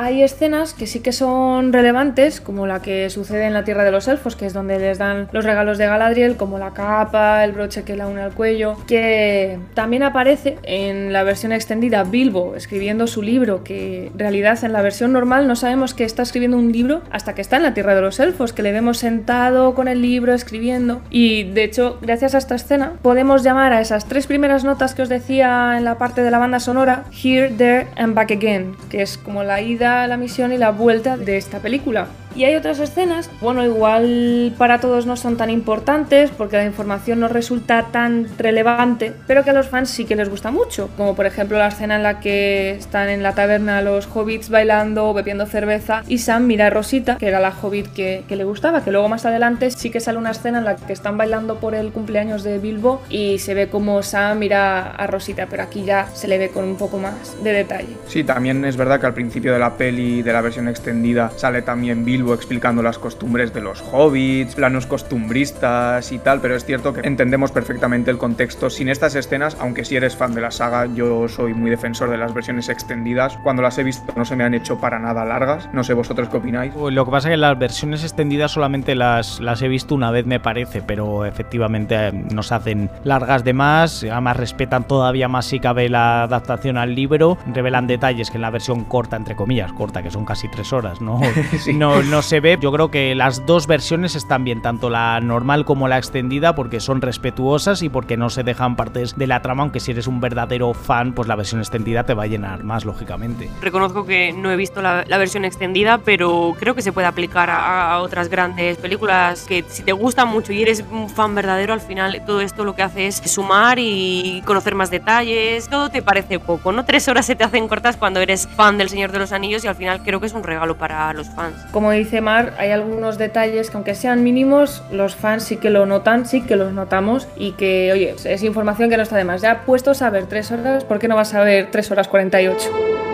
Hay 0.09 0.23
escenas 0.23 0.73
que 0.73 0.87
sí 0.87 1.01
que 1.01 1.12
son 1.12 1.71
relevantes, 1.71 2.40
como 2.40 2.66
la 2.66 2.81
que 2.81 3.11
sucede 3.11 3.44
en 3.44 3.53
la 3.53 3.64
Tierra 3.64 3.85
de 3.85 3.90
los 3.90 4.09
Elfos, 4.09 4.37
que 4.37 4.47
es 4.47 4.55
donde 4.55 4.79
les 4.79 4.97
dan 4.97 5.29
los 5.33 5.44
regalos 5.44 5.77
de 5.77 5.85
Galadriel, 5.85 6.37
como 6.37 6.59
la 6.59 6.71
capa, 6.71 7.44
el 7.44 7.53
broche 7.53 7.83
que 7.83 7.94
la 7.94 8.07
une 8.07 8.23
al 8.23 8.33
cuello, 8.33 8.79
que 8.87 9.59
también 9.75 10.03
aparece 10.03 10.57
en 10.62 11.12
la 11.12 11.25
versión 11.25 11.53
extendida 11.53 12.05
Bilbo 12.05 12.55
escribiendo 12.57 13.07
su 13.07 13.21
libro, 13.21 13.64
que 13.64 14.07
en 14.07 14.18
realidad 14.18 14.64
en 14.64 14.73
la 14.73 14.81
versión 14.81 15.12
normal 15.12 15.47
no 15.47 15.57
sabemos 15.57 15.92
que 15.92 16.05
está 16.05 16.23
escribiendo 16.23 16.57
un 16.57 16.73
libro 16.73 17.03
hasta 17.11 17.35
que 17.35 17.42
está 17.42 17.59
en 17.59 17.64
la 17.64 17.75
Tierra 17.75 17.94
de 17.94 18.01
los 18.01 18.18
Elfos, 18.18 18.55
que 18.55 18.62
le 18.62 18.73
vemos 18.73 18.97
sentado 18.97 19.75
con 19.75 19.88
el 19.88 20.01
libro 20.01 20.33
escribiendo. 20.33 21.03
Y 21.11 21.44
de 21.44 21.64
hecho, 21.64 21.99
gracias 22.01 22.35
a 22.35 22.38
esta 22.38 22.55
escena, 22.55 22.94
podemos 23.03 23.42
llamar 23.42 23.75
a 23.75 23.83
esas 23.83 24.07
tres 24.07 24.27
primeras 24.27 24.64
notas 24.64 24.94
que 24.94 25.03
os 25.03 25.11
decía 25.11 25.75
en 25.77 25.85
la 25.85 25.99
parte 25.99 26.23
de 26.23 26.31
la 26.31 26.38
banda 26.38 26.61
sonora, 26.61 27.05
Here, 27.12 27.51
There 27.51 27.88
and 27.99 28.14
Back 28.14 28.31
Again, 28.31 28.75
que 28.88 29.03
es 29.03 29.18
como 29.18 29.42
la 29.42 29.61
ida, 29.61 29.97
la 30.06 30.16
misión 30.16 30.52
y 30.52 30.58
la 30.58 30.70
vuelta 30.70 31.16
de 31.16 31.37
esta 31.37 31.58
película. 31.58 32.08
Y 32.38 32.44
hay 32.44 32.55
otras 32.55 32.79
escenas, 32.79 33.29
bueno, 33.40 33.64
igual 33.64 34.55
para 34.57 34.79
todos 34.79 35.07
no 35.07 35.16
son 35.16 35.37
tan 35.37 35.51
importantes 35.51 36.31
porque 36.31 36.57
la 36.57 36.64
información 36.64 37.18
no 37.18 37.27
resulta 37.27 37.87
tan 37.90 38.29
relevante, 38.38 39.12
pero 39.27 39.42
que 39.42 39.51
a 39.51 39.53
los 39.53 39.66
fans 39.66 39.90
sí 39.90 40.05
que 40.05 40.14
les 40.14 40.29
gusta 40.29 40.53
mucho, 40.53 40.88
como 40.96 41.16
por 41.16 41.27
ejemplo 41.27 41.59
la 41.59 41.66
escena 41.66 41.96
en 41.96 42.05
la 42.05 42.20
que 42.20 42.77
están 42.77 43.09
en 43.09 43.24
la 43.24 43.35
taberna 43.35 43.83
los 43.83 44.07
hobbits 44.07 44.51
bailando, 44.51 45.12
bebiendo 45.14 45.46
cerveza 45.46 46.05
y 46.07 46.18
Sam 46.18 46.46
mira 46.46 46.68
a 46.68 46.70
Rosita, 46.70 47.16
que 47.16 47.27
era 47.27 47.40
la 47.40 47.53
hobbit 47.61 47.88
que, 47.88 48.22
que 48.29 48.37
le 48.37 48.44
gustaba, 48.44 48.85
que 48.85 48.92
luego 48.92 49.09
más 49.09 49.27
adelante 49.27 49.72
sí 49.72 49.90
que 49.90 49.98
sale 49.98 50.16
una 50.16 50.31
escena 50.31 50.59
en 50.59 50.64
la 50.64 50.77
que 50.77 50.92
están 50.92 51.18
bailando 51.18 51.59
por 51.59 51.74
el 51.74 51.90
cumpleaños 51.90 52.44
de 52.44 52.61
Bilbo 52.61 53.03
y 53.11 53.40
se 53.40 53.55
ve 53.55 53.68
como 53.68 54.01
Sam 54.05 54.38
mira 54.38 54.92
a 54.92 55.09
Rosita, 55.09 55.48
pero 55.51 55.64
aquí 55.64 55.83
ya 55.83 56.07
se 56.14 56.29
le 56.29 56.38
ve 56.38 56.51
con 56.51 56.62
un 56.62 56.77
poco 56.77 56.98
más 56.98 57.42
de 57.42 57.53
detalle. 57.53 57.96
Sí, 58.07 58.22
también 58.22 58.64
es 58.64 58.77
verdad 58.77 59.01
que 59.01 59.07
al 59.07 59.14
principio 59.14 59.53
de 59.53 59.59
la 59.59 59.77
peli, 59.77 60.22
de 60.22 60.33
la 60.33 60.40
versión 60.40 60.68
extendida, 60.68 61.33
sale 61.35 61.62
también 61.62 62.05
Bilbo 62.05 62.27
explicando 62.34 62.82
las 62.82 62.98
costumbres 62.98 63.52
de 63.52 63.60
los 63.60 63.82
hobbits, 63.92 64.54
planos 64.54 64.86
costumbristas 64.86 66.12
y 66.12 66.18
tal, 66.18 66.40
pero 66.40 66.56
es 66.56 66.64
cierto 66.64 66.92
que 66.92 67.06
entendemos 67.06 67.52
perfectamente 67.52 68.10
el 68.10 68.18
contexto 68.18 68.70
sin 68.70 68.88
estas 68.88 69.14
escenas, 69.14 69.56
aunque 69.60 69.84
si 69.84 69.96
eres 69.96 70.16
fan 70.16 70.34
de 70.34 70.40
la 70.40 70.50
saga, 70.50 70.86
yo 70.86 71.28
soy 71.28 71.54
muy 71.54 71.70
defensor 71.70 72.10
de 72.10 72.18
las 72.18 72.34
versiones 72.34 72.68
extendidas. 72.68 73.36
Cuando 73.42 73.62
las 73.62 73.78
he 73.78 73.82
visto 73.82 74.12
no 74.16 74.24
se 74.24 74.36
me 74.36 74.44
han 74.44 74.54
hecho 74.54 74.78
para 74.80 74.98
nada 74.98 75.24
largas, 75.24 75.68
no 75.72 75.84
sé 75.84 75.94
vosotros 75.94 76.28
qué 76.28 76.36
opináis. 76.36 76.74
Lo 76.74 77.04
que 77.04 77.10
pasa 77.10 77.28
es 77.28 77.32
que 77.32 77.36
las 77.36 77.58
versiones 77.58 78.02
extendidas 78.02 78.52
solamente 78.52 78.94
las, 78.94 79.40
las 79.40 79.62
he 79.62 79.68
visto 79.68 79.94
una 79.94 80.10
vez 80.10 80.26
me 80.26 80.40
parece, 80.40 80.82
pero 80.82 81.24
efectivamente 81.24 82.08
eh, 82.08 82.12
nos 82.12 82.52
hacen 82.52 82.90
largas 83.04 83.44
de 83.44 83.52
más, 83.52 84.04
además 84.04 84.36
respetan 84.36 84.84
todavía 84.84 85.28
más 85.28 85.46
si 85.46 85.60
cabe 85.60 85.88
la 85.88 86.22
adaptación 86.24 86.76
al 86.76 86.94
libro, 86.94 87.38
revelan 87.52 87.86
detalles 87.86 88.30
que 88.30 88.36
en 88.36 88.42
la 88.42 88.50
versión 88.50 88.84
corta, 88.84 89.16
entre 89.16 89.36
comillas, 89.36 89.72
corta, 89.72 90.02
que 90.02 90.10
son 90.10 90.24
casi 90.24 90.48
tres 90.48 90.72
horas, 90.72 91.00
¿no? 91.00 91.20
Sí. 91.58 91.72
no, 91.72 92.02
no 92.02 92.17
se 92.22 92.40
ve. 92.40 92.59
Yo 92.61 92.72
creo 92.72 92.90
que 92.90 93.14
las 93.14 93.46
dos 93.46 93.66
versiones 93.66 94.14
están 94.14 94.44
bien, 94.44 94.62
tanto 94.62 94.90
la 94.90 95.20
normal 95.20 95.64
como 95.64 95.88
la 95.88 95.98
extendida, 95.98 96.54
porque 96.54 96.81
son 96.81 97.00
respetuosas 97.00 97.83
y 97.83 97.88
porque 97.88 98.16
no 98.16 98.31
se 98.31 98.42
dejan 98.42 98.76
partes 98.76 99.16
de 99.16 99.26
la 99.26 99.42
trama, 99.42 99.62
aunque 99.62 99.81
si 99.81 99.92
eres 99.92 100.07
un 100.07 100.20
verdadero 100.20 100.74
fan, 100.74 101.12
pues 101.12 101.28
la 101.28 101.37
versión 101.37 101.61
extendida 101.61 102.04
te 102.04 102.14
va 102.14 102.24
a 102.24 102.26
llenar 102.26 102.64
más, 102.64 102.85
lógicamente. 102.85 103.50
Reconozco 103.61 104.04
que 104.07 104.33
no 104.33 104.50
he 104.50 104.57
visto 104.57 104.83
la, 104.83 105.04
la 105.07 105.18
versión 105.18 105.44
extendida, 105.44 105.98
pero 105.98 106.54
creo 106.59 106.74
que 106.74 106.83
se 106.83 106.92
puede 106.92 107.07
aplicar 107.07 107.50
a, 107.50 107.92
a 107.92 108.00
otras 108.00 108.28
grandes 108.28 108.78
películas 108.78 109.44
que 109.46 109.64
si 109.68 109.83
te 109.83 109.92
gustan 109.92 110.28
mucho 110.28 110.52
y 110.52 110.62
eres 110.62 110.85
un 110.90 111.09
fan 111.09 111.35
verdadero, 111.35 111.72
al 111.72 111.81
final 111.81 112.22
todo 112.26 112.40
esto 112.40 112.64
lo 112.64 112.74
que 112.74 112.83
hace 112.83 113.07
es 113.07 113.16
sumar 113.16 113.78
y 113.78 114.42
conocer 114.44 114.74
más 114.74 114.90
detalles. 114.90 115.68
Todo 115.68 115.90
te 115.90 116.02
parece 116.02 116.38
poco, 116.38 116.72
¿no? 116.72 116.85
Tres 116.85 117.09
horas 117.09 117.26
se 117.26 117.37
te 117.37 117.44
hacen 117.44 117.68
cortas 117.68 117.96
cuando 117.96 118.20
eres 118.20 118.48
fan 118.48 118.78
del 118.78 118.88
Señor 118.88 119.12
de 119.12 119.18
los 119.18 119.33
Anillos 119.33 119.64
y 119.64 119.68
al 119.68 119.76
final 119.76 120.02
creo 120.02 120.20
que 120.20 120.26
es 120.26 120.33
un 120.33 120.42
regalo 120.42 120.76
para 120.76 121.12
los 121.12 121.28
fans. 121.28 121.54
Como 121.70 121.92
dice 121.98 122.20
Mar, 122.20 122.54
hay 122.58 122.70
algunos 122.70 123.18
detalles 123.18 123.70
que 123.70 123.76
aunque 123.76 123.94
sean 123.94 124.22
mínimos, 124.22 124.82
los 124.90 125.16
fans 125.16 125.44
sí 125.44 125.56
que 125.56 125.70
lo 125.70 125.87
notan, 125.87 126.26
sí 126.26 126.42
que 126.42 126.56
los 126.56 126.72
notamos 126.72 127.28
y 127.37 127.52
que, 127.52 127.92
oye, 127.92 128.14
es 128.24 128.42
información 128.42 128.90
que 128.90 128.96
no 128.96 129.02
está 129.02 129.16
de 129.16 129.24
más. 129.24 129.42
Ya 129.42 129.64
puestos 129.64 130.02
a 130.02 130.11
ver 130.11 130.26
tres 130.26 130.50
horas, 130.50 130.84
¿por 130.84 130.98
qué 130.98 131.08
no 131.08 131.16
vas 131.16 131.34
a 131.34 131.42
ver 131.42 131.70
tres 131.70 131.90
horas 131.90 132.08
48? 132.08 133.08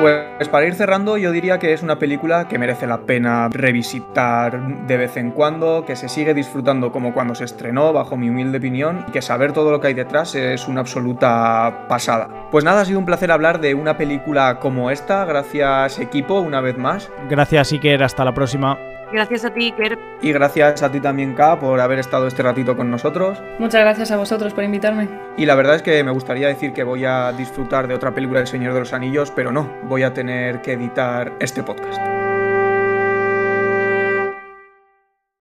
Pues 0.00 0.48
para 0.48 0.64
ir 0.64 0.74
cerrando, 0.74 1.18
yo 1.18 1.30
diría 1.30 1.58
que 1.58 1.74
es 1.74 1.82
una 1.82 1.98
película 1.98 2.48
que 2.48 2.58
merece 2.58 2.86
la 2.86 3.02
pena 3.02 3.50
revisitar 3.50 4.86
de 4.86 4.96
vez 4.96 5.18
en 5.18 5.30
cuando, 5.30 5.84
que 5.84 5.94
se 5.94 6.08
sigue 6.08 6.32
disfrutando 6.32 6.90
como 6.90 7.12
cuando 7.12 7.34
se 7.34 7.44
estrenó, 7.44 7.92
bajo 7.92 8.16
mi 8.16 8.30
humilde 8.30 8.56
opinión, 8.56 9.04
y 9.08 9.12
que 9.12 9.20
saber 9.20 9.52
todo 9.52 9.70
lo 9.70 9.78
que 9.80 9.88
hay 9.88 9.94
detrás 9.94 10.34
es 10.34 10.68
una 10.68 10.80
absoluta 10.80 11.84
pasada. 11.86 12.48
Pues 12.50 12.64
nada, 12.64 12.80
ha 12.80 12.84
sido 12.86 12.98
un 12.98 13.04
placer 13.04 13.30
hablar 13.30 13.60
de 13.60 13.74
una 13.74 13.98
película 13.98 14.58
como 14.58 14.90
esta, 14.90 15.26
gracias 15.26 15.98
equipo 15.98 16.40
una 16.40 16.62
vez 16.62 16.78
más, 16.78 17.10
Gracias, 17.28 17.72
Iker, 17.72 18.02
hasta 18.02 18.24
la 18.24 18.32
próxima. 18.32 18.78
Gracias 19.12 19.44
a 19.44 19.50
ti, 19.50 19.66
Iker. 19.66 19.98
y 20.22 20.32
gracias 20.32 20.82
a 20.82 20.90
ti 20.90 21.00
también, 21.00 21.34
K, 21.34 21.58
por 21.58 21.80
haber 21.80 21.98
estado 21.98 22.26
este 22.26 22.42
ratito 22.42 22.76
con 22.76 22.90
nosotros. 22.90 23.42
Muchas 23.58 23.80
gracias 23.80 24.10
a 24.10 24.16
vosotros 24.16 24.54
por 24.54 24.64
invitarme. 24.64 25.08
Y 25.36 25.46
la 25.46 25.54
verdad 25.54 25.76
es 25.76 25.82
que 25.82 26.02
me 26.04 26.10
gustaría 26.10 26.48
decir 26.48 26.72
que 26.72 26.84
voy 26.84 27.04
a 27.04 27.32
disfrutar 27.32 27.88
de 27.88 27.94
otra 27.94 28.12
película 28.12 28.40
del 28.40 28.48
Señor 28.48 28.74
de 28.74 28.80
los 28.80 28.92
Anillos, 28.92 29.32
pero 29.34 29.52
no, 29.52 29.68
voy 29.84 30.02
a 30.02 30.12
tener 30.12 30.60
que 30.60 30.72
editar 30.72 31.32
este 31.40 31.62
podcast. 31.62 32.19